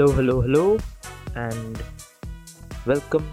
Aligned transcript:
Hello, 0.00 0.12
hello, 0.12 0.40
hello, 0.40 0.78
and 1.34 1.82
welcome 2.86 3.30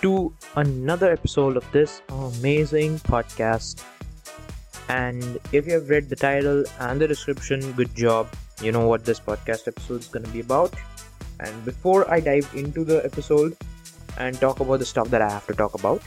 to 0.00 0.34
another 0.56 1.12
episode 1.12 1.56
of 1.56 1.64
this 1.70 2.02
amazing 2.08 2.98
podcast. 2.98 3.84
And 4.88 5.38
if 5.52 5.64
you 5.64 5.74
have 5.74 5.88
read 5.88 6.08
the 6.08 6.16
title 6.16 6.64
and 6.80 7.00
the 7.00 7.06
description, 7.06 7.70
good 7.74 7.94
job. 7.94 8.26
You 8.60 8.72
know 8.72 8.88
what 8.88 9.04
this 9.04 9.20
podcast 9.20 9.68
episode 9.68 10.00
is 10.00 10.08
going 10.08 10.24
to 10.24 10.30
be 10.32 10.40
about. 10.40 10.74
And 11.38 11.64
before 11.64 12.10
I 12.10 12.18
dive 12.18 12.50
into 12.52 12.82
the 12.82 13.04
episode 13.04 13.56
and 14.18 14.34
talk 14.40 14.58
about 14.58 14.80
the 14.80 14.84
stuff 14.84 15.08
that 15.10 15.22
I 15.22 15.30
have 15.30 15.46
to 15.46 15.54
talk 15.54 15.74
about, 15.74 16.02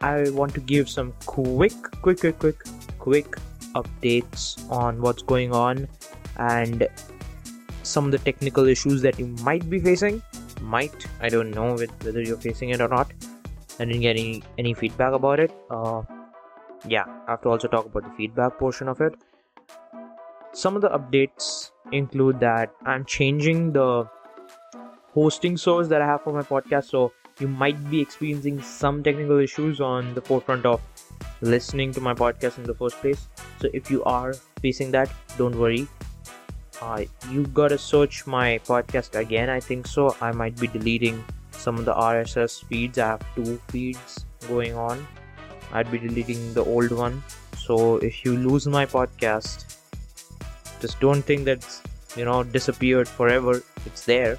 I 0.00 0.30
want 0.30 0.52
to 0.54 0.60
give 0.60 0.90
some 0.90 1.12
quick, 1.26 1.80
quick, 2.02 2.18
quick, 2.18 2.40
quick, 2.40 2.64
quick 2.98 3.36
updates 3.76 4.68
on 4.68 5.00
what's 5.00 5.22
going 5.22 5.52
on 5.52 5.86
and 6.38 6.88
some 7.88 8.06
of 8.06 8.12
the 8.12 8.18
technical 8.18 8.68
issues 8.74 9.02
that 9.02 9.18
you 9.18 9.26
might 9.48 9.68
be 9.70 9.80
facing. 9.80 10.22
Might 10.60 11.06
i 11.20 11.28
don't 11.28 11.50
know 11.58 11.68
whether 11.76 12.20
you're 12.20 12.42
facing 12.44 12.70
it 12.70 12.80
or 12.80 12.88
not. 12.88 13.12
I 13.80 13.84
didn't 13.84 14.00
get 14.00 14.16
any 14.16 14.42
any 14.58 14.74
feedback 14.74 15.12
about 15.12 15.40
it. 15.40 15.52
Uh 15.70 16.02
yeah 16.86 17.06
i 17.26 17.30
have 17.32 17.42
to 17.42 17.48
also 17.48 17.68
talk 17.68 17.86
about 17.86 18.04
the 18.04 18.14
feedback 18.16 18.58
portion 18.58 18.88
of 18.88 19.00
it. 19.00 19.14
Some 20.52 20.76
of 20.76 20.82
the 20.82 20.90
updates 20.98 21.70
include 21.92 22.40
that 22.40 22.72
i'm 22.84 23.04
changing 23.04 23.72
the 23.72 24.06
hosting 25.12 25.56
source 25.56 25.88
that 25.88 26.02
i 26.02 26.06
have 26.06 26.22
for 26.22 26.32
my 26.34 26.42
podcast 26.42 26.90
so 26.94 27.10
you 27.40 27.48
might 27.48 27.78
be 27.90 28.00
experiencing 28.00 28.60
some 28.60 29.02
technical 29.02 29.38
issues 29.38 29.80
on 29.80 30.12
the 30.14 30.20
forefront 30.20 30.66
of 30.66 30.80
listening 31.40 31.92
to 31.92 32.00
my 32.00 32.12
podcast 32.12 32.58
in 32.58 32.64
the 32.64 32.74
first 32.74 32.96
place. 32.96 33.28
So 33.60 33.68
if 33.72 33.90
you 33.90 34.02
are 34.04 34.34
facing 34.60 34.90
that 34.92 35.10
don't 35.36 35.56
worry 35.56 35.86
uh, 36.82 37.04
you 37.30 37.46
gotta 37.48 37.78
search 37.78 38.26
my 38.26 38.58
podcast 38.66 39.18
again 39.18 39.50
i 39.50 39.60
think 39.60 39.86
so. 39.86 40.16
I 40.20 40.32
might 40.32 40.58
be 40.58 40.68
deleting 40.68 41.24
some 41.50 41.78
of 41.78 41.84
the 41.84 41.94
rss 41.94 42.64
feeds. 42.64 42.98
I 42.98 43.06
have 43.08 43.34
two 43.34 43.60
feeds 43.68 44.24
going 44.46 44.74
on. 44.74 45.06
I'd 45.72 45.90
be 45.90 45.98
deleting 45.98 46.54
the 46.54 46.64
old 46.64 46.92
one. 46.92 47.22
So 47.56 47.96
if 47.96 48.24
you 48.24 48.36
lose 48.36 48.66
my 48.66 48.86
podcast 48.86 49.68
just 50.80 51.00
don't 51.00 51.22
think 51.22 51.44
that's 51.44 51.82
you 52.16 52.24
know 52.24 52.42
disappeared 52.42 53.08
forever. 53.08 53.62
It's 53.86 54.04
there. 54.04 54.38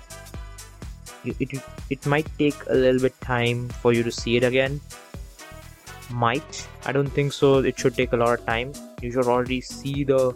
It, 1.26 1.36
it, 1.40 1.62
it 1.90 2.06
might 2.06 2.28
take 2.38 2.56
a 2.68 2.74
little 2.74 3.02
bit 3.02 3.20
time 3.22 3.68
for 3.70 3.92
you 3.94 4.04
to 4.04 4.12
see 4.12 4.38
it 4.38 4.44
again. 4.44 4.80
Might. 6.10 6.68
I 6.86 6.92
don't 6.92 7.10
think 7.10 7.34
so. 7.34 7.60
It 7.60 7.78
should 7.78 7.96
take 7.96 8.14
a 8.14 8.18
lot 8.18 8.40
of 8.40 8.46
time. 8.46 8.74
You 9.02 9.12
should 9.12 9.26
already 9.26 9.62
see 9.62 10.04
the 10.04 10.34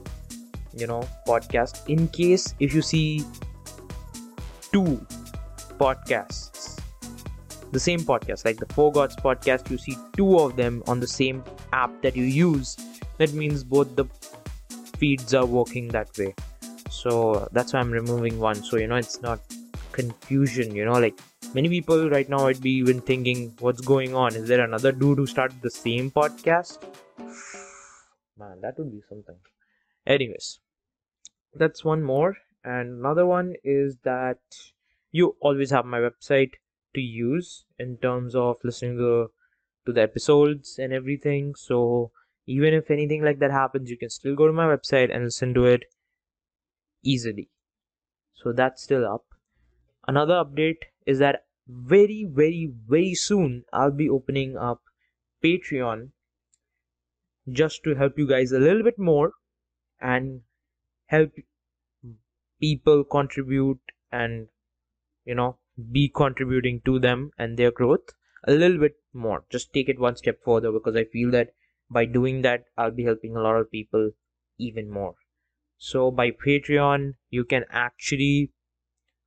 you 0.75 0.87
know 0.87 1.07
podcast. 1.27 1.87
In 1.89 2.07
case 2.07 2.55
if 2.59 2.73
you 2.73 2.81
see 2.81 3.23
two 4.71 5.05
podcasts 5.77 6.79
the 7.71 7.79
same 7.79 7.99
podcast 7.99 8.45
like 8.45 8.57
the 8.57 8.67
four 8.73 8.91
gods 8.91 9.15
podcast 9.15 9.69
you 9.69 9.77
see 9.77 9.95
two 10.15 10.37
of 10.37 10.55
them 10.55 10.83
on 10.87 10.99
the 10.99 11.07
same 11.07 11.43
app 11.73 11.91
that 12.03 12.15
you 12.15 12.23
use 12.23 12.77
that 13.17 13.33
means 13.33 13.63
both 13.63 13.95
the 13.95 14.05
feeds 14.97 15.33
are 15.33 15.45
working 15.45 15.87
that 15.89 16.09
way. 16.17 16.33
So 16.89 17.49
that's 17.51 17.73
why 17.73 17.79
i'm 17.79 17.91
removing 17.91 18.39
one. 18.39 18.55
So 18.63 18.77
you 18.77 18.87
know 18.87 18.95
it's 18.95 19.21
not 19.21 19.39
confusion 19.91 20.75
you 20.75 20.85
know 20.85 20.93
like 20.93 21.19
many 21.53 21.69
people 21.69 22.09
right 22.09 22.27
now 22.27 22.39
might 22.39 22.61
be 22.61 22.71
even 22.71 23.01
thinking 23.01 23.53
what's 23.59 23.81
going 23.81 24.15
on? 24.15 24.35
Is 24.35 24.47
there 24.47 24.63
another 24.63 24.91
dude 24.91 25.17
who 25.17 25.27
started 25.27 25.61
the 25.61 25.69
same 25.71 26.11
podcast? 26.11 26.83
Man 28.37 28.61
that 28.61 28.77
would 28.77 28.91
be 28.91 29.01
something 29.09 29.35
anyways 30.05 30.59
that's 31.55 31.83
one 31.83 32.03
more. 32.03 32.37
And 32.63 32.99
another 32.99 33.25
one 33.25 33.55
is 33.63 33.97
that 34.03 34.39
you 35.11 35.35
always 35.39 35.71
have 35.71 35.85
my 35.85 35.99
website 35.99 36.51
to 36.95 37.01
use 37.01 37.65
in 37.77 37.97
terms 37.97 38.35
of 38.35 38.57
listening 38.63 38.97
to, 38.97 39.31
to 39.85 39.93
the 39.93 40.01
episodes 40.01 40.79
and 40.79 40.93
everything. 40.93 41.55
So 41.55 42.11
even 42.45 42.73
if 42.73 42.89
anything 42.89 43.23
like 43.23 43.39
that 43.39 43.51
happens 43.51 43.89
you 43.89 43.97
can 43.97 44.09
still 44.09 44.35
go 44.35 44.47
to 44.47 44.53
my 44.53 44.65
website 44.65 45.13
and 45.13 45.25
listen 45.25 45.53
to 45.53 45.65
it 45.65 45.83
easily. 47.03 47.49
So 48.33 48.51
that's 48.51 48.83
still 48.83 49.05
up. 49.05 49.25
Another 50.07 50.33
update 50.33 50.79
is 51.05 51.19
that 51.19 51.45
very 51.67 52.27
very 52.29 52.69
very 52.89 53.13
soon 53.13 53.63
i'll 53.71 53.89
be 53.89 54.09
opening 54.09 54.57
up 54.57 54.81
patreon 55.41 56.09
just 57.49 57.81
to 57.85 57.95
help 57.95 58.17
you 58.17 58.27
guys 58.27 58.51
a 58.51 58.59
little 58.59 58.83
bit 58.83 58.99
more 58.99 59.31
and 60.03 60.41
help 61.07 61.31
people 62.59 63.03
contribute 63.03 63.79
and 64.11 64.47
you 65.25 65.33
know 65.33 65.57
be 65.91 66.09
contributing 66.13 66.81
to 66.85 66.99
them 66.99 67.31
and 67.37 67.57
their 67.57 67.71
growth 67.71 68.13
a 68.45 68.51
little 68.51 68.77
bit 68.77 68.95
more. 69.13 69.45
Just 69.49 69.73
take 69.73 69.89
it 69.89 69.99
one 69.99 70.17
step 70.17 70.39
further 70.45 70.71
because 70.71 70.95
i 70.95 71.05
feel 71.05 71.31
that 71.31 71.53
by 71.89 72.05
doing 72.05 72.41
that 72.41 72.65
i'll 72.77 72.91
be 72.91 73.05
helping 73.05 73.35
a 73.35 73.41
lot 73.41 73.55
of 73.55 73.71
people 73.71 74.11
even 74.59 74.89
more. 74.89 75.15
So 75.77 76.11
by 76.11 76.31
patreon 76.31 77.13
you 77.29 77.45
can 77.45 77.65
actually 77.71 78.51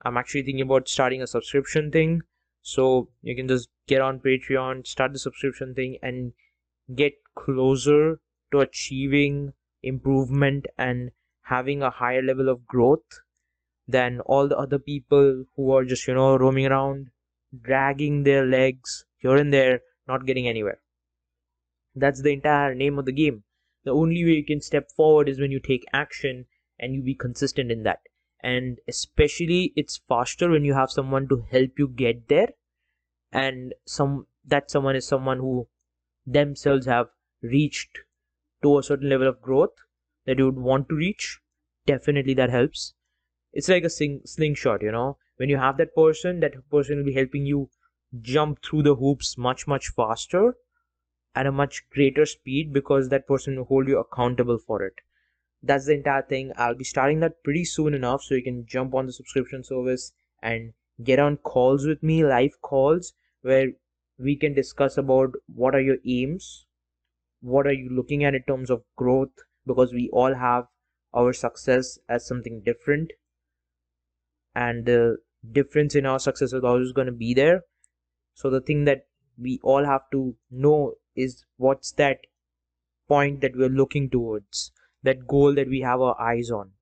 i'm 0.03 0.17
actually 0.17 0.43
thinking 0.43 0.69
about 0.71 0.89
starting 0.89 1.23
a 1.23 1.27
subscription 1.27 1.91
thing. 1.91 2.23
So 2.63 3.09
you 3.23 3.35
can 3.37 3.49
just 3.49 3.69
get 3.89 4.01
on 4.01 4.21
patreon 4.21 4.87
start 4.87 5.13
the 5.13 5.19
subscription 5.19 5.75
thing 5.75 5.99
and 6.03 6.33
get 6.95 7.15
closer 7.35 8.21
to 8.53 8.61
achieving 8.61 9.53
improvement 9.87 10.67
and 10.77 11.11
having 11.43 11.83
a 11.83 11.91
higher 11.91 12.23
level 12.23 12.49
of 12.49 12.67
growth 12.67 13.21
than 13.87 14.21
all 14.21 14.49
the 14.49 14.59
other 14.59 14.79
people 14.79 15.45
who 15.55 15.73
are 15.73 15.85
just 15.85 16.07
you 16.09 16.15
know 16.15 16.37
roaming 16.37 16.67
around 16.67 17.11
dragging 17.63 18.23
their 18.25 18.45
legs 18.45 19.05
here 19.19 19.37
and 19.37 19.53
there 19.53 19.81
not 20.07 20.27
getting 20.27 20.49
anywhere. 20.49 20.81
That's 21.95 22.23
the 22.23 22.33
entire 22.33 22.75
name 22.75 22.99
of 22.99 23.07
the 23.07 23.13
game. 23.13 23.45
The 23.85 23.93
only 23.93 24.25
way 24.25 24.33
you 24.33 24.45
can 24.45 24.61
step 24.61 24.91
forward 24.97 25.29
is 25.29 25.41
when 25.41 25.51
you 25.51 25.61
take 25.61 25.85
action 25.93 26.47
and 26.79 26.95
you 26.95 27.03
be 27.03 27.15
consistent 27.15 27.71
in 27.71 27.85
that. 27.85 28.01
And 28.43 28.79
especially 28.87 29.73
it's 29.77 30.01
faster 30.09 30.51
when 30.51 30.65
you 30.65 30.75
have 30.75 30.91
someone 30.91 31.29
to 31.29 31.47
help 31.51 31.79
you 31.79 31.89
get 31.89 32.29
there 32.29 32.51
and 33.33 33.75
some 33.87 34.27
that 34.45 34.71
someone 34.71 34.97
is 34.97 35.07
someone 35.07 35.39
who 35.39 35.69
themselves 36.27 36.87
have 36.87 37.09
reached 37.43 37.99
to 38.67 38.79
a 38.79 38.83
certain 38.83 39.09
level 39.09 39.29
of 39.29 39.41
growth 39.41 39.85
that 40.27 40.39
you 40.39 40.47
would 40.47 40.59
want 40.71 40.89
to 40.89 40.95
reach 40.95 41.41
definitely 41.87 42.35
that 42.35 42.51
helps. 42.51 42.95
It's 43.53 43.69
like 43.69 43.85
a 43.85 43.91
sing- 43.91 44.23
slingshot 44.25 44.83
you 44.83 44.93
know? 44.93 45.19
When 45.37 45.49
you 45.49 45.57
have 45.57 45.77
that 45.79 45.95
person 45.95 46.41
that 46.41 46.55
person 46.71 46.99
will 46.99 47.05
be 47.05 47.15
helping 47.15 47.47
you 47.47 47.71
jump 48.21 48.63
through 48.63 48.83
the 48.83 48.97
hoops 48.97 49.37
much 49.39 49.67
much 49.67 49.89
faster 49.89 50.57
at 51.35 51.47
a 51.47 51.53
much 51.53 51.89
greater 51.91 52.27
speed 52.27 52.73
because 52.73 53.09
that 53.09 53.27
person 53.29 53.57
will 53.57 53.65
hold 53.65 53.89
you 53.89 53.99
accountable 53.99 54.59
for 54.59 54.83
it. 54.83 54.95
That's 55.63 55.87
the 55.87 55.95
entire 55.95 56.23
thing. 56.23 56.53
I'll 56.57 56.75
be 56.75 56.85
starting 56.85 57.21
that 57.21 57.43
pretty 57.45 57.65
soon 57.65 57.95
enough 57.95 58.23
so 58.23 58.35
you 58.35 58.43
can 58.43 58.67
jump 58.67 58.95
on 58.95 59.07
the 59.07 59.13
subscription 59.13 59.63
service 59.65 60.13
and 60.43 60.73
get 61.03 61.19
on 61.19 61.37
calls 61.37 61.87
with 61.87 62.03
me 62.03 62.25
live 62.25 62.61
calls 62.63 63.13
where 63.43 63.73
we 64.19 64.37
can 64.37 64.55
discuss 64.55 64.97
about 64.97 65.35
what 65.55 65.75
are 65.75 65.81
your 65.81 65.99
aims 66.07 66.66
what 67.47 67.67
are 67.67 67.73
you 67.73 67.89
looking 67.89 68.25
at 68.25 68.35
in 68.35 68.43
terms 68.43 68.71
of 68.71 68.83
growth? 68.97 69.31
Because 69.67 69.93
we 69.93 70.11
all 70.13 70.35
have 70.35 70.65
our 71.15 71.33
success 71.33 71.99
as 72.09 72.27
something 72.27 72.63
different. 72.65 73.13
And 74.55 74.85
the 74.85 75.19
difference 75.53 75.95
in 75.95 76.07
our 76.07 76.19
success 76.19 76.53
is 76.53 76.65
always 76.65 76.93
going 76.93 77.07
to 77.07 77.13
be 77.13 77.35
there. 77.35 77.61
So 78.35 78.51
the 78.51 78.61
thing 78.61 78.85
that 78.87 79.07
we 79.39 79.61
all 79.63 79.85
have 79.85 80.03
to 80.13 80.35
know 80.51 80.95
is 81.15 81.45
what's 81.57 81.93
that 81.93 82.19
point 83.09 83.43
that 83.43 83.55
we're 83.55 83.69
looking 83.69 84.11
towards 84.11 84.73
that 85.05 85.27
goal 85.29 85.55
that 85.55 85.69
we 85.69 85.81
have 85.81 86.01
our 86.01 86.21
eyes 86.21 86.51
on. 86.51 86.73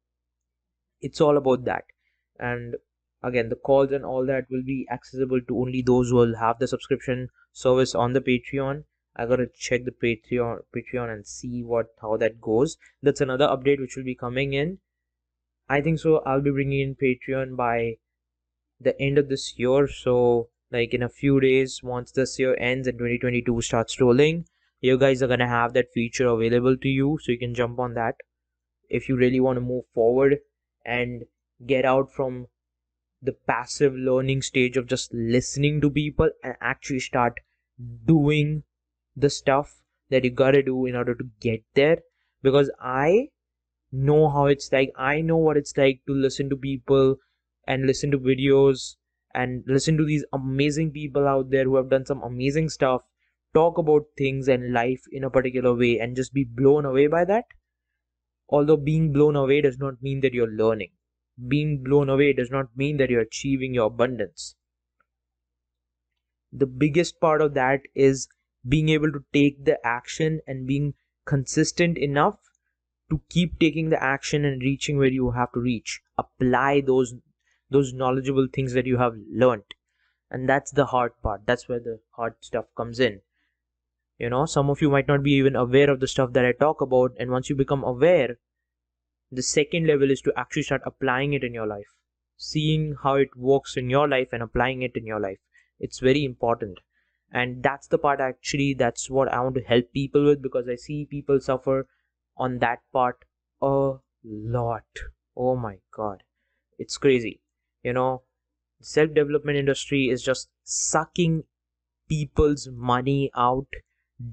It's 1.03 1.21
all 1.21 1.37
about 1.37 1.65
that. 1.67 1.85
And 2.39 2.77
again 3.23 3.51
the 3.51 3.57
calls 3.57 3.93
and 3.93 4.05
all 4.05 4.25
that 4.27 4.47
will 4.51 4.63
be 4.65 4.87
accessible 4.91 5.41
to 5.49 5.59
only 5.59 5.83
those 5.83 6.09
who 6.09 6.17
will 6.17 6.37
have 6.39 6.59
the 6.59 6.69
subscription 6.69 7.29
service 7.53 7.95
on 7.95 8.13
the 8.13 8.21
patreon 8.21 8.85
I 9.17 9.27
gotta 9.27 9.47
check 9.47 9.85
the 9.85 9.93
Patreon 9.93 10.61
Patreon 10.75 11.13
and 11.13 11.27
see 11.27 11.63
what 11.63 11.87
how 12.01 12.17
that 12.17 12.41
goes. 12.41 12.77
That's 13.03 13.21
another 13.21 13.47
update 13.47 13.81
which 13.81 13.97
will 13.97 14.05
be 14.05 14.15
coming 14.15 14.53
in. 14.53 14.79
I 15.69 15.81
think 15.81 16.01
so. 16.01 16.19
I'll 16.27 16.43
be 16.43 16.51
bringing 16.51 16.81
in 16.81 16.97
Patreon 16.97 17.57
by 17.57 17.99
the 18.81 19.01
end 19.01 19.19
of 19.19 19.29
this 19.29 19.55
year. 19.57 19.87
So 19.89 20.49
like 20.71 20.93
in 20.93 21.03
a 21.03 21.09
few 21.09 21.41
days, 21.41 21.81
once 21.83 22.11
this 22.13 22.39
year 22.39 22.57
ends 22.59 22.89
and 22.89 22.99
2022 22.99 23.63
starts 23.63 24.01
rolling, 24.01 24.47
you 24.81 24.99
guys 24.99 25.23
are 25.23 25.29
gonna 25.29 25.49
have 25.49 25.73
that 25.75 25.93
feature 25.93 26.27
available 26.27 26.77
to 26.77 26.89
you, 26.89 27.19
so 27.23 27.33
you 27.33 27.39
can 27.39 27.55
jump 27.55 27.79
on 27.79 27.95
that 27.95 28.17
if 28.89 29.09
you 29.09 29.17
really 29.17 29.41
want 29.41 29.57
to 29.57 29.61
move 29.61 29.85
forward 29.95 30.39
and 30.85 31.25
get 31.67 31.85
out 31.85 32.13
from 32.13 32.47
the 33.23 33.33
passive 33.33 33.95
learning 33.95 34.43
stage 34.43 34.77
of 34.77 34.87
just 34.87 35.15
listening 35.15 35.81
to 35.81 35.89
people 35.89 36.29
and 36.43 36.55
actually 36.61 37.01
start 37.01 37.41
doing 38.05 38.65
the 39.17 39.31
stuff 39.31 39.81
that 40.11 40.25
you 40.25 40.31
gotta 40.31 40.63
do 40.63 40.87
in 40.87 40.97
order 40.97 41.15
to 41.15 41.25
get 41.41 41.63
there. 41.75 41.99
Because 42.43 42.71
I 42.81 43.29
know 43.93 44.29
how 44.29 44.47
it's 44.47 44.71
like 44.73 44.93
I 44.97 45.21
know 45.21 45.37
what 45.37 45.57
it's 45.57 45.77
like 45.77 46.01
to 46.07 46.15
listen 46.15 46.51
to 46.51 46.57
people 46.57 47.17
and 47.67 47.87
listen 47.87 48.11
to 48.11 48.19
videos 48.19 48.97
and 49.35 49.65
listen 49.67 49.97
to 49.97 50.05
these 50.05 50.25
amazing 50.33 50.91
people 50.93 51.27
out 51.27 51.51
there 51.51 51.65
who 51.65 51.77
have 51.77 51.91
done 51.91 52.07
some 52.07 52.23
amazing 52.23 52.69
stuff 52.69 53.03
talk 53.55 53.79
about 53.79 54.03
things 54.19 54.49
and 54.49 54.73
life 54.73 55.03
in 55.13 55.25
a 55.25 55.31
particular 55.31 55.75
way 55.75 55.99
and 55.99 56.17
just 56.17 56.35
be 56.35 56.45
blown 56.45 56.85
away 56.85 57.07
by 57.07 57.25
that. 57.25 57.45
Although 58.49 58.77
being 58.77 59.13
blown 59.13 59.37
away 59.37 59.61
does 59.61 59.79
not 59.79 60.03
mean 60.03 60.21
that 60.21 60.35
you're 60.35 60.51
learning. 60.51 60.91
Being 61.49 61.83
blown 61.83 62.09
away 62.09 62.33
does 62.33 62.51
not 62.51 62.77
mean 62.77 62.99
that 62.99 63.11
you're 63.11 63.21
achieving 63.21 63.75
your 63.75 63.87
abundance. 63.87 64.57
The 66.53 66.67
biggest 66.67 67.21
part 67.21 67.41
of 67.41 67.55
that 67.55 67.81
is 67.95 68.29
being 68.67 68.89
able 68.89 69.13
to 69.13 69.25
take 69.33 69.65
the 69.65 69.79
action 69.87 70.41
and 70.47 70.67
being 70.67 70.95
consistent 71.27 71.99
enough 71.99 72.39
to 73.11 73.21
keep 73.29 73.59
taking 73.59 73.91
the 73.91 74.03
action 74.03 74.45
and 74.45 74.63
reaching 74.63 74.99
where 74.99 75.09
you 75.09 75.31
have 75.33 75.53
to 75.53 75.61
reach. 75.61 76.01
Apply 76.19 76.81
those 76.81 77.15
those 77.71 77.93
knowledgeable 77.93 78.47
things 78.53 78.73
that 78.75 78.87
you 78.87 78.99
have 78.99 79.15
learned. 79.31 79.75
And 80.31 80.49
that's 80.49 80.71
the 80.71 80.87
hard 80.87 81.13
part. 81.23 81.43
That's 81.47 81.69
where 81.69 81.81
the 81.81 82.01
hard 82.17 82.35
stuff 82.41 82.67
comes 82.77 83.01
in. 83.01 83.21
You 84.19 84.31
know, 84.31 84.47
some 84.47 84.71
of 84.71 84.81
you 84.81 84.91
might 84.91 85.09
not 85.09 85.23
be 85.23 85.33
even 85.33 85.57
aware 85.57 85.91
of 85.91 86.01
the 86.01 86.07
stuff 86.07 86.33
that 86.35 86.45
I 86.45 86.53
talk 86.53 86.81
about, 86.81 87.13
and 87.19 87.31
once 87.31 87.51
you 87.51 87.57
become 87.57 87.83
aware, 87.83 88.39
the 89.33 89.43
second 89.43 89.87
level 89.87 90.11
is 90.11 90.21
to 90.23 90.33
actually 90.37 90.63
start 90.63 90.83
applying 90.87 91.33
it 91.33 91.43
in 91.43 91.53
your 91.53 91.67
life 91.67 91.97
seeing 92.37 92.97
how 93.03 93.15
it 93.15 93.37
works 93.37 93.77
in 93.77 93.89
your 93.89 94.09
life 94.09 94.29
and 94.33 94.43
applying 94.43 94.83
it 94.83 94.97
in 94.97 95.07
your 95.07 95.21
life 95.21 95.39
it's 95.79 95.99
very 95.99 96.25
important 96.25 96.79
and 97.35 97.63
that's 97.63 97.89
the 97.89 97.99
part 97.99 98.21
actually 98.21 98.75
that's 98.75 99.11
what 99.11 99.33
i 99.33 99.41
want 99.41 99.57
to 99.57 99.63
help 99.73 99.93
people 99.93 100.25
with 100.25 100.43
because 100.43 100.69
i 100.69 100.77
see 100.77 101.07
people 101.11 101.41
suffer 101.41 101.87
on 102.39 102.59
that 102.61 102.81
part 102.93 103.25
a 103.63 103.95
lot 104.25 105.03
oh 105.37 105.57
my 105.57 105.77
god 105.97 106.23
it's 106.79 106.99
crazy 106.99 107.41
you 107.83 107.93
know 107.93 108.23
self 108.81 109.15
development 109.15 109.59
industry 109.59 110.09
is 110.11 110.23
just 110.23 110.49
sucking 110.65 111.43
people's 112.09 112.69
money 112.73 113.31
out 113.37 113.67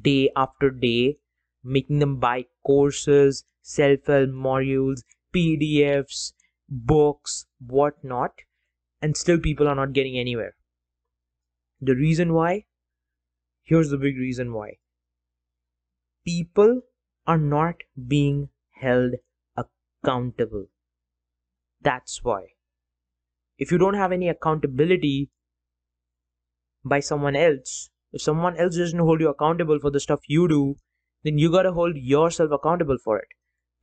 day 0.02 0.30
after 0.36 0.70
day 0.70 1.18
making 1.64 2.00
them 2.00 2.18
buy 2.20 2.46
courses 2.66 3.44
self-help 3.64 4.30
modules, 4.32 5.04
PDFs, 5.34 6.34
books, 6.70 7.46
whatnot, 7.60 8.34
and 9.02 9.16
still 9.16 9.40
people 9.40 9.68
are 9.68 9.76
not 9.76 9.94
getting 9.94 10.18
anywhere. 10.18 10.56
The 11.82 11.96
reason 11.96 12.34
why? 12.34 12.66
Here's 13.64 13.90
the 13.90 13.98
big 13.98 14.18
reason 14.18 14.54
why. 14.54 14.78
People 16.26 16.82
are 17.26 17.38
not 17.38 17.76
being 18.08 18.50
held 18.82 19.14
accountable. 19.58 20.68
That's 21.82 22.24
why. 22.24 22.48
If 23.58 23.72
you 23.72 23.78
don't 23.78 23.96
have 23.96 24.12
any 24.12 24.30
accountability 24.30 25.30
by 26.84 27.00
someone 27.00 27.36
else, 27.36 27.90
if 28.12 28.22
someone 28.22 28.58
else 28.58 28.78
doesn't 28.78 29.00
hold 29.00 29.22
you 29.22 29.30
accountable 29.30 29.80
for 29.80 29.92
the 29.92 30.00
stuff 30.00 30.22
you 30.28 30.48
do, 30.48 30.76
then 31.24 31.38
you 31.38 31.52
gotta 31.52 31.72
hold 31.72 31.96
yourself 31.96 32.52
accountable 32.52 32.98
for 33.04 33.20
it 33.20 33.28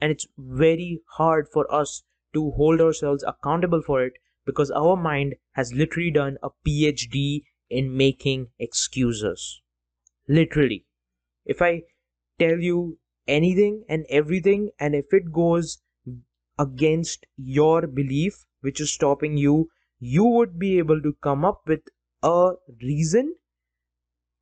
and 0.01 0.13
it's 0.13 0.27
very 0.37 1.01
hard 1.17 1.49
for 1.49 1.73
us 1.75 2.03
to 2.35 2.51
hold 2.53 2.81
ourselves 2.81 3.25
accountable 3.27 3.83
for 3.83 4.05
it 4.05 4.15
because 4.47 4.71
our 4.71 4.97
mind 4.97 5.35
has 5.53 5.73
literally 5.73 6.11
done 6.11 6.39
a 6.43 6.51
PhD 6.67 7.43
in 7.69 7.97
making 7.97 8.49
excuses. 8.59 9.61
Literally. 10.29 10.87
If 11.47 11.63
I 11.63 11.83
tell 12.39 12.59
you 12.61 12.99
anything 13.27 13.85
and 13.89 14.07
everything, 14.11 14.71
and 14.79 14.95
if 14.95 15.13
it 15.13 15.33
goes 15.33 15.83
against 16.59 17.27
your 17.37 17.87
belief, 17.87 18.47
which 18.61 18.81
is 18.81 18.93
stopping 18.93 19.37
you, 19.37 19.71
you 20.01 20.25
would 20.25 20.59
be 20.59 20.79
able 20.79 21.03
to 21.03 21.15
come 21.23 21.45
up 21.45 21.63
with 21.67 21.83
a 22.23 22.53
reason 22.83 23.37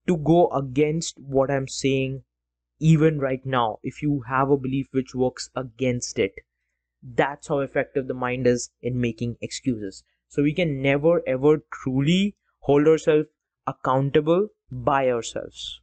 to 0.06 0.16
go 0.16 0.50
against 0.50 1.18
what 1.18 1.50
I'm 1.50 1.68
saying 1.68 2.24
even 2.80 3.18
right 3.18 3.44
now 3.46 3.78
if 3.82 4.02
you 4.02 4.22
have 4.28 4.50
a 4.50 4.56
belief 4.56 4.88
which 4.92 5.14
works 5.14 5.50
against 5.56 6.18
it 6.18 6.32
that's 7.02 7.48
how 7.48 7.60
effective 7.60 8.08
the 8.08 8.14
mind 8.14 8.46
is 8.46 8.70
in 8.82 9.00
making 9.00 9.36
excuses 9.40 10.04
so 10.28 10.42
we 10.42 10.54
can 10.54 10.82
never 10.82 11.22
ever 11.26 11.58
truly 11.72 12.36
hold 12.60 12.88
ourselves 12.88 13.28
accountable 13.66 14.48
by 14.70 15.10
ourselves. 15.10 15.80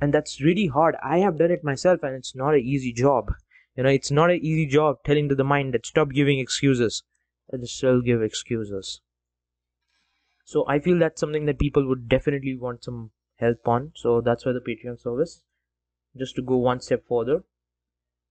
And 0.00 0.14
that's 0.14 0.40
really 0.40 0.68
hard. 0.68 0.96
I 1.02 1.18
have 1.18 1.38
done 1.38 1.50
it 1.50 1.64
myself 1.64 2.02
and 2.02 2.14
it's 2.14 2.34
not 2.34 2.54
an 2.54 2.60
easy 2.60 2.92
job. 2.92 3.32
You 3.76 3.84
know 3.84 3.90
it's 3.90 4.10
not 4.10 4.30
an 4.30 4.40
easy 4.42 4.66
job 4.66 4.98
telling 5.04 5.28
to 5.28 5.34
the 5.34 5.44
mind 5.44 5.74
that 5.74 5.86
stop 5.86 6.10
giving 6.10 6.38
excuses 6.38 7.04
and 7.50 7.68
still 7.68 8.00
give 8.00 8.22
excuses. 8.22 9.00
So 10.44 10.64
i 10.66 10.78
feel 10.78 10.98
that's 10.98 11.20
something 11.20 11.46
that 11.46 11.58
people 11.58 11.86
would 11.86 12.08
definitely 12.08 12.56
want 12.56 12.84
some 12.84 13.10
help 13.36 13.68
on. 13.68 13.92
So 13.94 14.20
that's 14.20 14.44
why 14.44 14.52
the 14.52 14.60
patreon 14.60 15.00
service 15.00 15.42
just 16.16 16.36
to 16.36 16.42
go 16.42 16.56
one 16.56 16.80
step 16.80 17.04
further. 17.08 17.44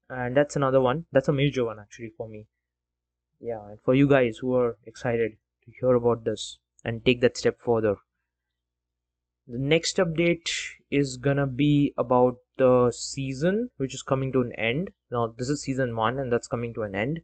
And 0.10 0.36
that's 0.36 0.56
another 0.56 0.82
one. 0.82 1.06
That's 1.12 1.28
a 1.28 1.34
major 1.34 1.66
one 1.66 1.80
actually 1.80 2.12
for 2.18 2.28
me. 2.28 2.48
Yeah 3.40 3.70
and 3.70 3.80
for 3.82 3.94
you 3.94 4.08
guys 4.08 4.38
who 4.40 4.54
are 4.56 4.78
excited 4.86 5.38
to 5.66 5.72
hear 5.80 5.96
about 5.96 6.24
this 6.24 6.60
and 6.84 7.06
take 7.06 7.22
that 7.22 7.38
step 7.38 7.60
further 7.62 7.98
the 9.48 9.58
next 9.58 9.98
update 9.98 10.50
is 10.90 11.18
gonna 11.18 11.48
be 11.48 11.94
about 11.98 12.38
the 12.58 12.92
season 12.92 13.70
which 13.78 13.94
is 13.94 14.02
coming 14.02 14.32
to 14.32 14.42
an 14.42 14.52
end 14.54 14.90
now 15.12 15.34
this 15.38 15.50
is 15.50 15.62
season 15.62 15.96
one 15.96 16.20
and 16.20 16.32
that's 16.32 16.48
coming 16.48 16.74
to 16.74 16.84
an 16.84 16.96
end 16.96 17.22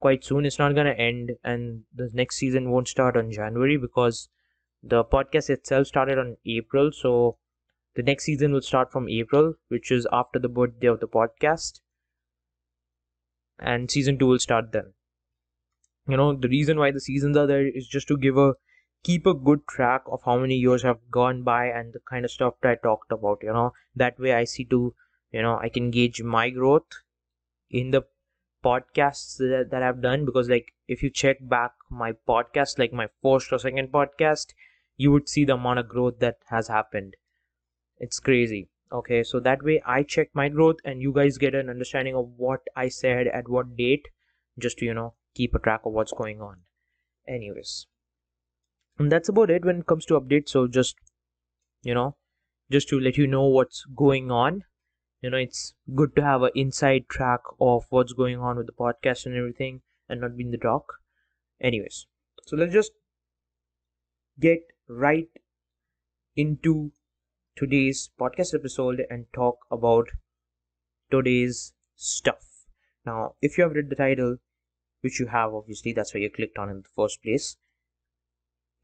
quite 0.00 0.24
soon 0.24 0.44
it's 0.44 0.58
not 0.58 0.74
gonna 0.74 0.90
end 0.90 1.32
and 1.44 1.82
the 1.94 2.10
next 2.12 2.36
season 2.36 2.70
won't 2.70 2.88
start 2.88 3.16
on 3.16 3.30
january 3.30 3.76
because 3.76 4.28
the 4.82 5.04
podcast 5.04 5.50
itself 5.50 5.86
started 5.86 6.18
on 6.18 6.36
april 6.44 6.90
so 6.92 7.36
the 7.96 8.02
next 8.02 8.24
season 8.24 8.52
will 8.52 8.60
start 8.60 8.92
from 8.92 9.08
April, 9.08 9.54
which 9.68 9.90
is 9.90 10.06
after 10.12 10.38
the 10.38 10.50
birthday 10.50 10.86
of 10.86 11.00
the 11.00 11.08
podcast. 11.08 11.80
And 13.58 13.90
season 13.90 14.18
2 14.18 14.26
will 14.26 14.38
start 14.38 14.72
then. 14.72 14.92
You 16.06 16.18
know, 16.18 16.36
the 16.36 16.48
reason 16.48 16.78
why 16.78 16.90
the 16.90 17.00
seasons 17.00 17.38
are 17.38 17.46
there 17.46 17.66
is 17.66 17.88
just 17.88 18.06
to 18.08 18.18
give 18.18 18.36
a 18.36 18.52
keep 19.02 19.26
a 19.26 19.34
good 19.34 19.66
track 19.66 20.02
of 20.06 20.22
how 20.24 20.38
many 20.38 20.56
years 20.56 20.82
have 20.82 20.98
gone 21.10 21.42
by 21.42 21.66
and 21.66 21.92
the 21.92 22.00
kind 22.10 22.24
of 22.24 22.30
stuff 22.30 22.54
that 22.62 22.70
I 22.70 22.74
talked 22.76 23.12
about, 23.12 23.38
you 23.42 23.52
know. 23.52 23.72
That 23.94 24.18
way 24.18 24.32
I 24.32 24.44
see 24.44 24.64
to, 24.66 24.94
you 25.30 25.42
know, 25.42 25.58
I 25.58 25.68
can 25.68 25.90
gauge 25.90 26.22
my 26.22 26.50
growth 26.50 26.86
in 27.70 27.90
the 27.90 28.02
podcasts 28.64 29.36
that, 29.38 29.68
that 29.70 29.82
I've 29.82 30.02
done 30.02 30.24
because 30.24 30.48
like 30.48 30.72
if 30.88 31.02
you 31.02 31.10
check 31.10 31.38
back 31.40 31.72
my 31.90 32.12
podcast, 32.12 32.78
like 32.78 32.92
my 32.92 33.08
first 33.22 33.52
or 33.52 33.58
second 33.58 33.92
podcast, 33.92 34.54
you 34.96 35.12
would 35.12 35.28
see 35.28 35.44
the 35.44 35.54
amount 35.54 35.78
of 35.78 35.88
growth 35.88 36.18
that 36.20 36.38
has 36.46 36.68
happened. 36.68 37.16
It's 37.98 38.20
crazy. 38.20 38.68
Okay 38.92 39.24
so 39.24 39.40
that 39.40 39.64
way 39.64 39.82
i 39.84 40.04
check 40.04 40.28
my 40.32 40.48
growth 40.48 40.76
and 40.84 41.02
you 41.02 41.12
guys 41.12 41.38
get 41.38 41.56
an 41.56 41.68
understanding 41.68 42.14
of 42.14 42.28
what 42.36 42.60
i 42.76 42.88
said 42.88 43.26
at 43.26 43.48
what 43.48 43.76
date 43.76 44.06
just 44.56 44.78
to 44.78 44.84
you 44.84 44.94
know 44.94 45.14
keep 45.34 45.56
a 45.56 45.58
track 45.58 45.80
of 45.84 45.92
what's 45.92 46.12
going 46.12 46.40
on. 46.40 46.58
Anyways 47.26 47.88
and 48.98 49.10
that's 49.12 49.28
about 49.28 49.50
it 49.50 49.64
when 49.64 49.80
it 49.80 49.86
comes 49.86 50.06
to 50.06 50.20
updates. 50.20 50.50
So 50.50 50.66
just 50.66 50.96
you 51.82 51.94
know 51.94 52.16
just 52.70 52.88
to 52.88 53.00
let 53.00 53.16
you 53.16 53.26
know 53.26 53.46
what's 53.46 53.84
going 53.96 54.30
on. 54.30 54.64
You 55.22 55.30
know 55.30 55.38
it's 55.38 55.74
good 55.94 56.14
to 56.16 56.22
have 56.22 56.42
an 56.42 56.50
inside 56.54 57.08
track 57.08 57.40
of 57.60 57.86
what's 57.90 58.12
going 58.12 58.38
on 58.38 58.56
with 58.56 58.66
the 58.66 58.72
podcast 58.72 59.26
and 59.26 59.34
everything 59.34 59.82
and 60.08 60.20
not 60.20 60.36
be 60.36 60.44
in 60.44 60.50
the 60.52 60.56
dark 60.58 60.84
anyways 61.60 62.06
so 62.46 62.56
let's 62.56 62.72
just 62.72 62.92
get 64.38 64.60
right 64.88 65.28
into 66.36 66.92
today's 67.56 68.10
podcast 68.20 68.54
episode 68.54 69.02
and 69.10 69.26
talk 69.34 69.58
about 69.70 70.10
today's 71.10 71.72
stuff. 71.96 72.44
Now, 73.04 73.34
if 73.42 73.58
you 73.58 73.64
have 73.64 73.72
read 73.72 73.90
the 73.90 73.96
title, 73.96 74.36
which 75.00 75.18
you 75.18 75.26
have 75.26 75.54
obviously, 75.54 75.92
that's 75.92 76.14
why 76.14 76.20
you 76.20 76.30
clicked 76.30 76.58
on 76.58 76.68
in 76.70 76.82
the 76.82 76.88
first 76.94 77.22
place, 77.22 77.56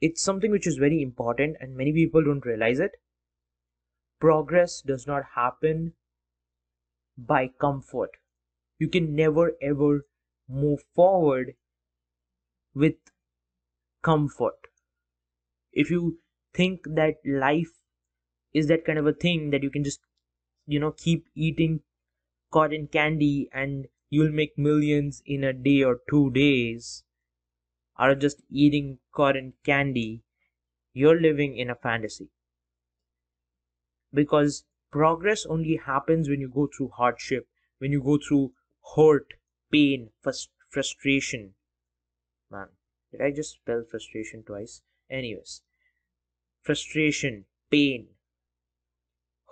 it's 0.02 0.20
something 0.22 0.50
which 0.50 0.66
is 0.66 0.76
very 0.76 1.00
important 1.00 1.56
and 1.60 1.74
many 1.74 1.94
people 1.94 2.22
don't 2.22 2.44
realize 2.44 2.78
it. 2.78 2.98
progress 4.20 4.80
does 4.80 5.06
not 5.06 5.22
happen 5.34 5.92
by 7.16 7.48
comfort. 7.48 8.10
You 8.78 8.88
can 8.88 9.14
never 9.14 9.56
ever 9.62 10.06
move 10.48 10.84
forward 10.94 11.54
with 12.74 12.96
comfort. 14.02 14.68
If 15.72 15.90
you 15.90 16.20
think 16.54 16.84
that 16.86 17.16
life 17.26 17.72
is 18.54 18.68
that 18.68 18.84
kind 18.84 18.98
of 18.98 19.06
a 19.06 19.12
thing 19.12 19.50
that 19.50 19.62
you 19.62 19.70
can 19.70 19.84
just, 19.84 20.00
you 20.66 20.80
know, 20.80 20.92
keep 20.92 21.28
eating 21.34 21.82
cotton 22.52 22.88
candy 22.88 23.48
and 23.52 23.88
you'll 24.10 24.32
make 24.32 24.58
millions 24.58 25.22
in 25.26 25.44
a 25.44 25.52
day 25.52 25.82
or 25.84 26.00
two 26.10 26.30
days, 26.32 27.04
or 28.02 28.14
just 28.16 28.42
eating 28.50 28.98
cotton 29.12 29.52
candy, 29.64 30.22
you're 30.92 31.20
living 31.20 31.56
in 31.56 31.70
a 31.70 31.76
fantasy. 31.76 32.28
Because 34.12 34.64
progress 34.90 35.46
only 35.46 35.76
happens 35.76 36.28
when 36.28 36.40
you 36.40 36.48
go 36.48 36.66
through 36.66 36.88
hardship, 36.88 37.48
when 37.78 37.92
you 37.92 38.02
go 38.02 38.18
through 38.18 38.52
hurt, 38.96 39.34
pain, 39.70 40.10
frustration. 40.68 41.54
Man, 42.50 42.68
did 43.10 43.22
I 43.22 43.30
just 43.30 43.54
spell 43.54 43.84
frustration 43.90 44.42
twice? 44.42 44.82
Anyways, 45.10 45.62
frustration, 46.62 47.46
pain, 47.70 48.08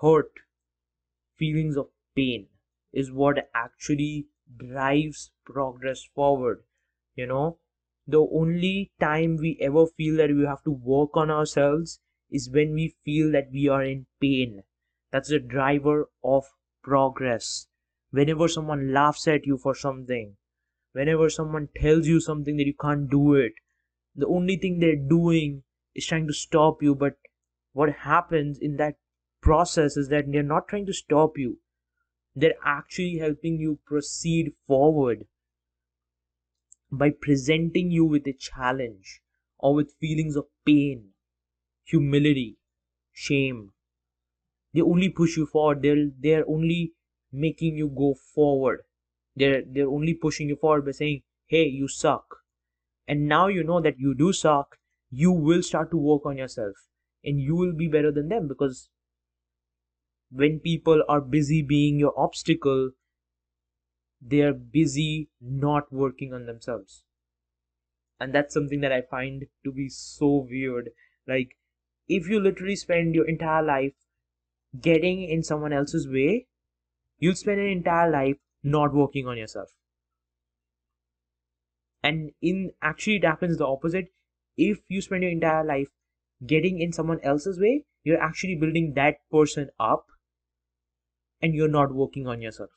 hurt, 0.01 0.33
feelings 1.37 1.77
of 1.77 1.91
pain 2.15 2.49
is 2.93 3.13
what 3.13 3.51
actually 3.55 4.27
drives 4.57 5.31
progress 5.45 6.05
forward. 6.15 6.65
You 7.15 7.27
know, 7.27 7.59
the 8.11 8.27
only 8.33 8.93
time 9.01 9.37
we 9.37 9.59
ever 9.61 9.87
feel 9.87 10.17
that 10.17 10.31
we 10.31 10.45
have 10.45 10.63
to 10.65 10.71
work 10.71 11.17
on 11.17 11.31
ourselves 11.31 12.01
is 12.31 12.51
when 12.51 12.75
we 12.75 12.95
feel 13.05 13.33
that 13.33 13.51
we 13.53 13.69
are 13.69 13.83
in 13.83 14.07
pain. 14.21 14.63
That's 15.11 15.29
the 15.31 15.39
driver 15.41 16.09
of 16.23 16.45
progress. 16.83 17.67
Whenever 18.11 18.49
someone 18.49 18.93
laughs 18.93 19.27
at 19.29 19.47
you 19.47 19.59
for 19.59 19.75
something, 19.75 20.37
whenever 20.93 21.31
someone 21.31 21.69
tells 21.77 22.07
you 22.07 22.21
something 22.21 22.57
that 22.57 22.67
you 22.67 22.75
can't 22.75 23.11
do 23.11 23.35
it, 23.35 23.53
the 24.15 24.27
only 24.27 24.57
thing 24.57 24.79
they're 24.79 24.97
doing 24.97 25.63
is 25.95 26.07
trying 26.07 26.27
to 26.27 26.33
stop 26.33 26.83
you. 26.83 26.95
But 26.95 27.17
what 27.73 27.93
happens 27.93 28.59
in 28.59 28.77
that 28.77 28.97
process 29.41 29.97
is 29.97 30.09
that 30.09 30.31
they're 30.31 30.43
not 30.43 30.69
trying 30.69 30.87
to 30.87 30.93
stop 30.93 31.39
you, 31.39 31.59
they're 32.35 32.55
actually 32.65 33.19
helping 33.19 33.59
you 33.59 33.79
proceed 33.87 34.53
forward 34.67 35.27
by 36.93 37.11
presenting 37.11 37.91
you 37.91 38.05
with 38.05 38.27
a 38.27 38.33
challenge 38.33 39.23
or 39.59 39.75
with 39.75 39.95
feelings 40.01 40.37
of 40.37 40.47
pain, 40.67 41.15
humility, 41.85 42.59
shame. 43.13 43.73
They 44.75 44.81
only 44.81 45.09
push 45.09 45.37
you 45.37 45.47
forward. 45.47 45.81
They're 45.83 46.11
they're 46.19 46.49
only 46.49 46.95
making 47.31 47.77
you 47.77 47.89
go 47.89 48.15
forward. 48.15 48.83
They're 49.37 49.63
they're 49.65 49.89
only 49.89 50.13
pushing 50.15 50.49
you 50.49 50.57
forward 50.57 50.85
by 50.87 50.91
saying, 50.91 51.23
"Hey, 51.47 51.67
you 51.69 51.87
suck." 51.87 52.39
And 53.09 53.29
now 53.29 53.49
you 53.49 53.65
know 53.65 53.81
that 53.81 53.99
you 54.01 54.15
do 54.15 54.33
suck. 54.33 54.79
You 55.11 55.33
will 55.33 55.63
start 55.63 55.91
to 55.93 55.99
work 55.99 56.27
on 56.27 56.39
yourself, 56.39 56.77
and 57.25 57.41
you 57.41 57.57
will 57.57 57.73
be 57.75 57.89
better 57.89 58.13
than 58.13 58.29
them 58.29 58.49
because 58.49 58.91
when 60.33 60.59
people 60.59 61.03
are 61.09 61.21
busy 61.21 61.63
being 61.63 61.99
your 61.99 62.19
obstacle, 62.19 62.91
they 64.21 64.41
are 64.43 64.53
busy 64.53 65.31
not 65.41 65.93
working 65.93 66.33
on 66.35 66.47
themselves. 66.47 67.05
And 68.19 68.35
that's 68.35 68.53
something 68.53 68.81
that 68.81 68.93
I 68.93 69.01
find 69.01 69.47
to 69.65 69.73
be 69.73 69.89
so 69.89 70.47
weird. 70.49 70.91
Like, 71.27 71.57
if 72.07 72.29
you 72.29 72.39
literally 72.41 72.77
spend 72.77 73.15
your 73.15 73.27
entire 73.27 73.63
life 73.63 73.95
getting 74.79 75.23
in 75.23 75.43
someone 75.43 75.73
else's 75.73 76.07
way, 76.07 76.47
you'll 77.19 77.35
spend 77.35 77.61
an 77.61 77.69
entire 77.69 78.11
life 78.11 78.37
not 78.63 78.93
working 78.93 79.27
on 79.27 79.39
yourself. 79.39 79.71
And 82.03 82.33
in 82.43 82.73
actually, 82.83 83.17
it 83.17 83.25
happens 83.25 83.59
the 83.59 83.67
opposite. 83.67 84.13
If 84.57 84.81
you 84.89 85.01
spend 85.01 85.23
your 85.23 85.33
entire 85.33 85.65
life 85.65 85.89
getting 86.47 86.81
in 86.81 86.93
someone 86.93 87.21
else's 87.23 87.59
way, 87.59 87.85
you're 88.05 88.21
actually 88.21 88.57
building 88.57 88.95
that 88.95 89.19
person 89.31 89.71
up 89.79 90.07
and 91.41 91.55
you're 91.55 91.69
not 91.69 91.95
working 91.95 92.27
on 92.27 92.43
yourself. 92.43 92.71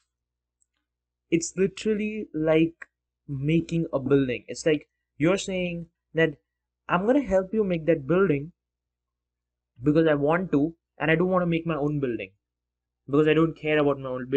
It's 1.36 1.54
literally 1.58 2.28
like 2.34 2.88
making 3.28 3.88
a 3.92 4.00
building. 4.00 4.46
It's 4.48 4.66
like 4.66 4.88
you're 5.18 5.38
saying 5.38 5.88
that 6.14 6.36
I'm 6.88 7.06
going 7.08 7.22
to 7.22 7.28
help 7.28 7.54
you 7.54 7.64
make 7.64 7.86
that 7.88 8.08
building 8.08 8.52
because 9.82 10.08
I 10.08 10.14
want 10.16 10.52
to, 10.52 10.76
and 11.00 11.12
I 11.12 11.16
don't 11.16 11.30
want 11.30 11.42
to 11.42 11.54
make 11.54 11.66
my 11.66 11.76
own 11.76 12.00
building 12.00 12.32
because 13.08 13.28
I 13.28 13.34
don't 13.34 13.58
care 13.58 13.80
about 13.80 14.00
my 14.00 14.10
own 14.10 14.30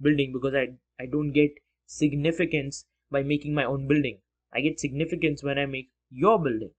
building 0.00 0.32
because 0.32 0.54
I, 0.54 0.68
I 1.02 1.06
don't 1.06 1.32
get 1.32 1.52
significance 1.86 2.86
by 3.10 3.22
making 3.22 3.54
my 3.54 3.64
own 3.64 3.86
building. 3.86 4.20
I 4.52 4.60
get 4.60 4.80
significance 4.80 5.42
when 5.42 5.58
I 5.58 5.66
make 5.66 5.90
your 6.10 6.38
building. 6.42 6.72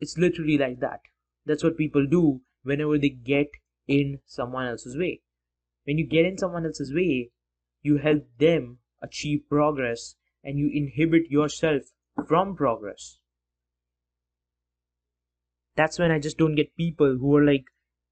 It's 0.00 0.18
literally 0.18 0.58
like 0.58 0.80
that. 0.80 1.00
That's 1.46 1.64
what 1.64 1.78
people 1.78 2.06
do 2.06 2.42
whenever 2.62 2.98
they 2.98 3.08
get 3.08 3.48
in 3.88 4.20
someone 4.26 4.66
else's 4.66 4.96
way. 4.98 5.22
When 5.84 5.98
you 5.98 6.06
get 6.06 6.26
in 6.26 6.38
someone 6.38 6.66
else's 6.66 6.92
way, 6.94 7.30
you 7.82 7.98
help 7.98 8.26
them 8.38 8.78
achieve 9.00 9.48
progress 9.48 10.16
and 10.44 10.58
you 10.58 10.68
inhibit 10.72 11.30
yourself 11.30 11.82
from 12.26 12.56
progress. 12.56 13.18
That's 15.76 15.98
when 15.98 16.10
I 16.10 16.18
just 16.18 16.38
don't 16.38 16.54
get 16.54 16.76
people 16.76 17.18
who 17.18 17.36
are 17.36 17.44
like 17.44 17.66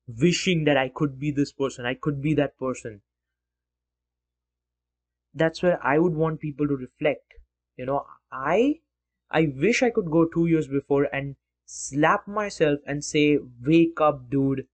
wishing 0.06 0.64
that 0.64 0.76
I 0.76 0.88
could 0.90 1.18
be 1.18 1.30
this 1.30 1.52
person, 1.52 1.86
I 1.86 1.94
could 1.94 2.20
be 2.20 2.34
that 2.34 2.58
person. 2.58 3.02
That's 5.34 5.60
where 5.62 5.84
I 5.84 5.98
would 5.98 6.14
want 6.14 6.38
people 6.40 6.68
to 6.68 6.76
reflect. 6.76 7.34
You 7.76 7.86
know, 7.86 8.06
I 8.30 8.80
I 9.30 9.46
wish 9.56 9.82
I 9.82 9.90
could 9.90 10.10
go 10.10 10.24
two 10.24 10.46
years 10.46 10.68
before 10.68 11.04
and 11.12 11.34
slap 11.64 12.28
myself 12.28 12.78
and 12.86 13.04
say, 13.04 13.38
"Wake 13.38 14.00
up, 14.00 14.30
dude!" 14.30 14.68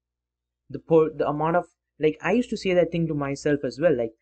The 0.70 0.78
per- 0.78 1.10
the 1.10 1.28
amount 1.28 1.56
of 1.56 1.68
like 1.98 2.18
i 2.22 2.32
used 2.32 2.50
to 2.50 2.56
say 2.56 2.74
that 2.74 2.92
thing 2.92 3.06
to 3.08 3.14
myself 3.14 3.64
as 3.64 3.80
well 3.80 3.94
like 3.96 4.14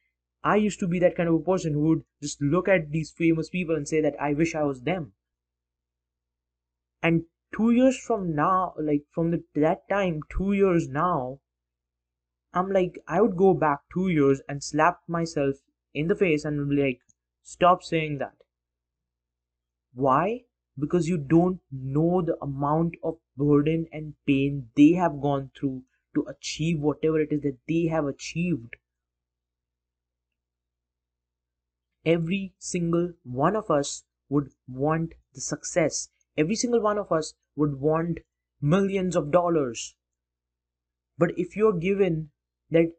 i 0.44 0.56
used 0.56 0.80
to 0.80 0.86
be 0.86 0.98
that 0.98 1.16
kind 1.16 1.28
of 1.28 1.34
a 1.36 1.46
person 1.50 1.72
who 1.72 1.88
would 1.88 2.04
just 2.22 2.42
look 2.42 2.68
at 2.68 2.90
these 2.90 3.10
famous 3.10 3.48
people 3.48 3.76
and 3.76 3.88
say 3.88 4.00
that 4.00 4.20
i 4.20 4.32
wish 4.32 4.54
i 4.54 4.62
was 4.62 4.82
them. 4.82 5.12
And 7.02 7.24
two 7.54 7.70
years 7.70 7.98
from 7.98 8.34
now 8.34 8.74
like 8.78 9.02
from 9.10 9.30
the, 9.30 9.42
that 9.54 9.88
time 9.88 10.20
two 10.36 10.52
years 10.52 10.88
now 10.88 11.40
i'm 12.52 12.70
like 12.72 12.98
i 13.06 13.20
would 13.20 13.36
go 13.36 13.52
back 13.52 13.80
two 13.92 14.08
years 14.08 14.40
and 14.48 14.64
slap 14.64 15.00
myself 15.06 15.56
in 15.94 16.08
the 16.08 16.16
face 16.16 16.44
and 16.44 16.68
be 16.68 16.76
like 16.76 17.00
stop 17.44 17.82
saying 17.82 18.18
that. 18.18 18.34
Why? 19.92 20.44
Because 20.78 21.08
you 21.08 21.18
don't 21.18 21.60
know 21.70 22.22
the 22.22 22.36
amount 22.42 22.96
of 23.04 23.18
burden 23.36 23.86
and 23.92 24.14
pain 24.26 24.70
they 24.74 24.92
have 24.92 25.20
gone 25.20 25.50
through 25.56 25.84
to 26.14 26.26
achieve 26.26 26.80
whatever 26.80 27.20
it 27.20 27.30
is 27.30 27.42
that 27.42 27.58
they 27.68 27.86
have 27.86 28.06
achieved. 28.06 28.76
Every 32.04 32.54
single 32.58 33.12
one 33.24 33.56
of 33.56 33.70
us 33.70 34.04
would 34.28 34.50
want 34.68 35.14
the 35.34 35.40
success. 35.40 36.08
Every 36.36 36.54
single 36.54 36.80
one 36.80 36.98
of 36.98 37.12
us 37.12 37.34
would 37.56 37.80
want 37.80 38.20
millions 38.60 39.16
of 39.16 39.30
dollars. 39.30 39.94
But 41.18 41.30
if 41.36 41.56
you're 41.56 41.78
given 41.78 42.30
that 42.70 42.92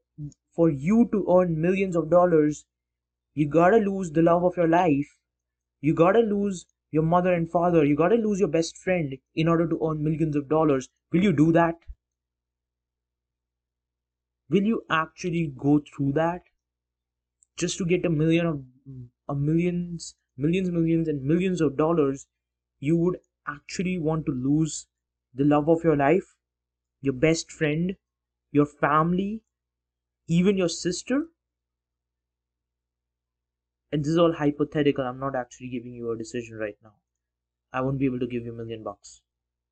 for 0.55 0.69
you 0.69 1.09
to 1.11 1.25
earn 1.29 1.59
millions 1.59 1.95
of 1.95 2.09
dollars, 2.09 2.65
you 3.33 3.47
gotta 3.47 3.77
lose 3.77 4.11
the 4.11 4.21
love 4.21 4.43
of 4.43 4.55
your 4.57 4.67
life. 4.67 5.17
You 5.81 5.93
gotta 5.93 6.19
lose 6.19 6.65
your 6.91 7.03
mother 7.03 7.33
and 7.33 7.51
father. 7.51 7.83
You 7.83 7.95
gotta 7.95 8.15
lose 8.15 8.39
your 8.39 8.49
best 8.49 8.77
friend 8.77 9.17
in 9.35 9.47
order 9.47 9.67
to 9.67 9.79
earn 9.85 10.03
millions 10.03 10.35
of 10.35 10.47
dollars. 10.47 10.87
Will 11.11 11.23
you 11.23 11.33
do 11.33 11.51
that? 11.51 11.75
will 14.49 14.63
you 14.63 14.81
actually 14.89 15.51
go 15.57 15.79
through 15.79 16.11
that 16.13 16.41
just 17.57 17.77
to 17.77 17.85
get 17.85 18.05
a 18.05 18.09
million 18.09 18.45
of 18.45 18.61
millions 19.35 20.15
millions 20.37 20.69
millions 20.71 21.07
and 21.07 21.23
millions 21.23 21.61
of 21.61 21.77
dollars 21.77 22.27
you 22.79 22.97
would 22.97 23.19
actually 23.47 23.97
want 23.99 24.25
to 24.25 24.31
lose 24.31 24.87
the 25.33 25.43
love 25.43 25.69
of 25.69 25.83
your 25.83 25.95
life 25.95 26.35
your 27.01 27.13
best 27.13 27.51
friend 27.51 27.97
your 28.51 28.65
family 28.65 29.41
even 30.27 30.57
your 30.57 30.69
sister? 30.69 31.27
And 33.91 34.03
this 34.03 34.11
is 34.11 34.17
all 34.19 34.33
hypothetical. 34.33 35.03
I'm 35.05 35.19
not 35.19 35.35
actually 35.35 35.69
giving 35.69 35.93
you 35.93 36.11
a 36.11 36.17
decision 36.17 36.57
right 36.57 36.77
now. 36.83 36.97
I 37.73 37.81
won't 37.81 37.99
be 37.99 38.05
able 38.05 38.19
to 38.19 38.27
give 38.27 38.45
you 38.45 38.53
a 38.53 38.57
million 38.57 38.83
bucks. 38.83 39.21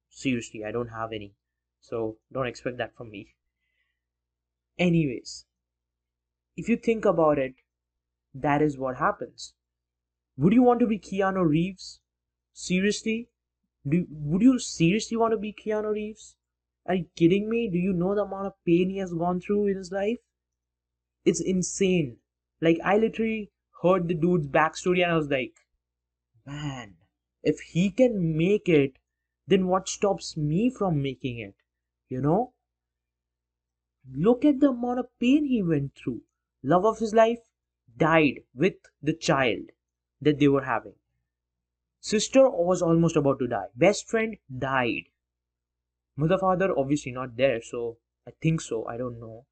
Seriously 0.10 0.66
i 0.66 0.72
don't 0.72 0.90
have 0.90 1.14
any. 1.14 1.36
So 1.82 2.20
don't 2.32 2.48
expect 2.48 2.78
that 2.78 2.96
from 2.96 3.12
me. 3.12 3.36
Anyways, 4.78 5.46
if 6.58 6.68
you 6.68 6.76
think 6.78 7.06
about 7.06 7.38
it, 7.38 7.54
that 8.34 8.62
is 8.62 8.78
what 8.78 8.98
happens. 8.98 9.54
Would 10.38 10.54
you 10.54 10.64
want 10.64 10.80
to 10.80 10.88
be 10.88 10.98
Keanu 10.98 11.48
Reeves? 11.48 12.00
Seriously? 12.54 13.30
Do, 13.88 14.08
would 14.10 14.42
you 14.42 14.58
seriously 14.60 15.18
want 15.18 15.34
to 15.34 15.38
be 15.38 15.54
Keanu 15.54 15.94
Reeves? 15.94 16.36
Are 16.86 16.96
you 16.96 17.06
kidding 17.16 17.50
me? 17.50 17.70
Do 17.70 17.78
you 17.78 17.94
know 17.94 18.16
the 18.16 18.24
amount 18.24 18.48
of 18.48 18.54
pain 18.66 18.90
he 18.90 18.98
has 18.98 19.14
gone 19.14 19.40
through 19.40 19.68
in 19.68 19.78
his 19.78 19.92
life? 19.92 20.18
It's 21.26 21.42
insane. 21.42 22.18
Like, 22.62 22.80
I 22.84 22.98
literally 22.98 23.52
heard 23.82 24.08
the 24.08 24.14
dude's 24.14 24.48
backstory 24.48 25.04
and 25.04 25.12
I 25.12 25.16
was 25.16 25.30
like, 25.30 25.54
man, 26.46 26.96
if 27.44 27.60
he 27.60 27.90
can 27.92 28.38
make 28.38 28.68
it, 28.68 28.98
then 29.48 29.68
what 29.68 29.88
stops 29.88 30.36
me 30.36 30.70
from 30.70 31.02
making 31.02 31.40
it? 31.40 31.56
You 32.10 32.22
know? 32.22 32.54
Look 34.14 34.44
at 34.44 34.60
the 34.60 34.70
amount 34.70 35.00
of 35.00 35.20
pain 35.20 35.46
he 35.46 35.62
went 35.62 35.96
through. 35.96 36.22
Love 36.64 36.86
of 36.86 37.00
his 37.00 37.14
life 37.14 37.40
died 37.98 38.42
with 38.54 38.76
the 39.02 39.14
child 39.14 39.72
that 40.22 40.40
they 40.40 40.48
were 40.48 40.64
having. 40.64 40.96
Sister 42.00 42.50
was 42.50 42.82
almost 42.82 43.16
about 43.16 43.40
to 43.40 43.48
die. 43.48 43.68
Best 43.76 44.10
friend 44.10 44.38
died. 44.58 45.04
Mother, 46.16 46.38
father, 46.38 46.78
obviously 46.78 47.12
not 47.12 47.38
there, 47.38 47.62
so 47.62 47.98
I 48.28 48.32
think 48.42 48.62
so. 48.62 48.86
I 48.88 48.98
don't 48.98 49.20
know. 49.20 49.46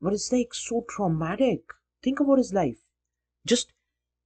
But 0.00 0.12
it's 0.12 0.32
like 0.32 0.54
so 0.54 0.84
traumatic. 0.88 1.62
Think 2.02 2.20
about 2.20 2.38
his 2.38 2.52
life. 2.52 2.78
Just, 3.44 3.72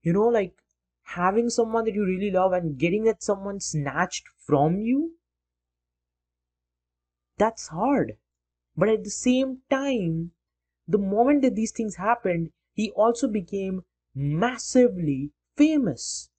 you 0.03 0.13
know, 0.13 0.29
like 0.29 0.55
having 1.03 1.51
someone 1.51 1.85
that 1.85 1.95
you 1.95 2.05
really 2.05 2.31
love 2.31 2.53
and 2.53 2.79
getting 2.79 3.05
that 3.05 3.23
someone 3.23 3.61
snatched 3.61 4.25
from 4.39 4.81
you. 4.81 5.13
That's 7.39 7.69
hard. 7.69 8.19
But 8.77 8.89
at 8.89 9.05
the 9.05 9.11
same 9.11 9.63
time, 9.69 10.33
the 10.87 10.99
moment 10.99 11.43
that 11.43 11.55
these 11.55 11.73
things 11.73 11.97
happened, 11.97 12.53
he 12.75 12.91
also 12.93 13.29
became 13.29 13.85
massively 14.15 15.33
famous. 15.57 16.31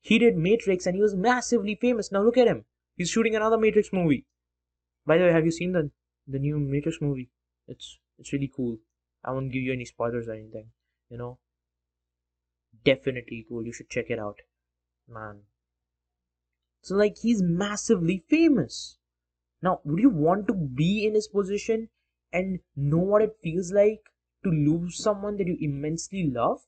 He 0.00 0.18
did 0.18 0.36
Matrix 0.36 0.86
and 0.86 0.96
he 0.96 1.02
was 1.02 1.14
massively 1.14 1.74
famous. 1.74 2.12
Now 2.12 2.22
look 2.22 2.36
at 2.38 2.48
him. 2.48 2.66
He's 2.96 3.10
shooting 3.10 3.36
another 3.36 3.58
Matrix 3.58 3.92
movie. 3.92 4.26
By 5.06 5.18
the 5.18 5.24
way, 5.24 5.32
have 5.32 5.44
you 5.44 5.50
seen 5.52 5.72
the 5.72 5.90
the 6.26 6.38
new 6.38 6.58
Matrix 6.58 7.00
movie? 7.00 7.30
It's 7.68 7.98
it's 8.18 8.32
really 8.32 8.48
cool. 8.54 8.78
I 9.24 9.32
won't 9.32 9.52
give 9.52 9.62
you 9.62 9.72
any 9.72 9.84
spoilers 9.84 10.28
or 10.28 10.34
anything. 10.34 10.72
You 11.10 11.18
know, 11.18 11.38
definitely 12.84 13.46
cool. 13.48 13.64
You 13.64 13.72
should 13.72 13.88
check 13.88 14.10
it 14.10 14.18
out, 14.18 14.40
man. 15.08 15.44
So 16.82 16.94
like 16.94 17.16
he's 17.16 17.40
massively 17.40 18.18
famous. 18.28 18.98
Now, 19.62 19.80
would 19.84 20.00
you 20.00 20.10
want 20.10 20.46
to 20.48 20.54
be 20.54 21.06
in 21.06 21.14
his 21.14 21.28
position 21.28 21.90
and 22.32 22.60
know 22.76 22.98
what 22.98 23.22
it 23.22 23.38
feels 23.42 23.72
like 23.72 24.09
to 24.44 24.50
lose 24.50 25.02
someone 25.02 25.36
that 25.36 25.46
you 25.46 25.56
immensely 25.60 26.30
love? 26.30 26.60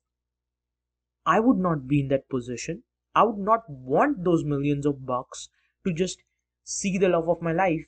I 1.25 1.41
would 1.41 1.59
not 1.59 1.87
be 1.87 2.01
in 2.01 2.09
that 2.09 2.29
position. 2.29 2.83
I 3.15 3.25
would 3.25 3.39
not 3.39 3.69
want 3.69 4.25
those 4.25 4.45
millions 4.45 4.87
of 4.87 5.07
bucks 5.07 5.49
to 5.87 5.93
just 5.93 6.23
see 6.65 6.99
the 6.99 7.09
love 7.09 7.29
of 7.29 7.43
my 7.43 7.53
life 7.53 7.87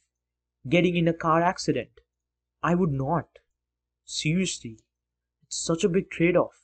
getting 0.69 0.97
in 0.97 1.09
a 1.09 1.14
car 1.14 1.43
accident. 1.43 2.00
I 2.62 2.75
would 2.75 2.93
not. 2.93 3.38
Seriously. 4.05 4.79
It's 5.45 5.57
such 5.57 5.85
a 5.85 5.88
big 5.88 6.11
trade 6.11 6.37
off. 6.37 6.61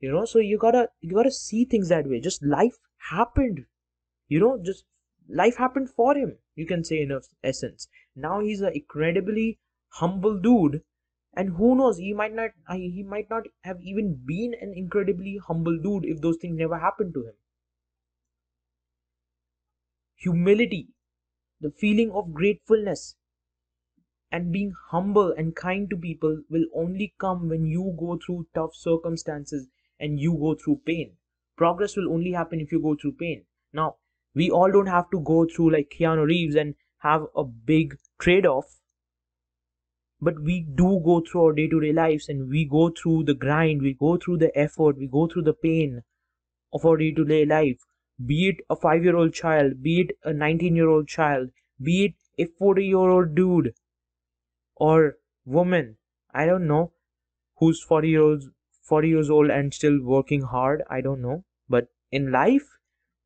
You 0.00 0.10
know, 0.10 0.24
so 0.24 0.38
you 0.38 0.58
gotta 0.58 0.88
you 1.00 1.14
gotta 1.14 1.30
see 1.30 1.64
things 1.64 1.88
that 1.88 2.08
way. 2.08 2.20
Just 2.20 2.42
life 2.42 2.76
happened. 3.10 3.66
You 4.28 4.40
know, 4.40 4.58
just 4.62 4.84
life 5.28 5.56
happened 5.56 5.90
for 5.90 6.14
him, 6.16 6.38
you 6.54 6.66
can 6.66 6.84
say 6.84 7.02
in 7.02 7.18
essence. 7.42 7.88
Now 8.16 8.40
he's 8.40 8.60
an 8.60 8.72
incredibly 8.74 9.58
humble 9.88 10.38
dude 10.38 10.82
and 11.34 11.56
who 11.56 11.74
knows 11.74 11.98
he 11.98 12.12
might 12.12 12.34
not 12.34 12.50
uh, 12.68 12.74
he 12.74 13.02
might 13.02 13.30
not 13.30 13.44
have 13.62 13.80
even 13.82 14.20
been 14.26 14.54
an 14.60 14.72
incredibly 14.74 15.38
humble 15.46 15.78
dude 15.78 16.04
if 16.04 16.20
those 16.20 16.36
things 16.36 16.58
never 16.58 16.78
happened 16.78 17.14
to 17.14 17.26
him. 17.26 17.34
Humility 20.16 20.88
the 21.62 21.70
feeling 21.70 22.10
of 22.10 22.34
gratefulness 22.34 23.14
and 24.32 24.52
being 24.52 24.72
humble 24.90 25.32
and 25.32 25.54
kind 25.54 25.88
to 25.88 25.96
people 25.96 26.42
will 26.50 26.64
only 26.74 27.14
come 27.18 27.48
when 27.48 27.64
you 27.66 27.94
go 27.98 28.18
through 28.24 28.46
tough 28.54 28.74
circumstances 28.74 29.68
and 30.00 30.18
you 30.18 30.32
go 30.34 30.54
through 30.54 30.80
pain. 30.84 31.12
Progress 31.56 31.96
will 31.96 32.12
only 32.12 32.32
happen 32.32 32.60
if 32.60 32.72
you 32.72 32.80
go 32.80 32.96
through 33.00 33.12
pain. 33.12 33.44
Now 33.72 33.96
we 34.34 34.50
all 34.50 34.72
don't 34.72 34.88
have 34.88 35.08
to 35.10 35.20
go 35.20 35.46
through 35.46 35.72
like 35.72 35.92
Keanu 35.96 36.26
Reeves 36.26 36.56
and 36.56 36.74
have 36.98 37.26
a 37.36 37.44
big 37.44 37.96
trade 38.18 38.46
off 38.46 38.80
but 40.26 40.40
we 40.48 40.60
do 40.80 40.88
go 41.04 41.20
through 41.20 41.44
our 41.44 41.52
day-to-day 41.52 41.92
lives 41.92 42.28
and 42.28 42.48
we 42.48 42.64
go 42.64 42.88
through 42.90 43.24
the 43.24 43.34
grind 43.34 43.82
we 43.82 43.92
go 43.92 44.16
through 44.16 44.38
the 44.42 44.56
effort 44.56 44.96
we 44.96 45.08
go 45.08 45.26
through 45.26 45.42
the 45.42 45.52
pain 45.52 46.02
of 46.72 46.86
our 46.86 46.96
day-to-day 46.96 47.44
life. 47.44 47.80
Be 48.24 48.48
it 48.50 48.56
a 48.70 48.76
5-year-old 48.76 49.34
child 49.34 49.82
be 49.82 50.00
it 50.02 50.12
a 50.24 50.30
19-year-old 50.30 51.08
child 51.08 51.50
be 51.82 52.04
it 52.04 52.14
a 52.38 52.46
40-year-old 52.62 53.34
dude 53.34 53.74
or 54.76 55.16
woman 55.44 55.96
i 56.32 56.46
don't 56.46 56.68
know 56.68 56.92
who's 57.58 57.82
40 57.82 58.08
years 58.08 58.48
40 58.82 59.08
years 59.08 59.30
old 59.30 59.50
and 59.50 59.74
still 59.74 59.98
working 60.02 60.42
hard 60.42 60.82
i 60.90 61.00
don't 61.00 61.22
know. 61.22 61.44
But 61.68 61.88
in 62.10 62.30
life 62.30 62.68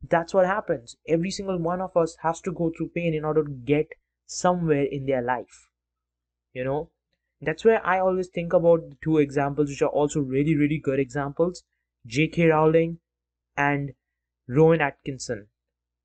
that's 0.08 0.32
what 0.34 0.46
happens. 0.46 0.96
Every 1.08 1.30
single 1.30 1.58
one 1.58 1.80
of 1.80 1.96
us 1.96 2.16
has 2.22 2.40
to 2.42 2.52
go 2.52 2.70
through 2.76 2.90
pain 2.94 3.14
in 3.14 3.24
order 3.24 3.42
to 3.44 3.50
get 3.50 3.86
somewhere 4.26 4.84
in 4.84 5.06
their 5.06 5.22
life 5.22 5.65
you 6.56 6.64
know? 6.64 6.90
That's 7.46 7.64
where 7.68 7.80
i 7.86 7.98
always 8.00 8.28
think 8.36 8.54
about 8.58 8.84
the 8.90 8.96
two 9.06 9.18
examples 9.22 9.68
which 9.72 9.82
are 9.86 9.94
also 10.02 10.20
really 10.20 10.56
really 10.56 10.78
good 10.78 10.98
examples. 10.98 11.62
J.k 12.14 12.46
rowling 12.50 12.98
and 13.64 13.92
rowan 14.58 14.80
atkinson 14.86 15.42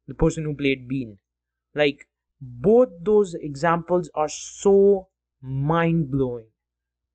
the 0.07 0.17
person 0.23 0.43
who 0.43 0.55
played 0.61 0.87
bean. 0.89 1.17
Like 1.81 2.05
both 2.41 2.89
those 3.09 3.33
examples 3.35 4.09
are 4.15 4.27
so 4.27 5.07
mind-blowing. 5.41 6.47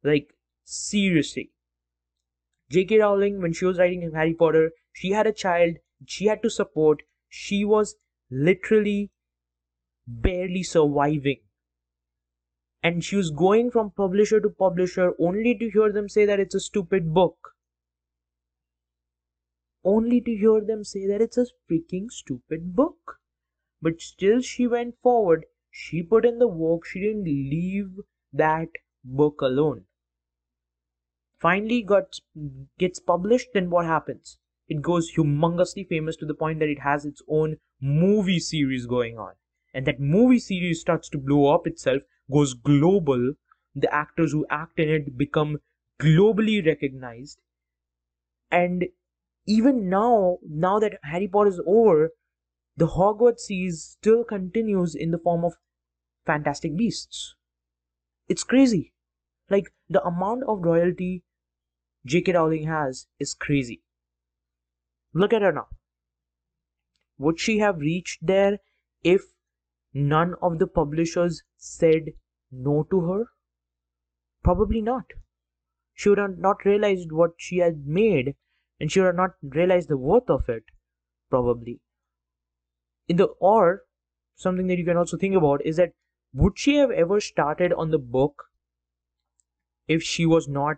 Like 0.03 0.33
seriously. 0.65 1.51
J.k 2.71 3.01
rowling 3.01 3.41
when 3.43 3.53
she 3.53 3.67
was 3.67 3.79
writing 3.79 4.11
harry 4.21 4.35
potter 4.45 4.71
she 5.03 5.11
had 5.19 5.27
a 5.27 5.39
child 5.45 5.83
she 6.07 6.27
had 6.33 6.43
to 6.43 6.57
support 6.59 7.03
she 7.29 7.65
was 7.77 7.97
literally 8.49 9.11
barely 10.07 10.63
surviving 10.63 11.46
and 12.87 13.03
she 13.05 13.17
was 13.17 13.31
going 13.31 13.71
from 13.75 13.91
publisher 14.01 14.39
to 14.41 14.49
publisher 14.49 15.13
only 15.29 15.53
to 15.61 15.69
hear 15.77 15.91
them 15.95 16.09
say 16.09 16.25
that 16.25 16.39
it's 16.39 16.55
a 16.55 16.61
stupid 16.61 17.13
book. 17.13 17.55
Only 19.83 20.21
to 20.21 20.37
hear 20.43 20.61
them 20.61 20.85
say 20.85 21.07
that 21.09 21.21
it's 21.21 21.37
a 21.37 21.47
freaking 21.69 22.11
stupid 22.11 22.77
book. 22.77 23.19
But 23.83 24.01
still, 24.01 24.41
she 24.41 24.69
went 24.69 24.95
forward. 25.03 25.47
She 25.71 26.03
put 26.05 26.25
in 26.25 26.39
the 26.39 26.47
work. 26.47 26.87
She 26.87 27.01
didn't 27.01 27.25
leave 27.25 27.91
that 28.33 28.69
book 29.05 29.41
alone. 29.41 29.87
Finally, 31.41 31.83
got 31.83 32.21
gets 32.79 33.01
published. 33.01 33.49
Then 33.53 33.69
what 33.69 33.87
happens? 33.87 34.39
It 34.69 34.81
goes 34.81 35.13
humongously 35.17 35.89
famous 35.89 36.17
to 36.19 36.27
the 36.27 36.35
point 36.35 36.61
that 36.61 36.69
it 36.69 36.81
has 36.81 37.05
its 37.05 37.23
own 37.29 37.57
movie 37.81 38.41
series 38.41 38.87
going 38.87 39.19
on, 39.19 39.35
and 39.75 39.87
that 39.87 40.01
movie 40.01 40.39
series 40.39 40.81
starts 40.81 41.09
to 41.11 41.19
blow 41.19 41.53
up 41.53 41.67
itself 41.67 42.03
goes 42.33 42.55
global, 42.55 43.35
the 43.75 43.93
actors 43.93 44.33
who 44.33 44.47
act 44.51 44.79
in 44.79 44.89
it 44.89 45.17
become 45.17 45.59
globally 46.01 46.65
recognized. 46.65 47.41
And 48.51 48.87
even 49.47 49.89
now, 49.89 50.39
now 50.49 50.79
that 50.79 50.99
Harry 51.03 51.29
Potter 51.29 51.51
is 51.51 51.61
over, 51.67 52.11
the 52.77 52.89
Hogwarts 52.89 53.41
series 53.41 53.83
still 53.83 54.25
continues 54.25 54.95
in 54.95 55.11
the 55.11 55.19
form 55.19 55.45
of 55.45 55.55
Fantastic 56.27 56.77
Beasts. 56.77 57.35
It's 58.29 58.45
crazy. 58.45 58.93
Like, 59.49 59.73
the 59.89 60.03
amount 60.03 60.43
of 60.49 60.65
royalty 60.65 61.23
J.K. 62.05 62.33
Rowling 62.33 62.67
has 62.67 63.07
is 63.19 63.35
crazy. 63.35 63.83
Look 65.13 65.33
at 65.33 65.43
her 65.43 65.53
now. 65.53 65.69
Would 67.19 67.41
she 67.41 67.59
have 67.59 67.79
reached 67.79 68.27
there 68.27 68.59
if 69.03 69.23
none 69.97 70.35
of 70.43 70.59
the 70.59 70.67
publishers 70.67 71.43
said 71.57 72.13
no 72.53 72.87
to 72.91 73.01
her? 73.01 73.25
Probably 74.43 74.83
not. 74.83 75.05
She 75.95 76.11
would 76.11 76.19
have 76.19 76.39
not 76.39 76.65
realized 76.65 77.11
what 77.11 77.31
she 77.39 77.59
had 77.59 77.87
made 77.87 78.35
and 78.79 78.93
she 78.93 79.01
would 79.01 79.07
have 79.07 79.17
not 79.17 79.37
realized 79.43 79.89
the 79.89 79.97
worth 79.97 80.29
of 80.29 80.49
it. 80.49 80.65
Probably. 81.31 81.81
In 83.09 83.17
the 83.17 83.29
or, 83.41 83.85
something 84.35 84.67
that 84.67 84.77
you 84.77 84.85
can 84.85 84.99
also 84.99 85.17
think 85.17 85.35
about 85.35 85.65
is 85.65 85.77
that 85.77 85.95
would 86.35 86.59
she 86.59 86.77
have 86.77 86.91
ever 86.91 87.19
started 87.19 87.73
on 87.73 87.91
the 87.91 87.99
book 87.99 88.45
if 89.89 90.03
she 90.03 90.27
was 90.27 90.47
not 90.47 90.77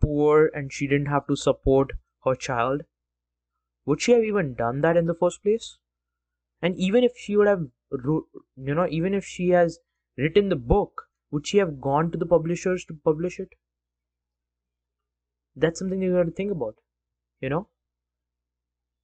poor 0.00 0.50
and 0.52 0.72
she 0.72 0.86
didn't 0.86 1.06
have 1.06 1.26
to 1.28 1.36
support 1.36 1.92
her 2.24 2.34
child? 2.34 2.82
Would 3.86 4.02
she 4.02 4.12
have 4.12 4.24
even 4.24 4.54
done 4.54 4.82
that 4.82 4.96
in 4.96 5.06
the 5.06 5.14
first 5.14 5.42
place? 5.42 5.78
And 6.60 6.76
even 6.76 7.02
if 7.02 7.12
she 7.16 7.36
would 7.36 7.46
have 7.46 7.68
you 7.92 8.74
know 8.74 8.86
even 8.88 9.14
if 9.14 9.24
she 9.24 9.48
has 9.50 9.78
written 10.16 10.48
the 10.48 10.56
book 10.56 11.08
would 11.30 11.46
she 11.46 11.58
have 11.58 11.80
gone 11.80 12.10
to 12.10 12.18
the 12.18 12.26
publishers 12.26 12.84
to 12.84 12.94
publish 13.04 13.38
it 13.38 13.54
that's 15.56 15.78
something 15.78 16.02
you 16.02 16.12
got 16.14 16.24
to 16.24 16.30
think 16.30 16.52
about 16.52 16.76
you 17.40 17.48
know 17.48 17.68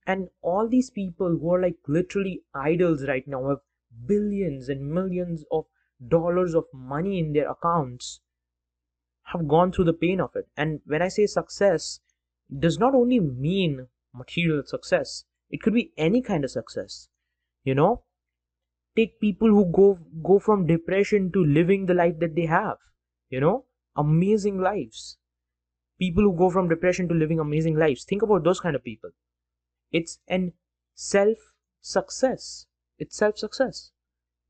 and 0.06 0.28
all 0.40 0.68
these 0.68 0.90
people 0.90 1.38
who 1.38 1.52
are 1.52 1.60
like 1.60 1.76
literally 1.88 2.42
idols 2.54 3.06
right 3.08 3.26
now 3.26 3.48
have 3.48 3.58
billions 4.06 4.68
and 4.68 4.92
millions 4.92 5.44
of 5.50 5.66
dollars 6.08 6.54
of 6.54 6.64
money 6.72 7.18
in 7.18 7.32
their 7.32 7.50
accounts 7.50 8.20
have 9.24 9.48
gone 9.48 9.72
through 9.72 9.84
the 9.84 9.92
pain 9.92 10.20
of 10.20 10.36
it. 10.36 10.48
And 10.56 10.80
when 10.86 11.02
I 11.02 11.08
say 11.08 11.26
success, 11.26 12.00
it 12.50 12.60
does 12.60 12.78
not 12.78 12.94
only 12.94 13.20
mean 13.20 13.88
material 14.14 14.62
success, 14.64 15.24
it 15.50 15.60
could 15.62 15.74
be 15.74 15.92
any 15.96 16.22
kind 16.22 16.44
of 16.44 16.50
success. 16.50 17.08
You 17.64 17.74
know, 17.74 18.04
take 18.96 19.20
people 19.20 19.48
who 19.48 19.64
go 19.72 19.98
go 20.22 20.38
from 20.38 20.66
depression 20.66 21.30
to 21.32 21.44
living 21.44 21.86
the 21.86 21.94
life 21.94 22.18
that 22.20 22.34
they 22.34 22.46
have. 22.46 22.78
You 23.30 23.40
know, 23.40 23.66
amazing 23.96 24.60
lives. 24.60 25.18
People 25.98 26.24
who 26.24 26.36
go 26.36 26.50
from 26.50 26.68
depression 26.68 27.08
to 27.08 27.14
living 27.14 27.40
amazing 27.40 27.76
lives. 27.76 28.04
Think 28.04 28.22
about 28.22 28.44
those 28.44 28.60
kind 28.60 28.76
of 28.76 28.84
people. 28.84 29.10
It's 29.92 30.20
an 30.28 30.52
self 30.94 31.38
success. 31.80 32.66
It's 32.98 33.16
self 33.16 33.38
success. 33.38 33.92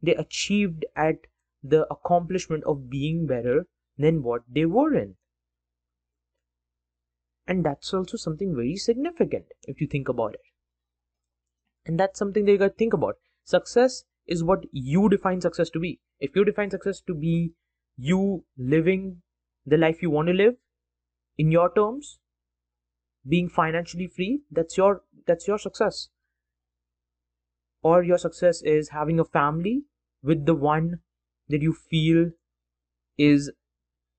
They 0.03 0.15
achieved 0.15 0.87
at 0.97 1.27
the 1.63 1.87
accomplishment 1.93 2.65
of 2.65 2.91
being 2.91 3.27
better 3.27 3.67
than 3.99 4.23
what 4.23 4.45
they 4.49 4.67
were 4.67 4.95
in. 4.95 5.17
And 7.49 7.65
that's 7.65 7.93
also 7.93 8.17
something 8.17 8.55
very 8.55 8.77
significant 8.77 9.47
if 9.67 9.81
you 9.81 9.89
think 9.89 10.09
about 10.09 10.35
it. 10.35 10.43
And 11.87 11.99
that's 11.99 12.19
something 12.19 12.45
that 12.45 12.53
you 12.53 12.59
gotta 12.59 12.75
think 12.75 12.93
about. 12.93 13.17
Success 13.43 14.05
is 14.27 14.43
what 14.43 14.65
you 14.73 15.09
define 15.09 15.41
success 15.41 15.71
to 15.71 15.81
be. 15.81 16.01
If 16.21 16.35
you 16.35 16.45
define 16.45 16.71
success 16.71 17.01
to 17.07 17.15
be 17.15 17.53
you 17.97 18.45
living 18.59 19.23
the 19.65 19.77
life 19.77 20.03
you 20.03 20.11
want 20.11 20.29
to 20.29 20.35
live 20.35 20.55
in 21.39 21.51
your 21.51 21.73
terms, 21.73 22.19
being 23.29 23.49
financially 23.49 24.07
free, 24.07 24.43
that's 24.51 24.77
your 24.77 25.03
that's 25.27 25.49
your 25.49 25.59
success. 25.59 26.09
Or 27.83 28.03
your 28.03 28.19
success 28.19 28.63
is 28.63 28.91
having 28.91 29.21
a 29.21 29.25
family 29.25 29.83
with 30.23 30.47
the 30.47 30.55
one 30.55 31.01
that 31.49 31.63
you 31.63 31.73
feel 31.73 32.31
is 33.17 33.53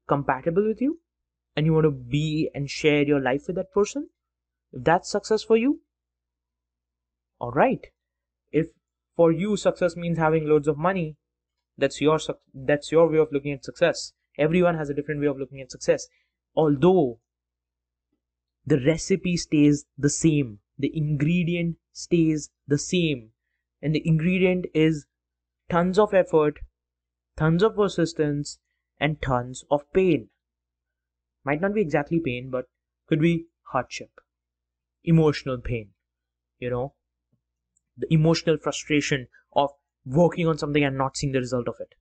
compatible 0.08 0.66
with 0.66 0.82
you 0.82 1.00
and 1.56 1.66
you 1.66 1.74
want 1.74 1.86
to 1.86 1.92
be 1.92 2.50
and 2.54 2.70
share 2.70 3.04
your 3.04 3.20
life 3.20 3.48
with 3.48 3.56
that 3.58 3.72
person 3.72 4.10
if 4.72 4.84
that's 4.84 5.12
success 5.12 5.44
for 5.44 5.58
you 5.58 5.82
all 7.40 7.52
right 7.52 7.88
if 8.52 8.68
for 9.18 9.34
you 9.34 9.58
success 9.58 9.98
means 9.98 10.18
having 10.18 10.48
loads 10.48 10.70
of 10.70 10.78
money. 10.78 11.18
That's 11.78 12.00
your 12.00 12.20
that's 12.54 12.92
your 12.92 13.10
way 13.10 13.18
of 13.18 13.34
looking 13.34 13.52
at 13.52 13.66
success. 13.66 14.14
Everyone 14.38 14.78
has 14.78 14.90
a 14.90 14.94
different 14.94 15.20
way 15.20 15.28
of 15.28 15.38
looking 15.38 15.60
at 15.60 15.72
success. 15.72 16.08
Although 16.56 17.20
the 18.66 18.80
recipe 18.86 19.36
stays 19.36 19.86
the 19.98 20.10
same 20.10 20.60
the 20.80 20.92
ingredient 20.96 21.78
stays 21.92 22.50
the 22.68 22.78
same 22.78 23.32
and 23.82 23.96
the 23.96 24.08
ingredient 24.08 24.68
is 24.74 25.06
tons 25.70 25.98
of 25.98 26.14
effort 26.14 26.60
tons 27.38 27.62
of 27.62 27.76
persistence, 27.76 28.60
and 29.00 29.22
tons 29.22 29.64
of 29.70 29.82
pain. 29.94 30.30
Might 31.46 31.62
not 31.62 31.74
be 31.74 31.82
exactly 31.82 32.20
pain, 32.20 32.50
but 32.50 32.66
could 33.08 33.22
be 33.22 33.46
hardship, 33.72 34.10
emotional 35.04 35.60
pain, 35.60 35.92
you 36.60 36.70
know, 36.70 36.96
the 37.98 38.12
emotional 38.14 38.58
frustration 38.58 39.28
of 39.54 39.72
working 40.06 40.48
on 40.48 40.58
something 40.58 40.84
and 40.84 40.98
not 40.98 41.18
seeing 41.18 41.34
the 41.34 41.40
result 41.40 41.68
of 41.68 41.76
it. 41.80 41.96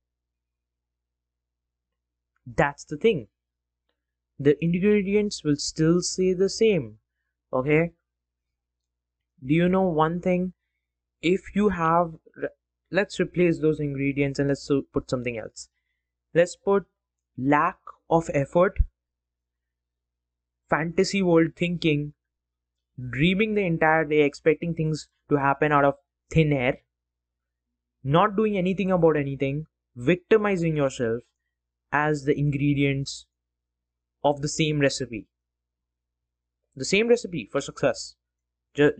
That's 2.47 2.85
the 2.85 2.97
thing. 2.97 3.29
The 4.39 4.57
ingredients 4.63 5.43
will 5.43 5.57
still 5.57 6.03
stay 6.03 6.33
the 6.35 6.49
same. 6.49 6.99
Okay? 7.53 7.93
Do 9.45 9.55
you 9.55 9.69
know 9.69 9.89
one 9.89 10.21
thing? 10.21 10.53
If 11.23 11.55
you 11.55 11.71
have 11.71 12.15
let's 12.91 13.19
replace 13.19 13.61
those 13.61 13.81
ingredients 13.81 14.39
and 14.39 14.49
let's 14.49 14.71
put 14.93 15.11
something 15.11 15.39
else 15.39 15.69
let's 16.35 16.57
put 16.57 16.87
lack 17.37 17.79
of 18.09 18.31
effort 18.33 18.79
fantasy 20.71 21.23
world 21.23 21.53
thinking 21.57 22.13
dreaming 23.11 23.55
the 23.55 23.65
entire 23.65 24.05
day 24.05 24.23
expecting 24.23 24.75
things 24.75 25.09
to 25.29 25.37
happen 25.37 25.73
out 25.73 25.85
of 25.85 25.95
thin 26.31 26.53
air 26.53 26.79
not 28.03 28.37
doing 28.37 28.57
anything 28.57 28.91
about 28.91 29.17
anything 29.17 29.65
victimizing 29.95 30.77
yourself 30.77 31.23
as 31.93 32.25
the 32.25 32.39
ingredients 32.39 33.27
of 34.25 34.41
the 34.43 34.49
same 34.49 34.81
recipe 34.81 35.27
the 36.75 36.85
same 36.85 37.09
recipe 37.09 37.49
for 37.51 37.61
success 37.61 38.15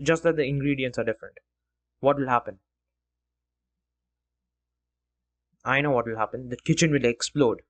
just 0.01 0.23
that 0.23 0.35
the 0.35 0.47
ingredients 0.53 0.97
are 0.97 1.03
different 1.03 1.37
what 1.99 2.17
will 2.17 2.27
happen 2.27 2.59
I 5.67 5.81
know 5.81 5.91
what 5.91 6.05
will 6.07 6.17
happen. 6.17 6.47
The 6.49 6.55
kitchen 6.55 6.91
will 6.91 7.03
explode. 7.03 7.61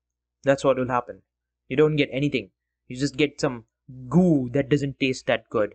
That's 0.44 0.64
what 0.64 0.78
will 0.78 0.88
happen. 0.88 1.24
You 1.68 1.76
don't 1.76 1.96
get 1.96 2.10
anything. 2.12 2.52
You 2.88 2.96
just 2.96 3.18
get 3.18 3.42
some 3.42 3.66
goo 4.08 4.50
that 4.54 4.70
doesn't 4.70 5.00
taste 5.00 5.26
that 5.26 5.50
good. 5.50 5.74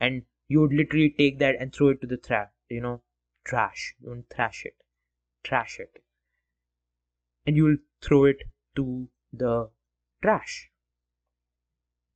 And 0.00 0.22
you 0.48 0.60
would 0.60 0.72
literally 0.72 1.14
take 1.16 1.38
that 1.38 1.56
and 1.60 1.72
throw 1.72 1.90
it 1.90 2.00
to 2.00 2.06
the 2.06 2.16
trash, 2.16 2.48
you 2.68 2.80
know, 2.80 3.02
trash. 3.44 3.94
You 4.00 4.08
don't 4.08 4.24
thrash 4.34 4.64
it. 4.64 4.74
Trash 5.44 5.78
it. 5.78 6.02
And 7.46 7.56
you 7.56 7.64
will 7.64 7.76
throw 8.02 8.24
it 8.24 8.42
to 8.76 9.08
the 9.32 9.70
trash. 10.22 10.70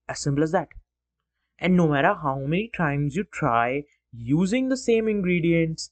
As 0.08 0.18
simple 0.18 0.42
as 0.42 0.52
that. 0.52 0.68
And 1.58 1.76
no 1.76 1.88
matter 1.88 2.14
how 2.14 2.40
many 2.40 2.68
times 2.68 3.14
you 3.14 3.24
try 3.24 3.84
using 4.12 4.68
the 4.68 4.76
same 4.76 5.08
ingredients 5.08 5.90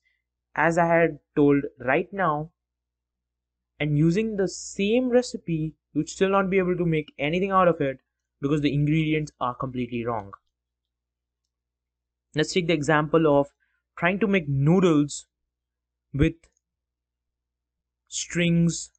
as 0.54 0.78
I 0.78 0.86
had 0.86 1.20
told 1.36 1.64
right 1.78 2.12
now, 2.12 2.50
and 3.78 3.96
using 3.96 4.36
the 4.36 4.48
same 4.48 5.08
recipe 5.08 5.74
you'd 5.94 6.08
still 6.08 6.28
not 6.28 6.50
be 6.50 6.58
able 6.58 6.76
to 6.76 6.84
make 6.84 7.14
anything 7.18 7.50
out 7.50 7.68
of 7.68 7.80
it 7.80 8.00
because 8.40 8.60
the 8.60 8.74
ingredients 8.74 9.32
are 9.40 9.54
completely 9.54 10.04
wrong. 10.04 10.32
Let's 12.34 12.52
take 12.52 12.66
the 12.66 12.74
example 12.74 13.26
of 13.26 13.48
trying 13.96 14.18
to 14.20 14.26
make 14.26 14.48
noodles 14.48 15.26
with 16.12 16.34
strings 18.08 18.90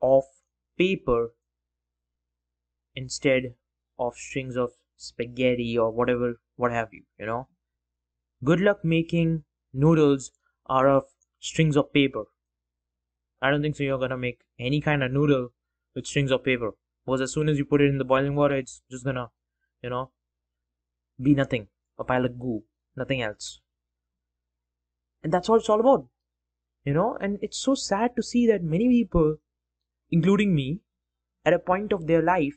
of 0.00 0.24
paper 0.78 1.32
instead 2.94 3.54
of 3.98 4.14
strings 4.14 4.56
of 4.56 4.72
spaghetti 4.96 5.78
or 5.78 5.90
whatever 5.90 6.40
what 6.56 6.72
have 6.72 6.92
you 6.92 7.02
you 7.18 7.26
know 7.26 7.48
good 8.44 8.60
luck 8.60 8.84
making 8.84 9.44
noodles 9.72 10.32
out 10.70 10.86
of 10.86 11.04
strings 11.40 11.76
of 11.76 11.92
paper 11.92 12.24
I 13.42 13.50
don't 13.50 13.62
think 13.62 13.74
so 13.74 13.82
you're 13.82 13.98
gonna 13.98 14.16
make 14.16 14.44
any 14.60 14.80
kind 14.80 15.02
of 15.02 15.10
noodle 15.10 15.52
with 15.94 16.06
strings 16.06 16.30
of 16.30 16.44
paper. 16.44 16.72
Because 17.04 17.20
as 17.20 17.32
soon 17.32 17.48
as 17.48 17.58
you 17.58 17.64
put 17.64 17.80
it 17.80 17.88
in 17.88 17.98
the 17.98 18.04
boiling 18.04 18.36
water, 18.36 18.56
it's 18.56 18.82
just 18.90 19.04
gonna, 19.04 19.30
you 19.82 19.90
know, 19.90 20.12
be 21.20 21.34
nothing. 21.34 21.68
A 21.98 22.04
pile 22.04 22.24
of 22.24 22.38
goo. 22.38 22.62
Nothing 22.96 23.22
else. 23.22 23.60
And 25.22 25.32
that's 25.32 25.48
what 25.48 25.60
it's 25.60 25.68
all 25.68 25.80
about. 25.80 26.06
You 26.84 26.94
know, 26.94 27.16
and 27.20 27.38
it's 27.42 27.58
so 27.58 27.74
sad 27.74 28.14
to 28.16 28.22
see 28.22 28.46
that 28.46 28.62
many 28.62 28.88
people, 28.88 29.36
including 30.10 30.54
me, 30.54 30.80
at 31.44 31.52
a 31.52 31.58
point 31.58 31.92
of 31.92 32.06
their 32.06 32.22
life, 32.22 32.56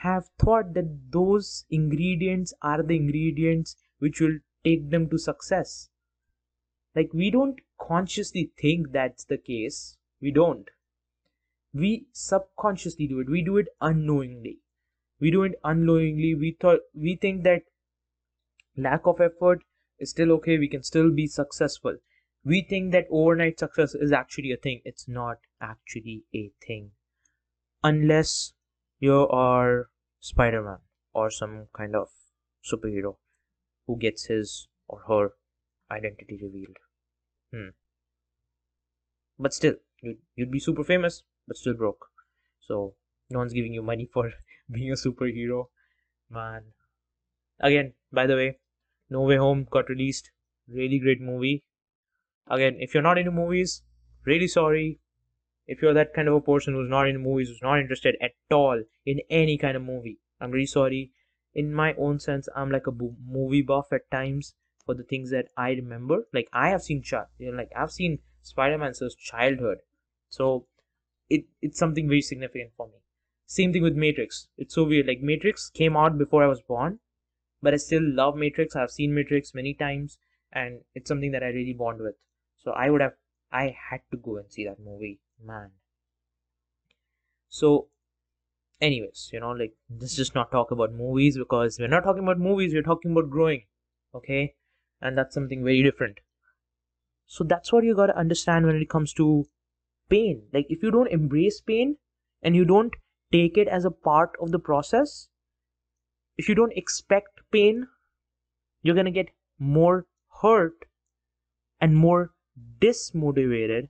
have 0.00 0.28
thought 0.38 0.74
that 0.74 1.10
those 1.10 1.64
ingredients 1.70 2.52
are 2.62 2.82
the 2.82 2.96
ingredients 2.96 3.76
which 3.98 4.20
will 4.20 4.38
take 4.64 4.90
them 4.90 5.08
to 5.08 5.18
success. 5.18 5.88
Like, 6.94 7.12
we 7.12 7.30
don't 7.30 7.58
consciously 7.80 8.52
think 8.58 8.92
that's 8.92 9.24
the 9.24 9.38
case. 9.38 9.96
We 10.20 10.30
don't. 10.30 10.68
We 11.72 12.06
subconsciously 12.12 13.06
do 13.06 13.20
it. 13.20 13.28
We 13.28 13.42
do 13.42 13.56
it 13.56 13.68
unknowingly. 13.80 14.58
We 15.20 15.30
do 15.30 15.42
it 15.44 15.58
unknowingly. 15.64 16.34
We 16.34 16.56
thought 16.60 16.80
we 16.94 17.16
think 17.16 17.44
that 17.44 17.62
lack 18.76 19.06
of 19.06 19.20
effort 19.20 19.62
is 19.98 20.10
still 20.10 20.32
okay. 20.32 20.58
We 20.58 20.68
can 20.68 20.82
still 20.82 21.10
be 21.10 21.26
successful. 21.26 21.96
We 22.44 22.62
think 22.62 22.92
that 22.92 23.06
overnight 23.10 23.58
success 23.58 23.94
is 23.94 24.12
actually 24.12 24.52
a 24.52 24.56
thing. 24.56 24.80
It's 24.84 25.08
not 25.08 25.38
actually 25.60 26.24
a 26.34 26.52
thing. 26.66 26.92
Unless 27.82 28.52
you 29.00 29.26
are 29.28 29.88
Spider 30.20 30.62
Man 30.62 30.78
or 31.12 31.30
some 31.30 31.66
kind 31.76 31.96
of 31.96 32.08
superhero 32.64 33.16
who 33.86 33.96
gets 33.98 34.26
his 34.26 34.68
or 34.88 35.02
her 35.08 35.32
identity 35.90 36.38
revealed. 36.42 36.76
Hmm. 37.52 37.70
But 39.38 39.54
still, 39.54 39.74
you'd, 40.02 40.18
you'd 40.34 40.50
be 40.50 40.58
super 40.58 40.84
famous, 40.84 41.22
but 41.46 41.56
still 41.56 41.74
broke. 41.74 42.06
So, 42.60 42.94
no 43.30 43.38
one's 43.38 43.52
giving 43.52 43.72
you 43.74 43.82
money 43.82 44.08
for 44.12 44.32
being 44.70 44.90
a 44.90 44.94
superhero. 44.94 45.66
Man. 46.30 46.62
Again, 47.60 47.94
by 48.12 48.26
the 48.26 48.34
way, 48.34 48.58
No 49.10 49.22
Way 49.22 49.36
Home 49.36 49.66
got 49.70 49.88
released. 49.88 50.30
Really 50.68 50.98
great 50.98 51.20
movie. 51.20 51.64
Again, 52.48 52.76
if 52.80 52.94
you're 52.94 53.02
not 53.02 53.18
into 53.18 53.30
movies, 53.30 53.82
really 54.24 54.48
sorry. 54.48 55.00
If 55.66 55.82
you're 55.82 55.94
that 55.94 56.14
kind 56.14 56.28
of 56.28 56.34
a 56.34 56.40
person 56.40 56.74
who's 56.74 56.88
not 56.88 57.08
into 57.08 57.18
movies, 57.18 57.48
who's 57.48 57.62
not 57.62 57.80
interested 57.80 58.16
at 58.20 58.32
all 58.52 58.82
in 59.04 59.20
any 59.30 59.58
kind 59.58 59.76
of 59.76 59.82
movie, 59.82 60.18
I'm 60.40 60.50
really 60.52 60.66
sorry. 60.66 61.12
In 61.54 61.72
my 61.72 61.94
own 61.94 62.20
sense, 62.20 62.48
I'm 62.54 62.70
like 62.70 62.86
a 62.86 62.92
movie 62.92 63.62
buff 63.62 63.92
at 63.92 64.10
times 64.10 64.54
for 64.84 64.94
the 64.94 65.02
things 65.02 65.30
that 65.30 65.48
I 65.56 65.70
remember. 65.70 66.28
Like 66.32 66.48
I 66.52 66.68
have 66.68 66.82
seen, 66.82 67.02
you 67.38 67.50
know, 67.50 67.56
like 67.56 67.72
I've 67.76 67.90
seen 67.90 68.20
Spider-Man 68.42 68.94
since 68.94 69.14
childhood, 69.16 69.78
So 70.28 70.66
it 71.28 71.46
it's 71.60 71.78
something 71.78 72.08
very 72.08 72.22
significant 72.22 72.72
for 72.76 72.86
me. 72.86 73.00
Same 73.46 73.72
thing 73.72 73.82
with 73.82 73.96
Matrix. 73.96 74.48
It's 74.56 74.74
so 74.74 74.84
weird. 74.84 75.06
Like 75.06 75.20
Matrix 75.20 75.70
came 75.70 75.96
out 75.96 76.18
before 76.18 76.44
I 76.44 76.48
was 76.48 76.62
born, 76.62 77.00
but 77.62 77.74
I 77.74 77.78
still 77.78 78.02
love 78.02 78.36
Matrix. 78.36 78.76
I've 78.76 78.90
seen 78.90 79.14
Matrix 79.14 79.54
many 79.54 79.74
times, 79.74 80.18
and 80.52 80.80
it's 80.94 81.08
something 81.08 81.32
that 81.32 81.42
I 81.42 81.48
really 81.48 81.72
bond 81.72 82.00
with. 82.00 82.14
So 82.58 82.72
I 82.72 82.90
would 82.90 83.00
have, 83.00 83.14
I 83.52 83.74
had 83.90 84.00
to 84.10 84.16
go 84.16 84.36
and 84.36 84.50
see 84.50 84.64
that 84.64 84.80
movie, 84.84 85.20
man. 85.44 85.70
So, 87.48 87.88
anyways, 88.80 89.30
you 89.32 89.40
know, 89.40 89.52
like 89.52 89.74
let's 90.00 90.16
just 90.16 90.34
not 90.34 90.50
talk 90.50 90.70
about 90.70 90.92
movies 90.92 91.38
because 91.38 91.78
we're 91.78 91.88
not 91.88 92.04
talking 92.04 92.22
about 92.22 92.38
movies. 92.38 92.74
We're 92.74 92.82
talking 92.82 93.12
about 93.12 93.30
growing, 93.30 93.64
okay? 94.14 94.54
And 95.00 95.16
that's 95.16 95.34
something 95.34 95.62
very 95.64 95.82
different. 95.82 96.18
So 97.26 97.44
that's 97.44 97.72
what 97.72 97.84
you 97.84 97.94
gotta 97.94 98.16
understand 98.16 98.66
when 98.66 98.76
it 98.76 98.88
comes 98.88 99.12
to 99.14 99.46
pain. 100.08 100.42
Like 100.52 100.66
if 100.68 100.82
you 100.82 100.90
don't 100.90 101.10
embrace 101.10 101.60
pain 101.60 101.96
and 102.42 102.54
you 102.54 102.64
don't 102.64 102.94
take 103.32 103.56
it 103.56 103.68
as 103.68 103.84
a 103.84 103.90
part 103.90 104.30
of 104.40 104.50
the 104.52 104.58
process, 104.58 105.28
if 106.36 106.48
you 106.48 106.54
don't 106.54 106.76
expect 106.76 107.35
pain, 107.52 107.86
you're 108.82 108.94
gonna 108.94 109.10
get 109.10 109.30
more 109.58 110.06
hurt 110.42 110.86
and 111.80 111.96
more 111.96 112.32
dismotivated. 112.80 113.88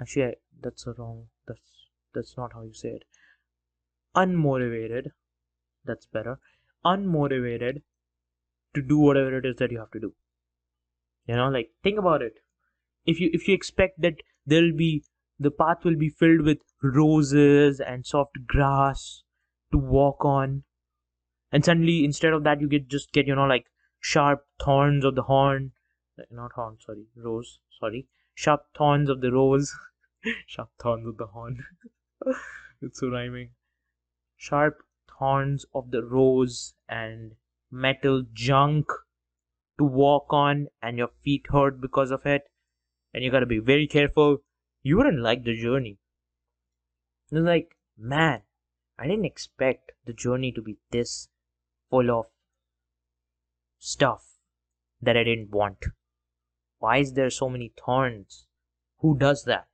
Actually, 0.00 0.34
that's 0.60 0.86
a 0.86 0.92
wrong. 0.92 1.26
That's 1.46 1.60
that's 2.14 2.36
not 2.36 2.52
how 2.52 2.62
you 2.62 2.74
say 2.74 2.90
it. 2.90 3.04
Unmotivated. 4.16 5.08
That's 5.84 6.06
better. 6.06 6.38
Unmotivated 6.84 7.82
to 8.74 8.82
do 8.82 8.98
whatever 8.98 9.38
it 9.38 9.46
is 9.46 9.56
that 9.56 9.70
you 9.70 9.78
have 9.78 9.90
to 9.92 10.00
do. 10.00 10.14
You 11.26 11.36
know, 11.36 11.48
like 11.48 11.70
think 11.82 11.98
about 11.98 12.22
it. 12.22 12.34
If 13.04 13.20
you 13.20 13.30
if 13.32 13.48
you 13.48 13.54
expect 13.54 14.00
that 14.00 14.16
there'll 14.46 14.76
be 14.76 15.04
the 15.38 15.50
path 15.50 15.84
will 15.84 15.96
be 15.96 16.08
filled 16.08 16.42
with 16.42 16.58
roses 16.82 17.80
and 17.80 18.06
soft 18.06 18.46
grass 18.46 19.22
to 19.72 19.78
walk 19.78 20.24
on 20.24 20.64
and 21.52 21.64
suddenly 21.64 22.04
instead 22.04 22.32
of 22.32 22.44
that 22.44 22.60
you 22.60 22.68
get 22.68 22.88
just 22.88 23.12
get 23.12 23.26
you 23.26 23.34
know 23.34 23.46
like 23.46 23.66
sharp 24.00 24.46
thorns 24.62 25.04
of 25.04 25.14
the 25.14 25.22
horn. 25.22 25.72
Uh, 26.18 26.22
not 26.30 26.52
horn 26.52 26.76
sorry 26.84 27.06
rose 27.16 27.58
sorry. 27.78 28.06
Sharp 28.34 28.66
thorns 28.76 29.08
of 29.08 29.20
the 29.20 29.32
rose. 29.32 29.74
Sharp 30.46 30.70
thorns 30.80 31.06
of 31.06 31.16
the 31.16 31.26
horn. 31.26 31.64
It's 32.80 33.00
so 33.00 33.08
rhyming. 33.08 33.50
Sharp 34.36 34.84
thorns 35.18 35.66
of 35.74 35.90
the 35.90 36.04
rose 36.04 36.74
and 36.88 37.34
metal 37.72 38.24
junk 38.32 38.86
to 39.78 39.84
walk 39.84 40.32
on 40.32 40.68
and 40.80 40.96
your 40.96 41.10
feet 41.24 41.46
hurt 41.50 41.80
because 41.80 42.12
of 42.12 42.24
it. 42.24 42.48
And 43.12 43.24
you 43.24 43.30
gotta 43.30 43.46
be 43.46 43.58
very 43.58 43.88
careful. 43.88 44.38
You 44.82 44.96
wouldn't 44.96 45.20
like 45.20 45.42
the 45.42 45.60
journey. 45.60 45.98
It's 47.30 47.40
like, 47.40 47.76
man, 47.96 48.42
I 48.98 49.06
didn't 49.08 49.24
expect 49.24 49.92
the 50.04 50.12
journey 50.12 50.52
to 50.52 50.62
be 50.62 50.78
this 50.90 51.28
full 51.90 52.10
of 52.10 52.26
stuff 53.78 54.24
that 55.00 55.16
I 55.16 55.24
didn't 55.24 55.50
want. 55.50 55.84
Why 56.78 56.98
is 56.98 57.14
there 57.14 57.30
so 57.30 57.48
many 57.48 57.72
thorns? 57.84 58.46
Who 58.98 59.16
does 59.16 59.44
that? 59.44 59.66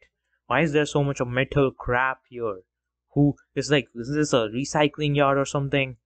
Why 0.46 0.61
is 0.61 0.72
there 0.72 0.87
so 0.87 1.03
much 1.03 1.20
of 1.20 1.29
metal 1.29 1.70
crap 1.70 2.20
here? 2.29 2.61
Who 3.14 3.37
is 3.55 3.70
like, 3.70 3.88
this 3.94 4.09
is 4.09 4.16
this 4.16 4.33
a 4.33 4.48
recycling 4.48 5.16
yard 5.16 5.38
or 5.38 5.44
something? 5.44 5.96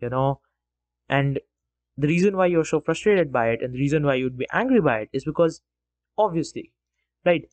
You 0.00 0.10
know? 0.10 0.40
And 1.08 1.40
the 1.96 2.08
reason 2.08 2.36
why 2.36 2.46
you're 2.46 2.64
so 2.64 2.80
frustrated 2.80 3.32
by 3.32 3.50
it 3.50 3.62
and 3.62 3.74
the 3.74 3.78
reason 3.78 4.04
why 4.04 4.14
you'd 4.14 4.38
be 4.38 4.46
angry 4.52 4.80
by 4.80 5.00
it 5.00 5.10
is 5.12 5.24
because 5.24 5.60
obviously, 6.16 6.72
right? 7.24 7.44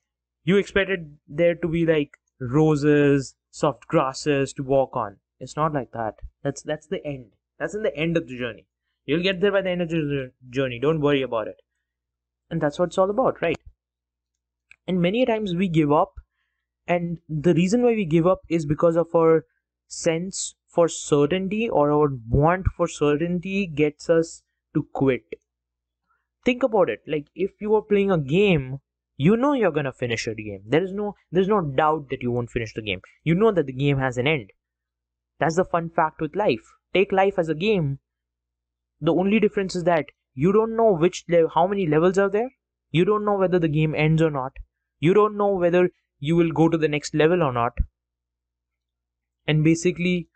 You 0.44 0.58
expected 0.58 1.18
there 1.28 1.56
to 1.56 1.68
be 1.68 1.86
like 1.86 2.12
roses, 2.40 3.36
soft 3.52 3.88
grasses 3.88 4.54
to 4.54 4.64
walk 4.64 4.96
on. 4.96 5.18
It's 5.40 5.56
not 5.56 5.74
like 5.74 5.92
that. 5.92 6.16
That's 6.44 6.62
that's 6.62 6.88
the 6.88 7.06
end. 7.06 7.32
That's 7.60 7.76
in 7.76 7.84
the 7.84 7.96
end 7.96 8.18
of 8.18 8.28
the 8.28 8.38
journey. 8.38 8.66
You'll 9.06 9.24
get 9.24 9.42
there 9.42 9.52
by 9.52 9.62
the 9.62 9.70
end 9.70 9.82
of 9.82 9.90
the 9.90 10.32
journey. 10.50 10.80
Don't 10.80 11.02
worry 11.02 11.22
about 11.22 11.48
it. 11.48 11.62
And 12.50 12.62
that's 12.62 12.80
what 12.80 12.90
it's 12.90 12.98
all 12.98 13.10
about, 13.10 13.42
right? 13.42 13.58
And 14.88 15.02
many 15.02 15.26
times 15.26 15.54
we 15.54 15.68
give 15.68 15.92
up, 15.92 16.14
and 16.88 17.18
the 17.28 17.54
reason 17.54 17.84
why 17.84 17.94
we 17.94 18.06
give 18.06 18.26
up 18.26 18.40
is 18.50 18.66
because 18.66 18.96
of 18.96 19.14
our 19.16 19.46
sense 19.88 20.56
for 20.68 20.88
certainty 20.88 21.68
or 21.70 21.92
our 21.92 22.10
want 22.30 22.68
for 22.76 22.88
certainty 22.88 23.68
gets 23.68 24.10
us 24.10 24.44
to 24.74 24.88
quit. 24.94 25.24
Think 26.46 26.64
about 26.64 26.90
it. 26.90 27.02
Like 27.08 27.28
if 27.36 27.52
you 27.60 27.76
are 27.76 27.82
playing 27.82 28.12
a 28.12 28.18
game 28.18 28.80
you 29.18 29.36
know 29.36 29.54
you're 29.54 29.72
gonna 29.72 29.92
finish 29.92 30.26
your 30.28 30.36
game 30.36 30.62
there 30.66 30.84
is 30.84 30.94
no 30.94 31.16
there's 31.32 31.48
no 31.48 31.62
doubt 31.62 32.08
that 32.10 32.22
you 32.22 32.32
won't 32.32 32.52
finish 32.52 32.74
the 32.74 32.82
game 32.82 33.02
you 33.24 33.34
know 33.34 33.52
that 33.52 33.66
the 33.66 33.74
game 33.74 33.98
has 33.98 34.18
an 34.18 34.28
end 34.28 34.52
that's 35.40 35.56
the 35.56 35.66
fun 35.66 35.90
fact 35.90 36.22
with 36.22 36.36
life 36.36 36.77
take 36.98 37.18
life 37.22 37.40
as 37.46 37.50
a 37.56 37.62
game 37.68 37.90
the 39.00 39.14
only 39.14 39.40
difference 39.40 39.76
is 39.76 39.84
that 39.84 40.06
you 40.34 40.52
don't 40.52 40.76
know 40.76 40.92
which 40.92 41.24
le- 41.30 41.50
how 41.50 41.68
many 41.68 41.86
levels 41.88 42.18
are 42.18 42.30
there. 42.30 42.50
You 42.92 43.06
don't 43.06 43.26
know 43.26 43.36
whether 43.38 43.60
the 43.60 43.68
game 43.68 43.94
ends 43.96 44.22
or 44.22 44.32
not. 44.32 44.54
You 45.00 45.14
don't 45.14 45.38
know 45.38 45.54
whether 45.56 45.90
you 46.20 46.36
will 46.36 46.52
go 46.52 46.68
to 46.70 46.78
the 46.78 46.88
next 46.88 47.14
level 47.14 47.44
or 47.44 47.54
not. 47.54 47.74
And 49.48 49.64
basically 49.64 50.30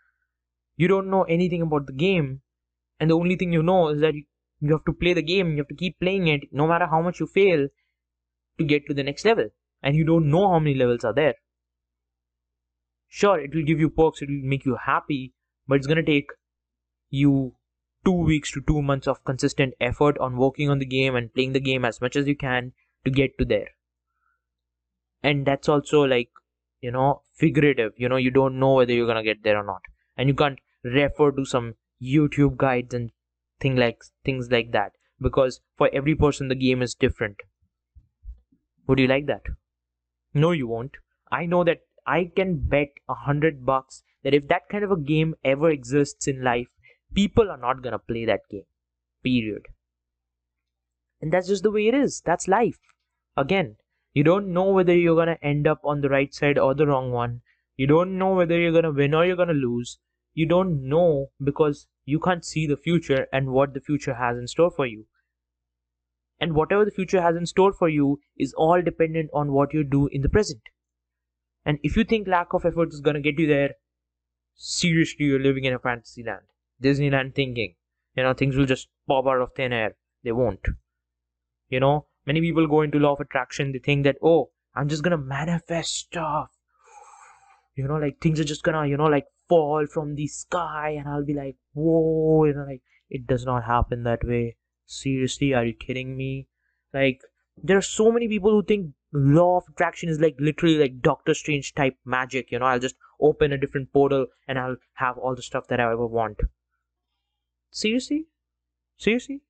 you 0.76 0.88
don't 0.88 1.10
know 1.10 1.22
anything 1.24 1.62
about 1.62 1.86
the 1.86 1.92
game. 1.92 2.42
And 3.00 3.10
the 3.10 3.18
only 3.18 3.36
thing 3.36 3.52
you 3.52 3.62
know 3.62 3.88
is 3.88 4.00
that 4.00 4.14
you 4.14 4.72
have 4.72 4.84
to 4.84 4.92
play 4.92 5.12
the 5.12 5.22
game. 5.22 5.52
You 5.52 5.58
have 5.58 5.68
to 5.68 5.74
keep 5.74 5.98
playing 5.98 6.28
it 6.28 6.42
no 6.52 6.68
matter 6.68 6.86
how 6.86 7.02
much 7.02 7.18
you 7.18 7.26
fail 7.26 7.68
to 8.58 8.64
get 8.64 8.86
to 8.86 8.94
the 8.94 9.02
next 9.02 9.24
level. 9.24 9.48
And 9.82 9.96
you 9.96 10.04
don't 10.04 10.30
know 10.30 10.48
how 10.48 10.60
many 10.60 10.76
levels 10.76 11.04
are 11.04 11.12
there. 11.12 11.34
Sure, 13.08 13.38
it 13.38 13.54
will 13.54 13.64
give 13.64 13.80
you 13.80 13.90
perks, 13.90 14.22
it 14.22 14.28
will 14.28 14.48
make 14.48 14.64
you 14.64 14.76
happy, 14.76 15.34
but 15.66 15.74
it's 15.74 15.86
gonna 15.86 16.02
take 16.02 16.28
you 17.12 17.54
two 18.04 18.12
weeks 18.12 18.50
to 18.52 18.60
two 18.66 18.82
months 18.82 19.06
of 19.06 19.24
consistent 19.24 19.74
effort 19.80 20.18
on 20.18 20.36
working 20.36 20.70
on 20.70 20.78
the 20.78 20.86
game 20.86 21.14
and 21.14 21.32
playing 21.32 21.52
the 21.52 21.60
game 21.60 21.84
as 21.84 22.00
much 22.00 22.16
as 22.16 22.26
you 22.26 22.34
can 22.34 22.72
to 23.04 23.10
get 23.10 23.36
to 23.38 23.44
there. 23.44 23.68
And 25.22 25.46
that's 25.46 25.68
also 25.68 26.02
like, 26.02 26.30
you 26.80 26.90
know, 26.90 27.22
figurative. 27.34 27.92
You 27.96 28.08
know, 28.08 28.16
you 28.16 28.30
don't 28.30 28.58
know 28.58 28.74
whether 28.74 28.92
you're 28.92 29.06
gonna 29.06 29.22
get 29.22 29.44
there 29.44 29.58
or 29.58 29.64
not. 29.64 29.82
And 30.16 30.28
you 30.28 30.34
can't 30.34 30.58
refer 30.82 31.30
to 31.32 31.44
some 31.44 31.74
YouTube 32.02 32.56
guides 32.56 32.94
and 32.94 33.12
thing 33.60 33.76
like 33.76 34.02
things 34.24 34.50
like 34.50 34.72
that. 34.72 34.92
Because 35.20 35.60
for 35.76 35.88
every 35.92 36.16
person 36.16 36.48
the 36.48 36.56
game 36.56 36.82
is 36.82 36.94
different. 36.94 37.36
Would 38.88 38.98
you 38.98 39.06
like 39.06 39.26
that? 39.26 39.42
No, 40.34 40.50
you 40.50 40.66
won't. 40.66 40.96
I 41.30 41.46
know 41.46 41.62
that 41.64 41.82
I 42.06 42.30
can 42.34 42.56
bet 42.56 42.88
a 43.08 43.14
hundred 43.14 43.64
bucks 43.64 44.02
that 44.24 44.34
if 44.34 44.48
that 44.48 44.68
kind 44.68 44.82
of 44.82 44.90
a 44.90 44.96
game 44.96 45.34
ever 45.44 45.70
exists 45.70 46.26
in 46.26 46.42
life, 46.42 46.68
people 47.14 47.50
are 47.50 47.58
not 47.58 47.82
gonna 47.82 47.98
play 47.98 48.24
that 48.24 48.48
game. 48.50 48.66
Period. 49.22 49.66
And 51.20 51.32
that's 51.32 51.48
just 51.48 51.62
the 51.62 51.70
way 51.70 51.88
it 51.88 51.94
is. 51.94 52.20
That's 52.24 52.48
life. 52.48 52.78
Again, 53.36 53.76
you 54.12 54.24
don't 54.24 54.52
know 54.52 54.70
whether 54.70 54.94
you're 54.94 55.16
gonna 55.16 55.38
end 55.42 55.66
up 55.66 55.80
on 55.84 56.00
the 56.00 56.08
right 56.08 56.32
side 56.34 56.58
or 56.58 56.74
the 56.74 56.86
wrong 56.86 57.12
one. 57.12 57.42
You 57.76 57.86
don't 57.86 58.18
know 58.18 58.34
whether 58.34 58.58
you're 58.58 58.72
gonna 58.72 58.92
win 58.92 59.14
or 59.14 59.24
you're 59.24 59.36
gonna 59.36 59.52
lose. 59.52 59.98
You 60.34 60.46
don't 60.46 60.88
know 60.88 61.30
because 61.42 61.86
you 62.04 62.18
can't 62.18 62.44
see 62.44 62.66
the 62.66 62.76
future 62.76 63.26
and 63.32 63.50
what 63.50 63.74
the 63.74 63.80
future 63.80 64.14
has 64.14 64.36
in 64.36 64.46
store 64.46 64.70
for 64.70 64.86
you 64.86 65.06
and 66.42 66.54
whatever 66.54 66.84
the 66.84 66.90
future 66.90 67.22
has 67.22 67.36
in 67.36 67.46
store 67.46 67.72
for 67.72 67.88
you 67.88 68.18
is 68.36 68.52
all 68.54 68.82
dependent 68.82 69.30
on 69.32 69.52
what 69.52 69.72
you 69.72 69.84
do 69.84 70.08
in 70.08 70.22
the 70.22 70.28
present. 70.28 70.62
And 71.64 71.78
if 71.84 71.96
you 71.96 72.02
think 72.02 72.26
lack 72.26 72.52
of 72.52 72.64
effort 72.64 72.88
is 72.92 73.00
gonna 73.00 73.20
get 73.20 73.38
you 73.38 73.46
there, 73.46 73.74
seriously, 74.56 75.26
you're 75.26 75.38
living 75.38 75.64
in 75.64 75.72
a 75.72 75.78
fantasy 75.78 76.24
land. 76.24 76.42
Disneyland 76.82 77.34
thinking, 77.34 77.74
you 78.16 78.22
know, 78.22 78.34
things 78.34 78.56
will 78.56 78.66
just 78.66 78.88
pop 79.06 79.26
out 79.26 79.40
of 79.40 79.50
thin 79.54 79.72
air. 79.72 79.96
They 80.24 80.32
won't. 80.32 80.66
You 81.68 81.80
know, 81.80 82.06
many 82.26 82.40
people 82.40 82.66
go 82.66 82.82
into 82.82 82.98
law 82.98 83.14
of 83.14 83.20
attraction, 83.20 83.72
they 83.72 83.78
think 83.78 84.04
that, 84.04 84.16
oh, 84.22 84.50
I'm 84.74 84.88
just 84.88 85.02
gonna 85.02 85.18
manifest 85.18 85.94
stuff. 85.94 86.50
You 87.74 87.88
know, 87.88 87.96
like 87.96 88.20
things 88.20 88.38
are 88.40 88.44
just 88.44 88.62
gonna, 88.62 88.86
you 88.86 88.96
know, 88.96 89.06
like 89.06 89.26
fall 89.48 89.86
from 89.86 90.14
the 90.14 90.26
sky, 90.26 90.96
and 90.98 91.08
I'll 91.08 91.24
be 91.24 91.34
like, 91.34 91.56
whoa, 91.72 92.44
you 92.44 92.54
know, 92.54 92.64
like 92.64 92.82
it 93.10 93.26
does 93.26 93.44
not 93.44 93.64
happen 93.64 94.02
that 94.04 94.24
way 94.24 94.56
seriously 94.86 95.52
are 95.54 95.64
you 95.64 95.74
kidding 95.74 96.16
me 96.16 96.46
like 96.92 97.20
there 97.62 97.76
are 97.76 97.88
so 97.90 98.10
many 98.10 98.28
people 98.28 98.50
who 98.50 98.62
think 98.62 98.92
law 99.12 99.58
of 99.58 99.64
attraction 99.70 100.08
is 100.08 100.20
like 100.20 100.36
literally 100.38 100.78
like 100.78 101.00
doctor 101.00 101.34
strange 101.34 101.74
type 101.74 101.96
magic 102.04 102.50
you 102.50 102.58
know 102.58 102.64
i'll 102.64 102.78
just 102.86 102.96
open 103.20 103.52
a 103.52 103.58
different 103.58 103.92
portal 103.92 104.26
and 104.48 104.58
i'll 104.58 104.76
have 104.94 105.18
all 105.18 105.34
the 105.34 105.42
stuff 105.42 105.66
that 105.68 105.80
i 105.80 105.92
ever 105.92 106.06
want 106.06 106.38
seriously? 107.72 108.26
Seriously? 108.96 109.40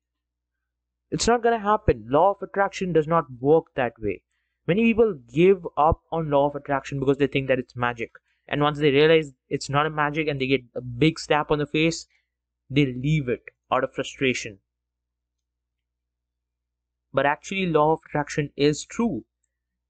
It's 1.11 1.27
not 1.27 1.43
gonna 1.43 1.59
happen. 1.59 2.05
Law 2.09 2.31
of 2.31 2.41
attraction 2.41 2.91
does 2.91 3.07
not 3.07 3.25
work 3.39 3.65
that 3.75 3.93
way. 3.99 4.23
Many 4.65 4.83
people 4.83 5.19
give 5.31 5.67
up 5.77 6.01
on 6.11 6.31
law 6.31 6.47
of 6.47 6.55
attraction 6.55 6.99
because 6.99 7.17
they 7.17 7.27
think 7.27 7.47
that 7.49 7.59
it's 7.59 7.75
magic. 7.75 8.13
And 8.47 8.61
once 8.61 8.79
they 8.79 8.89
realize 8.89 9.33
it's 9.47 9.69
not 9.69 9.85
a 9.85 9.91
magic 9.91 10.27
and 10.27 10.41
they 10.41 10.47
get 10.47 10.63
a 10.73 10.81
big 10.81 11.19
slap 11.19 11.51
on 11.51 11.59
the 11.59 11.67
face 11.67 12.07
they 12.69 12.85
leave 12.85 13.29
it 13.29 13.43
out 13.71 13.83
of 13.83 13.93
frustration. 13.93 14.59
But 17.13 17.27
actually 17.27 17.67
law 17.67 17.93
of 17.93 17.99
attraction 18.05 18.51
is 18.55 18.83
true. 18.85 19.25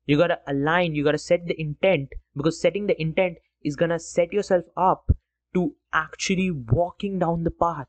You 0.06 0.18
gotta 0.18 0.42
align, 0.46 0.96
you 0.96 1.04
gotta 1.04 1.18
set 1.18 1.46
the 1.46 1.60
intent 1.60 2.10
because 2.36 2.60
setting 2.60 2.88
the 2.88 3.02
intent 3.02 3.38
is 3.64 3.78
gonna 3.78 4.00
set 4.00 4.34
yourself 4.34 4.66
up 4.76 5.12
to 5.54 5.76
actually 5.94 6.52
walking 6.52 7.20
down 7.20 7.44
the 7.44 7.52
path. 7.52 7.88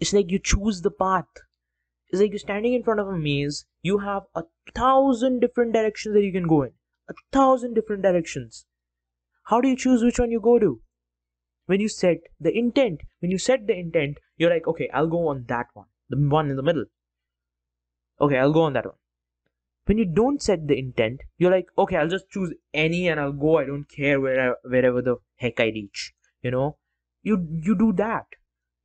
It's 0.00 0.12
like 0.12 0.30
you 0.30 0.38
choose 0.38 0.82
the 0.82 0.90
path. 0.90 1.26
It's 2.08 2.20
like 2.20 2.30
you're 2.30 2.38
standing 2.38 2.74
in 2.74 2.82
front 2.82 3.00
of 3.00 3.08
a 3.08 3.16
maze, 3.16 3.66
you 3.82 3.98
have 3.98 4.24
a 4.34 4.44
thousand 4.74 5.40
different 5.40 5.72
directions 5.72 6.14
that 6.14 6.22
you 6.22 6.32
can 6.32 6.46
go 6.46 6.62
in. 6.62 6.72
A 7.08 7.14
thousand 7.32 7.74
different 7.74 8.02
directions. 8.02 8.66
How 9.44 9.60
do 9.60 9.68
you 9.68 9.76
choose 9.76 10.02
which 10.02 10.18
one 10.18 10.30
you 10.30 10.40
go 10.40 10.58
to? 10.58 10.80
When 11.66 11.80
you 11.80 11.88
set 11.88 12.18
the 12.40 12.56
intent, 12.56 13.02
when 13.20 13.30
you 13.30 13.38
set 13.38 13.66
the 13.66 13.76
intent, 13.78 14.18
you're 14.36 14.50
like, 14.50 14.66
okay, 14.66 14.88
I'll 14.92 15.08
go 15.08 15.28
on 15.28 15.44
that 15.48 15.66
one, 15.74 15.86
the 16.08 16.16
one 16.16 16.50
in 16.50 16.56
the 16.56 16.62
middle. 16.62 16.84
Okay, 18.20 18.38
I'll 18.38 18.52
go 18.52 18.62
on 18.62 18.74
that 18.74 18.86
one. 18.86 18.96
When 19.86 19.98
you 19.98 20.06
don't 20.06 20.42
set 20.42 20.66
the 20.66 20.78
intent, 20.78 21.20
you're 21.36 21.50
like, 21.50 21.66
okay, 21.76 21.96
I'll 21.96 22.08
just 22.08 22.30
choose 22.30 22.54
any 22.72 23.08
and 23.08 23.20
I'll 23.20 23.32
go. 23.32 23.58
I 23.58 23.66
don't 23.66 23.84
care 23.84 24.20
where 24.20 24.52
I, 24.52 24.54
wherever 24.62 25.02
the 25.02 25.16
heck 25.36 25.60
I 25.60 25.64
reach. 25.64 26.14
You 26.42 26.50
know, 26.50 26.78
you 27.22 27.46
you 27.50 27.76
do 27.76 27.92
that, 27.94 28.26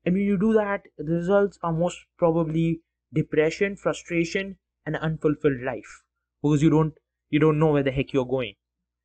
and 0.05 0.15
when 0.15 0.23
you 0.23 0.37
do 0.37 0.53
that, 0.53 0.83
the 0.97 1.13
results 1.13 1.57
are 1.63 1.71
most 1.71 2.05
probably 2.17 2.81
depression, 3.13 3.75
frustration, 3.75 4.57
and 4.85 4.95
unfulfilled 4.97 5.61
life 5.61 6.03
because 6.41 6.61
you 6.61 6.69
don't 6.69 6.97
you 7.29 7.39
don't 7.39 7.59
know 7.59 7.71
where 7.71 7.83
the 7.83 7.91
heck 7.91 8.13
you're 8.13 8.25
going. 8.25 8.55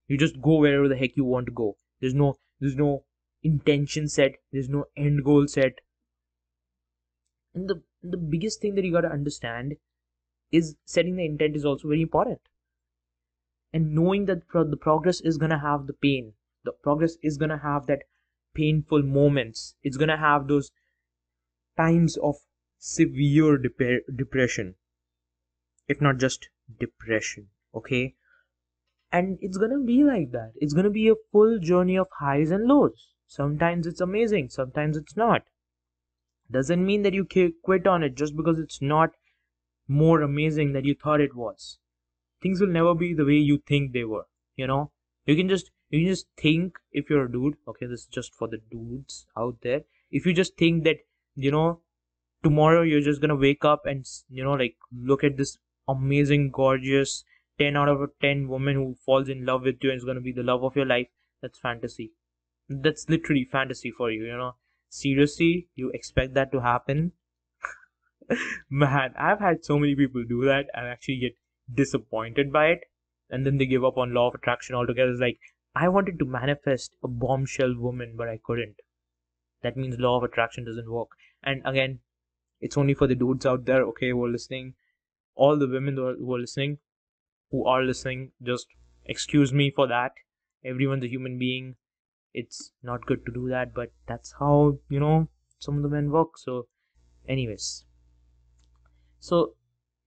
You 0.09 0.19
just 0.19 0.41
go 0.41 0.59
wherever 0.59 0.89
the 0.89 0.97
heck 0.97 1.17
you 1.17 1.25
want 1.25 1.47
to 1.47 1.53
go. 1.53 1.77
There's 2.01 2.15
no 2.15 2.37
there's 2.61 2.77
no 2.77 3.05
intention 3.43 4.09
set. 4.09 4.37
There's 4.53 4.69
no 4.69 4.87
end 4.97 5.25
goal 5.25 5.47
set. 5.49 5.81
And 7.55 7.69
the 7.69 7.83
the 8.03 8.17
biggest 8.17 8.61
thing 8.61 8.75
that 8.77 8.85
you 8.85 8.93
gotta 8.93 9.11
understand 9.11 9.77
is 10.53 10.77
setting 10.87 11.17
the 11.17 11.27
intent 11.27 11.57
is 11.57 11.65
also 11.65 11.89
very 11.89 12.03
important. 12.03 12.41
And 13.75 13.95
knowing 13.95 14.25
that 14.25 14.49
pro- 14.49 14.65
the 14.65 14.79
progress 14.79 15.21
is 15.21 15.37
gonna 15.37 15.59
have 15.59 15.87
the 15.87 15.93
pain. 15.93 16.33
The 16.65 16.73
progress 16.73 17.19
is 17.23 17.37
gonna 17.37 17.59
have 17.59 17.87
that 17.89 18.05
painful 18.55 19.03
moments. 19.03 19.77
It's 19.83 19.99
gonna 19.99 20.17
have 20.17 20.49
those 20.49 20.71
times 21.77 22.17
of 22.17 22.37
severe 22.79 23.59
dep- 23.59 24.07
depression, 24.15 24.77
if 25.89 26.01
not 26.01 26.19
just 26.19 26.49
depression. 26.79 27.49
Okay, 27.75 28.15
and 29.11 29.39
it's 29.41 29.57
gonna 29.57 29.81
be 29.81 30.05
like 30.05 30.33
that. 30.33 30.53
It's 30.57 30.75
gonna 30.75 30.91
be 30.91 31.09
a 31.09 31.15
full 31.33 31.59
journey 31.59 31.97
of 31.97 32.09
highs 32.19 32.51
and 32.51 32.65
lows. 32.67 33.15
Sometimes 33.27 33.87
it's 33.87 34.01
amazing, 34.01 34.51
sometimes 34.51 34.97
it's 34.97 35.17
not. 35.17 35.45
Doesn't 36.51 36.85
mean 36.85 37.03
that 37.03 37.15
you 37.15 37.27
quit 37.63 37.87
on 37.87 38.03
it 38.03 38.15
just 38.15 38.37
because 38.37 38.59
it's 38.59 38.83
not 38.83 39.11
more 39.89 40.23
amazing 40.23 40.73
than 40.73 40.85
you 40.85 40.95
thought 40.95 41.21
it 41.21 41.35
was. 41.35 41.79
Things 42.43 42.61
will 42.61 42.69
never 42.69 42.95
be 42.95 43.15
the 43.15 43.25
way 43.25 43.37
you 43.37 43.59
think 43.59 43.93
they 43.93 44.05
were. 44.05 44.27
You 44.57 44.67
know, 44.67 44.93
you 45.27 45.37
can 45.37 45.49
just 45.49 45.71
you 45.91 46.01
can 46.01 46.09
just 46.09 46.27
think 46.37 46.79
if 46.93 47.09
you're 47.09 47.25
a 47.25 47.33
dude. 47.33 47.57
Okay, 47.67 47.87
this 47.87 48.01
is 48.01 48.07
just 48.07 48.35
for 48.35 48.49
the 48.49 48.59
dudes 48.71 49.27
out 49.37 49.57
there. 49.63 49.83
If 50.11 50.27
you 50.27 50.33
just 50.33 50.57
think 50.57 50.85
that 50.85 50.99
you 51.35 51.51
know 51.51 51.81
tomorrow 52.43 52.83
you're 52.83 53.01
just 53.01 53.21
gonna 53.21 53.37
wake 53.37 53.65
up 53.65 53.87
and 53.87 54.07
you 54.29 54.45
know 54.45 54.53
like 54.53 54.77
look 54.93 55.25
at 55.25 55.37
this 55.37 55.59
amazing, 55.89 56.51
gorgeous 56.51 57.25
10 57.59 57.77
out 57.77 57.89
of 57.89 58.11
10 58.21 58.49
woman 58.49 58.75
who 58.75 58.97
falls 59.05 59.29
in 59.29 59.45
love 59.45 59.63
with 59.63 59.77
you 59.83 59.91
and 59.91 59.99
is 59.99 60.05
gonna 60.05 60.21
be 60.21 60.33
the 60.33 60.43
love 60.43 60.65
of 60.65 60.77
your 60.77 60.87
life. 60.87 61.09
That's 61.43 61.59
fantasy. 61.59 62.13
That's 62.69 63.09
literally 63.09 63.45
fantasy 63.51 63.91
for 63.91 64.11
you. 64.11 64.25
You 64.25 64.37
know, 64.37 64.57
seriously, 64.89 65.69
you 65.75 65.91
expect 65.91 66.35
that 66.35 66.53
to 66.53 66.61
happen? 66.61 67.13
Man, 68.71 69.15
I've 69.19 69.41
had 69.41 69.65
so 69.65 69.79
many 69.79 69.95
people 69.95 70.25
do 70.27 70.45
that 70.47 70.67
and 70.75 70.87
actually 70.87 71.19
get 71.19 71.37
disappointed 71.73 72.53
by 72.53 72.67
it, 72.69 72.81
and 73.31 73.45
then 73.45 73.59
they 73.59 73.67
give 73.67 73.85
up 73.85 73.99
on 73.99 74.15
law 74.15 74.29
of 74.29 74.35
attraction 74.35 74.75
altogether. 74.75 75.11
It's 75.11 75.21
like, 75.21 75.39
I 75.75 75.89
wanted 75.89 76.19
to 76.21 76.25
manifest 76.25 76.95
a 77.03 77.09
bombshell 77.09 77.75
woman, 77.77 78.15
but 78.17 78.29
I 78.29 78.41
couldn't. 78.43 78.77
That 79.63 79.77
means 79.77 79.99
law 79.99 80.17
of 80.17 80.23
attraction 80.23 80.65
doesn't 80.65 80.91
work. 80.91 81.09
And 81.45 81.63
again, 81.65 82.01
it's 82.61 82.77
only 82.77 82.95
for 82.95 83.07
the 83.07 83.15
dudes 83.15 83.47
out 83.47 83.67
there, 83.67 83.83
okay, 83.85 84.11
who 84.11 84.25
are 84.25 84.31
listening. 84.31 84.75
All 85.37 85.59
the 85.59 85.69
women 85.69 85.97
who 85.97 86.07
are, 86.07 86.15
who 86.15 86.35
are 86.35 86.39
listening, 86.39 86.79
who 87.51 87.65
are 87.67 87.83
listening, 87.83 88.33
just 88.43 88.67
excuse 89.05 89.53
me 89.53 89.71
for 89.71 89.87
that. 89.87 90.13
Everyone's 90.65 91.05
a 91.05 91.09
human 91.09 91.39
being. 91.39 91.77
It's 92.33 92.73
not 92.83 93.07
good 93.07 93.25
to 93.27 93.33
do 93.33 93.49
that, 93.51 93.75
but 93.75 93.93
that's 94.09 94.35
how, 94.39 94.79
you 94.89 94.99
know, 94.99 95.29
some 95.59 95.77
of 95.77 95.83
the 95.83 95.89
men 95.89 96.11
work. 96.11 96.39
So, 96.39 96.67
anyways, 97.29 97.85
so 99.19 99.55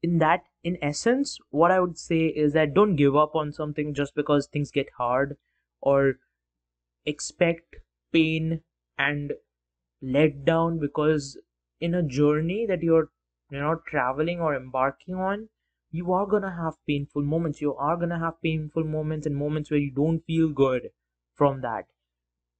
in 0.03 0.19
that 0.19 0.41
in 0.63 0.77
essence 0.81 1.39
what 1.49 1.71
i 1.71 1.79
would 1.79 1.97
say 1.97 2.25
is 2.43 2.53
that 2.53 2.73
don't 2.73 2.95
give 2.95 3.15
up 3.15 3.35
on 3.35 3.51
something 3.51 3.93
just 3.93 4.13
because 4.15 4.47
things 4.47 4.71
get 4.71 4.87
hard 4.97 5.35
or 5.81 6.19
expect 7.05 7.77
pain 8.13 8.61
and 8.97 9.33
let 10.01 10.45
down 10.45 10.79
because 10.79 11.37
in 11.79 11.93
a 11.93 12.03
journey 12.03 12.65
that 12.65 12.83
you're 12.83 13.09
you 13.49 13.59
know 13.59 13.75
traveling 13.87 14.39
or 14.39 14.55
embarking 14.55 15.15
on 15.15 15.49
you 15.91 16.11
are 16.11 16.25
gonna 16.25 16.55
have 16.55 16.85
painful 16.85 17.23
moments 17.23 17.61
you 17.61 17.73
are 17.75 17.97
gonna 17.97 18.19
have 18.19 18.41
painful 18.41 18.83
moments 18.83 19.25
and 19.25 19.35
moments 19.35 19.71
where 19.71 19.79
you 19.79 19.91
don't 19.91 20.25
feel 20.25 20.49
good 20.49 20.89
from 21.35 21.61
that 21.61 21.85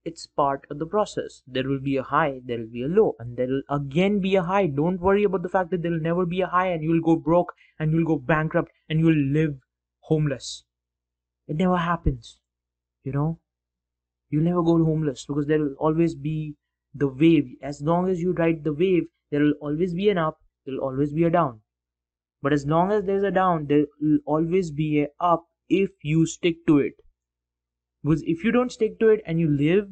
it's 0.08 0.26
part 0.26 0.66
of 0.70 0.80
the 0.80 0.86
process. 0.86 1.44
There 1.46 1.68
will 1.68 1.82
be 1.82 1.98
a 1.98 2.04
high, 2.04 2.40
there 2.46 2.60
will 2.60 2.72
be 2.72 2.84
a 2.84 2.88
low, 2.88 3.16
and 3.20 3.36
there 3.36 3.48
will 3.48 3.64
again 3.70 4.22
be 4.22 4.36
a 4.36 4.44
high. 4.44 4.68
Don't 4.68 5.02
worry 5.02 5.26
about 5.26 5.44
the 5.44 5.50
fact 5.50 5.70
that 5.72 5.82
there 5.82 5.92
will 5.92 6.00
never 6.00 6.26
be 6.26 6.40
a 6.40 6.48
high 6.48 6.68
and 6.68 6.82
you 6.82 6.92
will 6.92 7.02
go 7.02 7.18
broke 7.18 7.54
and 7.78 7.92
you 7.92 7.98
will 7.98 8.16
go 8.16 8.18
bankrupt 8.18 8.72
and 8.88 9.00
you 9.00 9.08
will 9.08 9.26
live 9.40 9.58
homeless. 10.12 10.64
It 11.48 11.58
never 11.58 11.76
happens. 11.78 12.40
You 13.04 13.12
know? 13.12 13.40
You'll 14.30 14.46
never 14.46 14.64
go 14.64 14.84
homeless 14.84 15.26
because 15.26 15.48
there 15.48 15.60
will 15.60 15.76
always 15.78 16.16
be 16.16 16.56
the 16.98 17.08
wave. 17.08 17.56
As 17.62 17.82
long 17.82 18.10
as 18.10 18.22
you 18.22 18.34
ride 18.34 18.64
the 18.64 18.74
wave, 18.74 19.08
there 19.32 19.42
will 19.42 19.56
always 19.62 19.94
be 19.94 20.10
an 20.10 20.18
up, 20.18 20.40
there 20.66 20.76
will 20.76 20.84
always 20.84 21.14
be 21.14 21.24
a 21.24 21.30
down. 21.30 21.62
But 22.42 22.54
as 22.54 22.66
long 22.66 22.92
as 22.92 23.06
there's 23.06 23.24
a 23.24 23.32
down, 23.32 23.68
there 23.68 23.86
will 24.02 24.20
always 24.26 24.72
be 24.72 25.02
a 25.02 25.08
up 25.20 25.46
if 25.70 25.92
you 26.04 26.26
stick 26.26 26.66
to 26.68 26.80
it 26.80 26.94
because 28.04 28.24
if 28.26 28.44
you 28.44 28.52
don't 28.52 28.72
stick 28.72 29.00
to 29.00 29.10
it 29.10 29.22
and 29.26 29.40
you 29.40 29.50
live 29.50 29.90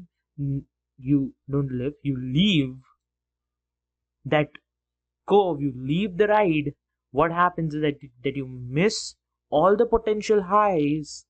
you 0.98 1.34
don't 1.50 1.72
live 1.72 1.94
you 2.02 2.18
leave 2.18 2.76
that 4.24 4.48
curve 5.28 5.62
you 5.62 5.74
leave 5.76 6.18
the 6.18 6.28
ride 6.28 6.74
what 7.12 7.32
happens 7.32 7.74
is 7.74 7.82
that 7.82 8.00
that 8.24 8.36
you 8.36 8.48
miss 8.48 9.16
all 9.50 9.76
the 9.76 9.86
potential 9.86 10.44
highs 10.44 11.26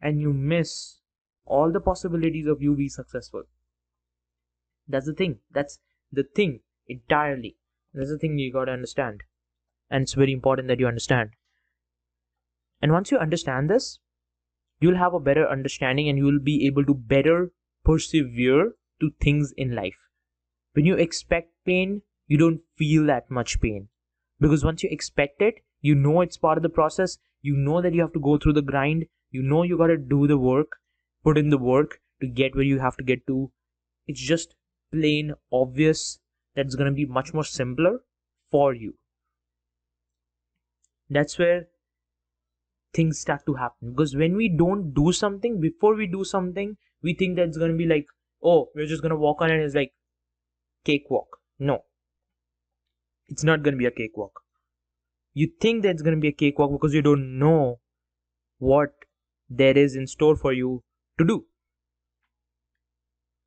and 0.00 0.20
you 0.20 0.32
miss 0.32 1.00
all 1.44 1.72
the 1.72 1.80
possibilities 1.80 2.46
of 2.46 2.62
you 2.62 2.74
be 2.76 2.88
successful 2.88 3.42
that's 4.88 5.06
the 5.06 5.14
thing 5.14 5.38
that's 5.50 5.78
the 6.12 6.24
thing 6.36 6.60
entirely 6.88 7.56
that's 7.92 8.10
the 8.10 8.18
thing 8.18 8.38
you 8.38 8.52
got 8.52 8.66
to 8.66 8.72
understand 8.72 9.22
and 9.90 10.02
it's 10.02 10.14
very 10.14 10.32
important 10.32 10.68
that 10.68 10.80
you 10.80 10.86
understand 10.86 11.30
and 12.80 12.92
once 12.92 13.10
you 13.10 13.18
understand 13.18 13.70
this 13.70 13.98
you'll 14.80 15.02
have 15.02 15.14
a 15.14 15.20
better 15.20 15.48
understanding 15.48 16.08
and 16.08 16.18
you'll 16.18 16.40
be 16.40 16.66
able 16.66 16.84
to 16.84 16.94
better 16.94 17.50
persevere 17.84 18.72
to 19.00 19.10
things 19.20 19.52
in 19.56 19.74
life. 19.74 19.96
When 20.72 20.86
you 20.86 20.94
expect 20.94 21.52
pain, 21.64 22.02
you 22.26 22.38
don't 22.38 22.60
feel 22.76 23.06
that 23.06 23.30
much 23.30 23.60
pain. 23.60 23.88
Because 24.40 24.64
once 24.64 24.82
you 24.82 24.88
expect 24.90 25.40
it, 25.42 25.54
you 25.80 25.94
know 25.94 26.20
it's 26.20 26.36
part 26.36 26.58
of 26.58 26.62
the 26.62 26.68
process, 26.68 27.18
you 27.42 27.56
know 27.56 27.80
that 27.82 27.94
you 27.94 28.00
have 28.00 28.12
to 28.14 28.20
go 28.20 28.38
through 28.38 28.54
the 28.54 28.62
grind, 28.62 29.06
you 29.30 29.42
know 29.42 29.62
you 29.62 29.76
gotta 29.76 29.96
do 29.96 30.26
the 30.26 30.38
work, 30.38 30.76
put 31.22 31.38
in 31.38 31.50
the 31.50 31.58
work 31.58 32.00
to 32.20 32.26
get 32.26 32.54
where 32.54 32.64
you 32.64 32.78
have 32.78 32.96
to 32.96 33.04
get 33.04 33.26
to. 33.26 33.50
It's 34.06 34.20
just 34.20 34.54
plain 34.94 35.34
obvious, 35.52 36.18
that's 36.54 36.74
gonna 36.74 36.92
be 36.92 37.06
much 37.06 37.34
more 37.34 37.44
simpler 37.44 38.00
for 38.50 38.74
you. 38.74 38.94
That's 41.10 41.38
where 41.38 41.68
things 42.94 43.18
start 43.18 43.44
to 43.46 43.54
happen. 43.54 43.90
Because 43.90 44.16
when 44.16 44.36
we 44.36 44.48
don't 44.48 44.94
do 44.94 45.12
something 45.12 45.60
before 45.60 45.94
we 45.94 46.06
do 46.06 46.24
something 46.24 46.76
we 47.02 47.14
think 47.14 47.36
that 47.36 47.48
it's 47.48 47.58
going 47.58 47.70
to 47.70 47.76
be 47.76 47.86
like 47.86 48.06
oh 48.42 48.70
we're 48.74 48.86
just 48.86 49.02
going 49.02 49.10
to 49.10 49.22
walk 49.24 49.42
on 49.42 49.50
it 49.50 49.60
it's 49.60 49.74
like 49.74 49.92
cakewalk. 50.84 51.38
No. 51.58 51.84
It's 53.28 53.44
not 53.44 53.62
going 53.62 53.74
to 53.74 53.78
be 53.78 53.86
a 53.86 53.90
cakewalk. 53.90 54.40
You 55.32 55.48
think 55.60 55.82
that 55.82 55.90
it's 55.90 56.02
going 56.02 56.14
to 56.14 56.20
be 56.20 56.28
a 56.28 56.32
cakewalk 56.32 56.72
because 56.72 56.94
you 56.94 57.02
don't 57.02 57.38
know 57.38 57.80
what 58.58 58.92
there 59.48 59.76
is 59.76 59.96
in 59.96 60.06
store 60.06 60.36
for 60.36 60.52
you 60.52 60.82
to 61.18 61.24
do. 61.24 61.44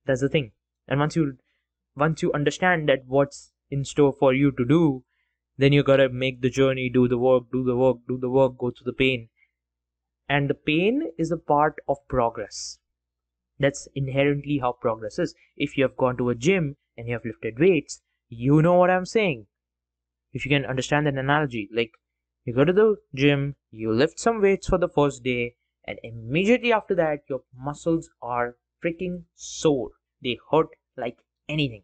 That's 0.06 0.22
the 0.22 0.30
thing 0.30 0.52
and 0.88 1.00
once 1.00 1.16
you 1.16 1.38
once 1.96 2.22
you 2.22 2.32
understand 2.34 2.88
that 2.90 3.06
what's 3.06 3.52
in 3.70 3.84
store 3.86 4.14
for 4.14 4.34
you 4.34 4.52
to 4.52 4.66
do 4.66 5.04
then 5.58 5.74
you 5.74 5.84
gotta 5.84 6.10
make 6.10 6.42
the 6.42 6.50
journey 6.50 6.90
do 6.90 7.08
the 7.08 7.18
work 7.18 7.46
do 7.52 7.64
the 7.64 7.76
work 7.76 7.98
do 8.08 8.18
the 8.18 8.30
work 8.30 8.58
go 8.58 8.72
through 8.72 8.92
the 8.92 8.94
pain 9.06 9.30
and 10.30 10.50
the 10.50 10.54
pain 10.54 11.12
is 11.18 11.32
a 11.32 11.38
part 11.38 11.76
of 11.88 11.98
progress. 12.08 12.80
That's 13.60 13.88
inherently 13.96 14.60
how 14.60 14.74
progress 14.74 15.20
is. 15.20 15.36
If 15.56 15.78
you 15.78 15.84
have 15.84 15.98
gone 15.98 16.18
to 16.18 16.30
a 16.30 16.36
gym 16.36 16.78
and 16.98 17.08
you 17.08 17.14
have 17.14 17.26
lifted 17.26 17.60
weights, 17.60 18.02
you 18.30 18.62
know 18.62 18.76
what 18.76 18.90
I'm 18.90 19.06
saying. 19.06 19.48
If 20.34 20.46
you 20.46 20.50
can 20.50 20.66
understand 20.66 21.08
that 21.08 21.16
analogy, 21.16 21.70
like 21.74 21.92
you 22.46 22.54
go 22.54 22.66
to 22.66 22.74
the 22.74 22.98
gym, 23.16 23.56
you 23.72 23.92
lift 23.94 24.20
some 24.20 24.42
weights 24.42 24.68
for 24.68 24.78
the 24.78 24.90
first 24.90 25.24
day, 25.24 25.56
and 25.86 26.00
immediately 26.04 26.74
after 26.74 26.96
that, 26.96 27.22
your 27.30 27.44
muscles 27.56 28.10
are 28.22 28.58
freaking 28.84 29.26
sore. 29.36 29.92
They 30.22 30.38
hurt 30.52 30.70
like 30.96 31.18
anything. 31.50 31.84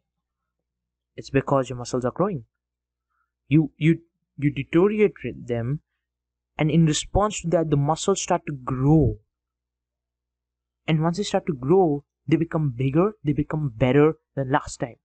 It's 1.16 1.30
because 1.32 1.70
your 1.70 1.78
muscles 1.78 2.06
are 2.06 2.12
growing. 2.12 2.46
You 3.48 3.72
you 3.78 4.02
you 4.38 4.52
deteriorate 4.52 5.48
them, 5.48 5.82
and 6.58 6.70
in 6.72 6.86
response 6.86 7.42
to 7.42 7.48
that, 7.50 7.70
the 7.70 7.78
muscles 7.78 8.22
start 8.22 8.46
to 8.48 8.54
grow. 8.54 9.20
And 10.88 11.02
once 11.02 11.18
they 11.18 11.24
start 11.24 11.46
to 11.48 11.54
grow, 11.54 12.06
they 12.28 12.38
become 12.38 12.72
bigger, 12.72 13.14
they 13.24 13.34
become 13.34 13.70
better 13.70 14.16
than 14.36 14.52
last 14.52 14.78
time 14.78 14.98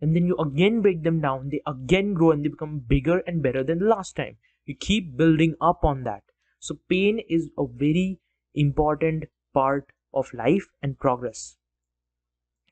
and 0.00 0.14
then 0.14 0.26
you 0.26 0.36
again 0.38 0.80
break 0.80 1.02
them 1.02 1.20
down 1.20 1.48
they 1.50 1.60
again 1.66 2.12
grow 2.14 2.30
and 2.32 2.44
they 2.44 2.48
become 2.48 2.78
bigger 2.78 3.18
and 3.26 3.42
better 3.42 3.62
than 3.62 3.78
the 3.78 3.84
last 3.84 4.16
time 4.16 4.36
you 4.64 4.74
keep 4.74 5.16
building 5.16 5.54
up 5.60 5.84
on 5.84 6.02
that 6.04 6.22
so 6.58 6.78
pain 6.88 7.20
is 7.28 7.48
a 7.58 7.66
very 7.66 8.18
important 8.54 9.24
part 9.54 9.92
of 10.14 10.32
life 10.34 10.66
and 10.82 10.98
progress 10.98 11.56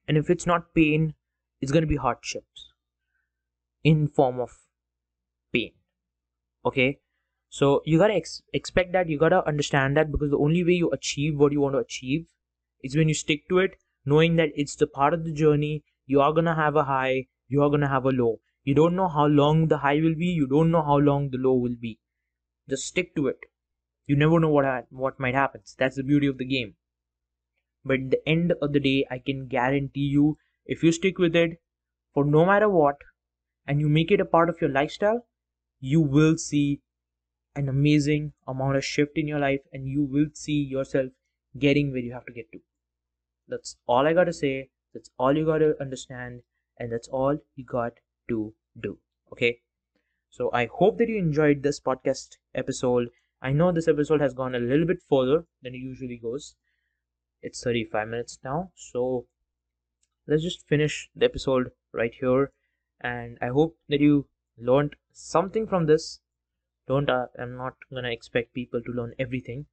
and 0.08 0.16
if 0.16 0.30
it's 0.30 0.46
not 0.46 0.74
pain 0.74 1.14
it's 1.60 1.72
going 1.72 1.82
to 1.82 1.88
be 1.88 1.96
hardships 1.96 2.72
in 3.82 4.08
form 4.08 4.40
of 4.40 4.50
pain. 5.52 5.72
Okay? 6.64 6.98
So 7.48 7.82
you 7.84 7.98
gotta 7.98 8.14
ex- 8.14 8.42
expect 8.52 8.92
that 8.92 9.08
you 9.08 9.18
gotta 9.18 9.46
understand 9.46 9.96
that 9.96 10.10
because 10.10 10.30
the 10.30 10.38
only 10.38 10.64
way 10.64 10.72
you 10.72 10.90
achieve 10.90 11.38
what 11.38 11.52
you 11.52 11.60
want 11.60 11.74
to 11.74 11.78
achieve 11.78 12.26
is 12.82 12.96
when 12.96 13.08
you 13.08 13.14
stick 13.14 13.48
to 13.48 13.58
it 13.58 13.76
knowing 14.04 14.36
that 14.36 14.50
it's 14.54 14.76
the 14.76 14.86
part 14.86 15.14
of 15.14 15.24
the 15.24 15.32
journey 15.32 15.84
you 16.06 16.20
are 16.20 16.32
gonna 16.32 16.54
have 16.54 16.76
a 16.76 16.84
high 16.84 17.26
you 17.48 17.62
are 17.62 17.70
gonna 17.70 17.88
have 17.88 18.04
a 18.04 18.10
low. 18.10 18.40
You 18.64 18.74
don't 18.74 18.96
know 18.96 19.08
how 19.08 19.26
long 19.26 19.68
the 19.68 19.78
high 19.78 20.00
will 20.00 20.16
be 20.16 20.26
you 20.26 20.46
don't 20.46 20.70
know 20.70 20.82
how 20.82 20.98
long 20.98 21.30
the 21.30 21.38
low 21.38 21.54
will 21.54 21.76
be. 21.80 21.98
Just 22.68 22.86
stick 22.86 23.14
to 23.14 23.28
it. 23.28 23.38
You 24.06 24.16
never 24.16 24.40
know 24.40 24.50
what 24.50 24.64
ha- 24.64 24.82
what 24.90 25.20
might 25.20 25.34
happen. 25.34 25.62
That's 25.78 25.96
the 25.96 26.02
beauty 26.02 26.26
of 26.26 26.38
the 26.38 26.44
game 26.44 26.74
but 27.90 28.04
at 28.04 28.10
the 28.14 28.28
end 28.34 28.54
of 28.66 28.72
the 28.76 28.82
day 28.88 28.96
i 29.16 29.18
can 29.30 29.46
guarantee 29.54 30.08
you 30.16 30.26
if 30.76 30.82
you 30.86 30.92
stick 30.98 31.18
with 31.24 31.40
it 31.44 31.56
for 32.12 32.24
no 32.24 32.44
matter 32.50 32.68
what 32.68 33.06
and 33.66 33.80
you 33.80 33.88
make 33.98 34.12
it 34.16 34.24
a 34.26 34.30
part 34.36 34.52
of 34.54 34.60
your 34.60 34.70
lifestyle 34.78 35.24
you 35.80 36.00
will 36.18 36.36
see 36.36 36.80
an 37.54 37.68
amazing 37.68 38.32
amount 38.54 38.76
of 38.76 38.84
shift 38.84 39.22
in 39.24 39.28
your 39.34 39.42
life 39.48 39.60
and 39.72 39.88
you 39.96 40.02
will 40.16 40.30
see 40.44 40.60
yourself 40.76 41.10
getting 41.66 41.90
where 41.90 42.06
you 42.08 42.12
have 42.12 42.26
to 42.30 42.38
get 42.40 42.50
to 42.52 42.64
that's 43.54 43.76
all 43.86 44.12
i 44.12 44.12
got 44.20 44.32
to 44.32 44.40
say 44.40 44.54
that's 44.96 45.10
all 45.18 45.36
you 45.36 45.44
got 45.44 45.58
to 45.58 45.74
understand, 45.78 46.40
and 46.78 46.90
that's 46.90 47.08
all 47.08 47.36
you 47.54 47.64
got 47.66 47.92
to 48.30 48.54
do. 48.80 48.98
Okay. 49.30 49.58
So 50.30 50.50
I 50.54 50.68
hope 50.72 50.96
that 50.96 51.10
you 51.10 51.18
enjoyed 51.18 51.62
this 51.62 51.80
podcast 51.80 52.38
episode. 52.54 53.08
I 53.42 53.52
know 53.52 53.72
this 53.72 53.88
episode 53.88 54.22
has 54.22 54.32
gone 54.32 54.54
a 54.54 54.58
little 54.58 54.86
bit 54.86 55.02
further 55.06 55.44
than 55.60 55.74
it 55.74 55.78
usually 55.78 56.16
goes. 56.16 56.56
It's 57.46 57.62
35 57.62 58.08
minutes 58.08 58.38
now. 58.44 58.72
So 58.74 59.26
let's 60.26 60.42
just 60.42 60.66
finish 60.68 61.10
the 61.14 61.24
episode 61.24 61.70
right 61.92 62.14
here. 62.20 62.52
And 63.00 63.38
I 63.40 63.48
hope 63.48 63.78
that 63.88 64.00
you 64.00 64.26
learned 64.58 64.96
something 65.12 65.66
from 65.66 65.86
this. 65.86 66.20
Don't, 66.88 67.10
uh, 67.10 67.26
I'm 67.38 67.56
not 67.56 67.74
gonna 67.92 68.10
expect 68.10 68.54
people 68.54 68.82
to 68.82 68.92
learn 68.92 69.14
everything, 69.18 69.66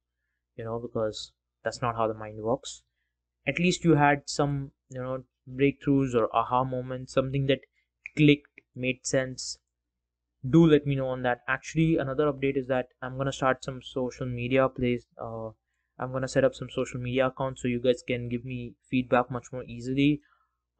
you 0.56 0.64
know, 0.64 0.78
because 0.78 1.32
that's 1.64 1.82
not 1.82 1.96
how 1.96 2.08
the 2.08 2.14
mind 2.14 2.40
works. 2.42 2.82
At 3.46 3.58
least 3.58 3.84
you 3.84 3.96
had 3.96 4.28
some 4.28 4.72
you 4.90 5.02
know 5.02 5.24
breakthroughs 5.50 6.14
or 6.14 6.34
aha 6.34 6.64
moments 6.64 7.12
something 7.12 7.46
that 7.46 7.60
clicked 8.16 8.60
made 8.74 9.06
sense 9.06 9.58
do 10.48 10.66
let 10.66 10.86
me 10.86 10.94
know 10.94 11.08
on 11.08 11.22
that 11.22 11.42
actually 11.48 11.96
another 11.96 12.30
update 12.32 12.56
is 12.56 12.66
that 12.68 12.88
i'm 13.02 13.16
gonna 13.16 13.32
start 13.32 13.64
some 13.64 13.80
social 13.82 14.26
media 14.26 14.68
place 14.68 15.06
uh, 15.18 15.50
i'm 15.98 16.12
gonna 16.12 16.28
set 16.28 16.44
up 16.44 16.54
some 16.54 16.68
social 16.70 17.00
media 17.00 17.26
accounts 17.26 17.62
so 17.62 17.68
you 17.68 17.80
guys 17.80 18.02
can 18.06 18.28
give 18.28 18.44
me 18.44 18.74
feedback 18.90 19.30
much 19.30 19.52
more 19.52 19.64
easily 19.64 20.20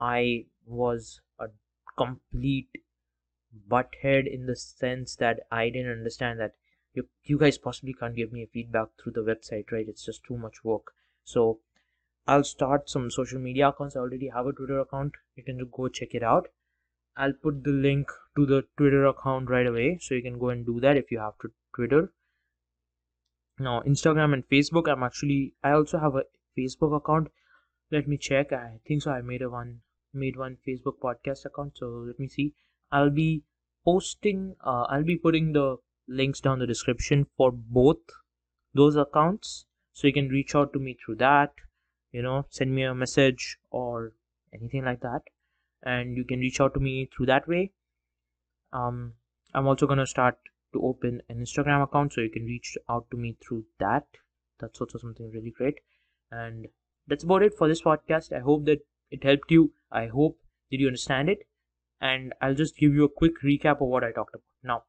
i 0.01 0.45
was 0.67 1.21
a 1.39 1.47
complete 1.97 2.69
butthead 3.71 4.33
in 4.33 4.47
the 4.47 4.57
sense 4.57 5.17
that 5.17 5.41
i 5.51 5.69
didn't 5.69 5.93
understand 5.93 6.41
that 6.41 6.55
you, 6.95 7.07
you 7.25 7.39
guys 7.39 7.59
possibly 7.59 7.93
can't 7.93 8.17
give 8.17 8.33
me 8.33 8.47
feedback 8.53 8.89
through 9.03 9.13
the 9.13 9.21
website 9.21 9.71
right 9.71 9.89
it's 9.89 10.05
just 10.05 10.25
too 10.25 10.37
much 10.37 10.65
work 10.65 10.93
so 11.25 11.59
I'll 12.27 12.45
start 12.45 12.89
some 12.89 13.11
social 13.11 13.39
media 13.39 13.69
accounts. 13.69 13.97
I 13.97 14.01
already 14.01 14.29
have 14.29 14.47
a 14.47 14.53
Twitter 14.53 14.81
account. 14.81 15.13
You 15.37 15.43
can 15.43 15.59
go 15.71 15.89
check 15.89 16.15
it 16.15 16.23
out. 16.23 16.49
I'll 17.17 17.35
put 17.35 17.65
the 17.65 17.71
link 17.71 18.11
to 18.37 18.47
the 18.47 18.65
Twitter 18.79 19.05
account 19.05 19.51
right 19.51 19.67
away 19.67 19.99
so 20.01 20.15
you 20.15 20.23
can 20.23 20.39
go 20.39 20.49
and 20.49 20.65
do 20.65 20.81
that 20.81 20.97
if 20.97 21.11
you 21.11 21.19
have 21.19 21.39
to 21.43 21.53
Twitter. 21.75 22.13
Now, 23.59 23.81
Instagram 23.83 24.35
and 24.35 24.49
Facebook, 24.49 24.89
I'm 24.89 25.03
actually 25.03 25.55
I 25.63 25.73
also 25.73 25.99
have 25.99 26.17
a 26.17 26.25
Facebook 26.59 26.97
account. 26.97 27.29
Let 27.91 28.09
me 28.09 28.17
check. 28.17 28.53
I 28.53 28.81
think 28.87 29.03
so 29.03 29.13
I 29.13 29.23
made 29.23 29.43
a 29.43 29.51
one 29.51 29.81
made 30.13 30.37
one 30.37 30.59
Facebook 30.67 30.99
podcast 31.03 31.45
account. 31.45 31.79
So 31.79 31.87
let 32.07 32.19
me 32.19 32.29
see. 32.29 32.55
I'll 32.91 33.11
be 33.11 33.43
posting 33.85 34.57
uh, 34.65 34.85
I'll 34.89 35.05
be 35.05 35.17
putting 35.17 35.53
the 35.53 35.77
links 36.09 36.41
down 36.41 36.59
the 36.59 36.67
description 36.67 37.27
for 37.37 37.53
both 37.53 37.99
those 38.75 38.97
accounts 38.97 39.67
so 39.93 40.07
you 40.07 40.13
can 40.13 40.29
reach 40.29 40.55
out 40.55 40.73
to 40.73 40.79
me 40.79 40.97
through 41.05 41.15
that 41.17 41.53
you 42.13 42.23
know 42.23 42.45
send 42.51 42.75
me 42.75 42.83
a 42.83 42.95
message 42.95 43.59
or 43.71 44.13
anything 44.53 44.85
like 44.85 45.01
that 45.01 45.23
and 45.83 46.17
you 46.17 46.25
can 46.25 46.41
reach 46.41 46.61
out 46.61 46.75
to 46.75 46.81
me 46.81 47.09
through 47.15 47.27
that 47.27 47.47
way 47.49 47.71
um 48.73 49.13
i'm 49.55 49.67
also 49.67 49.87
going 49.87 49.99
to 49.99 50.07
start 50.07 50.37
to 50.75 50.83
open 50.83 51.23
an 51.29 51.41
instagram 51.41 51.83
account 51.83 52.13
so 52.13 52.21
you 52.21 52.31
can 52.31 52.45
reach 52.45 52.77
out 52.89 53.07
to 53.11 53.17
me 53.17 53.37
through 53.41 53.65
that. 53.79 54.07
That's 54.61 54.81
also 54.81 54.99
something 54.99 55.31
really 55.31 55.53
great. 55.57 55.81
And 56.31 56.67
that's 57.07 57.25
about 57.25 57.43
it 57.43 57.55
for 57.57 57.69
this 57.69 57.83
podcast. 57.83 58.33
I 58.33 58.41
hope 58.41 58.65
that 58.67 58.81
it 59.11 59.25
helped 59.25 59.51
you. 59.51 59.73
I 59.91 60.07
hope 60.07 60.39
did 60.71 60.81
you 60.81 60.87
understand 60.89 61.29
it? 61.29 61.47
And 62.01 62.33
i'll 62.43 62.55
just 62.55 62.77
give 62.77 62.93
you 62.93 63.05
a 63.05 63.17
quick 63.21 63.41
recap 63.43 63.81
of 63.81 63.89
what 63.89 64.05
i 64.05 64.13
talked 64.13 64.35
about. 64.35 64.45
Now 64.63 64.83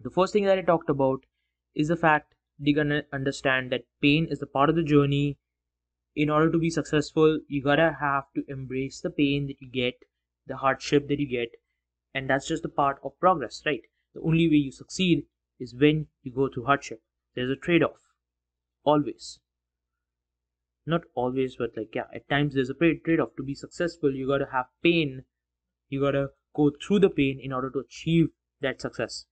the 0.00 0.10
first 0.10 0.32
thing 0.32 0.44
that 0.44 0.58
i 0.58 0.62
talked 0.62 0.90
about 0.90 1.24
is 1.74 1.88
the 1.88 1.96
fact 1.96 2.34
you're 2.58 2.76
gonna 2.76 3.02
understand 3.12 3.72
that 3.72 3.86
pain 4.00 4.28
is 4.30 4.40
a 4.42 4.46
part 4.46 4.70
of 4.70 4.76
the 4.76 4.82
journey? 4.82 5.38
In 6.14 6.30
order 6.30 6.50
to 6.52 6.58
be 6.58 6.70
successful 6.70 7.40
you 7.48 7.62
gotta 7.62 7.96
have 8.00 8.24
to 8.36 8.44
embrace 8.48 9.00
the 9.00 9.10
pain 9.10 9.48
that 9.48 9.60
you 9.60 9.68
get 9.68 9.94
the 10.46 10.56
hardship 10.56 11.08
that 11.08 11.18
you 11.18 11.26
get 11.26 11.56
and 12.14 12.30
that's 12.30 12.46
just 12.46 12.62
the 12.62 12.68
part 12.68 13.00
of 13.02 13.18
progress 13.18 13.62
right 13.66 13.82
the 14.14 14.20
only 14.20 14.48
way 14.48 14.56
you 14.56 14.72
succeed 14.72 15.26
is 15.58 15.74
when 15.74 16.06
you 16.22 16.32
go 16.32 16.48
through 16.48 16.64
hardship. 16.64 17.02
There's 17.34 17.50
a 17.50 17.56
trade-off. 17.56 18.00
Always. 18.84 19.40
Not 20.86 21.02
always 21.14 21.56
but 21.56 21.70
like 21.76 21.94
yeah 21.94 22.08
at 22.14 22.28
times 22.28 22.54
there's 22.54 22.70
a 22.70 22.74
trade-off. 22.74 23.36
To 23.36 23.42
be 23.42 23.54
successful 23.54 24.14
you 24.14 24.26
gotta 24.26 24.48
have 24.52 24.66
pain. 24.82 25.24
You 25.88 26.00
gotta 26.00 26.28
go 26.54 26.70
through 26.70 27.00
the 27.00 27.10
pain 27.10 27.40
in 27.42 27.52
order 27.52 27.70
to 27.70 27.80
achieve 27.80 28.28
that 28.60 28.80
success. 28.80 29.26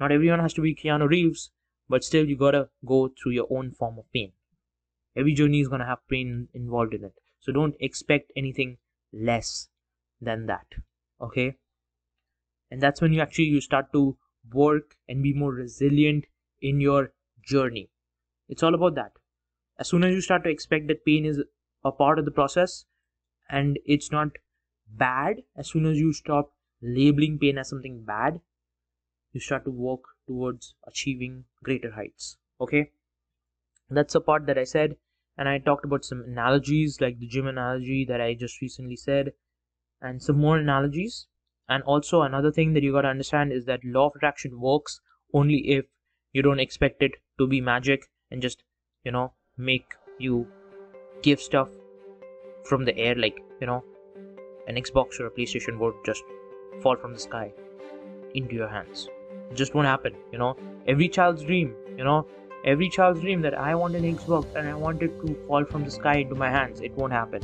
Not 0.00 0.12
everyone 0.12 0.40
has 0.40 0.54
to 0.54 0.62
be 0.62 0.74
keanu 0.74 1.08
reeves 1.08 1.50
but 1.88 2.02
still 2.02 2.26
you 2.26 2.36
gotta 2.36 2.70
go 2.84 3.08
through 3.08 3.32
your 3.32 3.46
own 3.50 3.72
form 3.72 3.98
of 3.98 4.10
pain. 4.12 4.32
Every 5.16 5.34
journey 5.34 5.60
is 5.60 5.68
to 5.68 5.78
have 5.78 6.08
pain 6.08 6.48
involved 6.54 6.94
in 6.94 7.04
it. 7.04 7.14
So 7.40 7.52
don't 7.52 7.76
expect 7.78 8.32
anything 8.36 8.78
less 9.12 9.68
than 10.20 10.46
that 10.46 10.66
okay? 11.20 11.54
And 12.70 12.80
that's 12.80 13.00
when 13.00 13.12
you 13.12 13.20
actually 13.20 13.44
you 13.44 13.60
start 13.60 13.92
to 13.92 14.16
work 14.52 14.96
and 15.08 15.22
be 15.22 15.32
more 15.32 15.52
resilient 15.52 16.26
in 16.60 16.80
your 16.80 17.12
journey. 17.42 17.90
It's 18.48 18.62
all 18.62 18.74
about 18.74 18.94
that. 18.96 19.12
As 19.78 19.88
soon 19.88 20.04
as 20.04 20.14
you 20.14 20.20
start 20.20 20.44
to 20.44 20.50
expect 20.50 20.88
that 20.88 21.04
pain 21.04 21.24
is 21.24 21.42
a 21.84 21.92
part 21.92 22.18
of 22.18 22.24
the 22.24 22.30
process 22.30 22.84
and 23.48 23.78
it's 23.84 24.10
not 24.12 24.30
bad 24.88 25.42
as 25.56 25.68
soon 25.68 25.86
as 25.86 25.98
you 25.98 26.12
stop 26.12 26.52
labeling 26.80 27.38
pain 27.38 27.58
as 27.58 27.68
something 27.68 28.04
bad 28.04 28.40
you 29.32 29.40
start 29.40 29.64
to 29.64 29.70
work 29.70 30.02
towards 30.26 30.74
achieving 30.86 31.44
greater 31.62 31.92
heights. 31.92 32.36
Okay? 32.60 32.92
That's 33.90 34.12
the 34.14 34.20
part 34.20 34.46
that 34.46 34.58
i 34.58 34.64
said 34.64 34.96
and 35.36 35.48
I 35.48 35.58
talked 35.58 35.84
about 35.84 36.04
some 36.04 36.22
analogies 36.22 37.00
like 37.00 37.18
the 37.18 37.26
gym 37.26 37.46
analogy 37.46 38.04
that 38.04 38.20
I 38.20 38.34
just 38.34 38.60
recently 38.60 38.96
said 38.96 39.32
and 40.00 40.22
some 40.22 40.38
more 40.38 40.58
analogies 40.58 41.26
and 41.68 41.82
also 41.84 42.22
another 42.22 42.50
thing 42.52 42.72
that 42.74 42.82
you 42.82 42.92
got 42.92 43.02
to 43.02 43.08
understand 43.08 43.52
is 43.52 43.64
that 43.64 43.84
law 43.84 44.06
of 44.08 44.16
attraction 44.16 44.60
works 44.60 45.00
only 45.32 45.58
if 45.76 45.84
you 46.32 46.42
don't 46.42 46.60
expect 46.60 47.02
it 47.02 47.12
to 47.38 47.46
be 47.46 47.60
magic 47.60 48.06
and 48.30 48.42
just 48.42 48.62
you 49.04 49.12
know 49.12 49.32
make 49.56 49.94
you 50.18 50.46
give 51.22 51.40
stuff 51.40 51.68
from 52.64 52.84
the 52.84 52.96
air 52.96 53.14
like 53.14 53.40
you 53.60 53.66
know 53.66 53.82
an 54.68 54.76
xbox 54.76 55.20
or 55.20 55.26
a 55.26 55.30
playstation 55.30 55.78
would 55.78 55.94
just 56.04 56.22
fall 56.82 56.96
from 56.96 57.12
the 57.12 57.20
sky 57.20 57.52
into 58.34 58.54
your 58.54 58.68
hands 58.68 59.08
it 59.50 59.54
just 59.54 59.74
won't 59.74 59.86
happen 59.86 60.14
you 60.32 60.38
know 60.38 60.56
every 60.86 61.08
child's 61.08 61.42
dream 61.42 61.74
you 61.96 62.04
know 62.04 62.26
every 62.64 62.88
child's 62.88 63.20
dream 63.20 63.42
that 63.42 63.54
I 63.54 63.74
want 63.74 63.94
an 63.94 64.02
Xbox 64.16 64.46
and 64.56 64.68
I 64.68 64.74
want 64.74 65.02
it 65.02 65.20
to 65.20 65.34
fall 65.46 65.64
from 65.64 65.84
the 65.84 65.90
sky 65.90 66.16
into 66.16 66.34
my 66.34 66.50
hands. 66.50 66.80
It 66.80 66.92
won't 66.92 67.12
happen. 67.12 67.42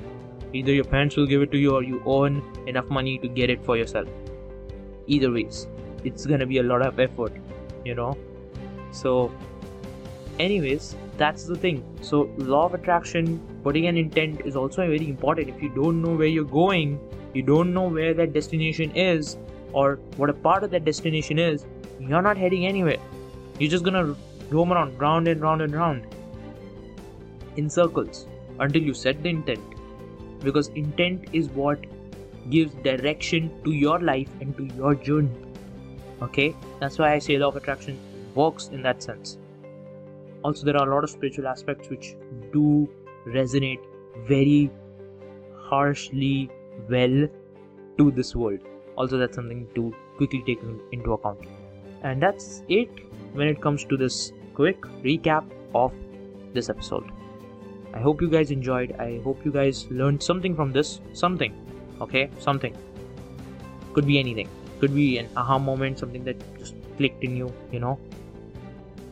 Either 0.52 0.72
your 0.72 0.84
parents 0.84 1.16
will 1.16 1.26
give 1.26 1.42
it 1.42 1.52
to 1.52 1.58
you 1.58 1.74
or 1.74 1.82
you 1.82 2.02
earn 2.06 2.42
enough 2.66 2.88
money 2.90 3.18
to 3.18 3.28
get 3.28 3.50
it 3.50 3.64
for 3.64 3.76
yourself. 3.76 4.08
Either 5.06 5.30
ways, 5.32 5.66
it's 6.04 6.26
gonna 6.26 6.46
be 6.46 6.58
a 6.58 6.62
lot 6.62 6.82
of 6.82 6.98
effort. 6.98 7.32
you 7.84 7.94
know 7.94 8.16
so 8.92 9.10
anyways 10.38 10.94
that's 11.16 11.44
the 11.44 11.56
thing 11.56 11.78
so 12.08 12.18
law 12.36 12.64
of 12.66 12.74
attraction 12.74 13.40
putting 13.62 13.86
an 13.86 13.96
intent 13.96 14.42
is 14.50 14.56
also 14.56 14.86
very 14.86 15.08
important 15.08 15.48
if 15.48 15.62
you 15.62 15.70
don't 15.70 16.02
know 16.02 16.14
where 16.22 16.26
you're 16.26 16.52
going 16.56 16.98
you 17.34 17.42
don't 17.42 17.72
know 17.72 17.86
where 17.88 18.12
that 18.14 18.32
destination 18.32 18.90
is 18.92 19.36
or 19.72 19.96
what 20.16 20.30
a 20.30 20.32
part 20.32 20.64
of 20.64 20.70
that 20.70 20.84
destination 20.84 21.38
is 21.38 21.66
you're 22.00 22.22
not 22.28 22.36
heading 22.36 22.66
anywhere 22.66 22.98
you're 23.58 23.70
just 23.70 23.84
gonna 23.84 24.16
roam 24.50 24.72
around 24.72 24.98
round 24.98 25.28
and 25.28 25.40
round 25.40 25.62
and 25.62 25.74
round 25.74 26.06
in 27.56 27.70
circles 27.70 28.26
until 28.58 28.82
you 28.82 28.94
set 28.94 29.22
the 29.22 29.28
intent 29.28 29.79
because 30.42 30.68
intent 30.68 31.28
is 31.32 31.48
what 31.50 31.84
gives 32.48 32.74
direction 32.82 33.50
to 33.64 33.72
your 33.72 33.98
life 34.00 34.28
and 34.40 34.56
to 34.56 34.64
your 34.76 34.94
journey. 34.94 35.30
Okay? 36.22 36.54
That's 36.80 36.98
why 36.98 37.12
i 37.12 37.18
say 37.18 37.38
law 37.38 37.48
of 37.48 37.56
attraction 37.56 37.98
works 38.34 38.68
in 38.68 38.82
that 38.82 39.02
sense. 39.02 39.38
Also 40.42 40.64
there 40.64 40.76
are 40.76 40.88
a 40.88 40.94
lot 40.94 41.04
of 41.04 41.10
spiritual 41.10 41.46
aspects 41.46 41.88
which 41.90 42.14
do 42.52 42.88
resonate 43.26 43.80
very 44.26 44.70
harshly 45.56 46.50
well 46.88 47.28
to 47.98 48.10
this 48.10 48.34
world. 48.34 48.60
Also 48.96 49.18
that's 49.18 49.36
something 49.36 49.66
to 49.74 49.94
quickly 50.16 50.42
take 50.46 50.60
into 50.92 51.12
account. 51.12 51.40
And 52.02 52.22
that's 52.22 52.62
it 52.68 52.88
when 53.34 53.48
it 53.48 53.60
comes 53.60 53.84
to 53.84 53.96
this 53.96 54.32
quick 54.54 54.80
recap 55.04 55.44
of 55.74 55.92
this 56.54 56.68
episode 56.68 57.04
i 57.94 58.00
hope 58.00 58.20
you 58.20 58.28
guys 58.28 58.50
enjoyed. 58.50 58.92
I 58.98 59.20
hope 59.24 59.44
you 59.44 59.52
guys 59.52 59.86
learned 59.90 60.22
something 60.22 60.54
from 60.54 60.72
this. 60.72 61.00
Something 61.12 61.54
okay? 62.00 62.30
Something. 62.38 62.76
Could 63.92 64.06
be 64.06 64.18
anything. 64.18 64.48
Could 64.80 64.94
be 64.94 65.18
an 65.18 65.28
aha 65.36 65.58
moment 65.58 65.98
something 65.98 66.24
that 66.24 66.36
just 66.58 66.74
clicked 66.96 67.24
in 67.24 67.36
you 67.36 67.52
you 67.72 67.80
know 67.80 67.98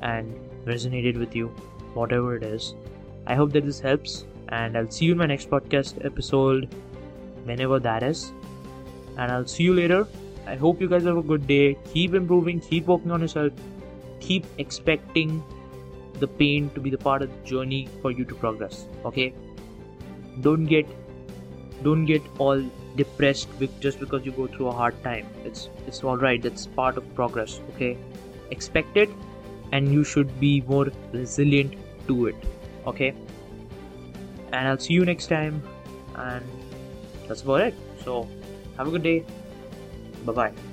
and 0.02 0.34
resonated 0.64 1.18
with 1.18 1.34
you 1.34 1.48
whatever 1.94 2.36
it 2.36 2.42
is. 2.42 2.74
I 3.26 3.34
hope 3.34 3.52
that 3.52 3.64
this 3.64 3.80
helps 3.80 4.24
and 4.48 4.78
i'll 4.78 4.90
see 4.90 5.04
you 5.04 5.12
in 5.12 5.18
my 5.18 5.26
next 5.26 5.50
podcast 5.50 6.04
episode 6.04 6.74
whenever 7.44 7.78
that 7.80 8.02
is. 8.02 8.32
And 9.16 9.32
i'll 9.32 9.46
see 9.46 9.64
you 9.64 9.74
later. 9.74 10.06
I 10.46 10.56
hope 10.56 10.80
you 10.80 10.88
guys 10.88 11.04
have 11.04 11.18
a 11.18 11.22
good 11.22 11.46
day. 11.46 11.76
Keep 11.92 12.14
improving. 12.14 12.60
Keep 12.60 12.86
working 12.86 13.10
on 13.10 13.20
yourself. 13.20 13.52
Keep 14.20 14.46
expecting 14.58 15.42
the 16.20 16.28
pain 16.28 16.70
to 16.74 16.80
be 16.80 16.90
the 16.90 16.98
part 16.98 17.22
of 17.22 17.30
the 17.30 17.48
journey 17.48 17.88
for 18.02 18.10
you 18.10 18.24
to 18.24 18.34
progress 18.34 18.86
okay? 19.04 19.32
Don't 20.40 20.66
get 20.66 20.86
don't 21.82 22.04
get 22.06 22.22
all 22.38 22.62
depressed 22.96 23.48
just 23.80 24.00
because 24.00 24.24
you 24.24 24.32
go 24.32 24.46
through 24.46 24.68
a 24.68 24.72
hard 24.72 25.02
time. 25.04 25.26
It's 25.44 25.68
it's 25.86 26.02
all 26.02 26.16
right. 26.16 26.42
That's 26.42 26.66
part 26.66 26.96
of 26.96 27.14
progress 27.14 27.60
okay? 27.74 27.96
Expect 28.50 28.96
it 28.96 29.10
and 29.72 29.92
you 29.92 30.04
should 30.04 30.38
be 30.40 30.62
more 30.62 30.88
resilient 31.12 31.74
to 32.06 32.26
it 32.26 32.36
okay? 32.86 33.14
And 34.52 34.66
i'll 34.68 34.78
see 34.78 34.94
you 34.94 35.04
next 35.04 35.26
time. 35.26 35.62
And 36.14 36.44
that's 37.26 37.42
about 37.42 37.60
it. 37.60 37.74
So 38.04 38.26
have 38.76 38.88
a 38.88 38.90
good 38.90 39.02
day. 39.02 39.24
Bye 40.24 40.32
bye 40.32 40.67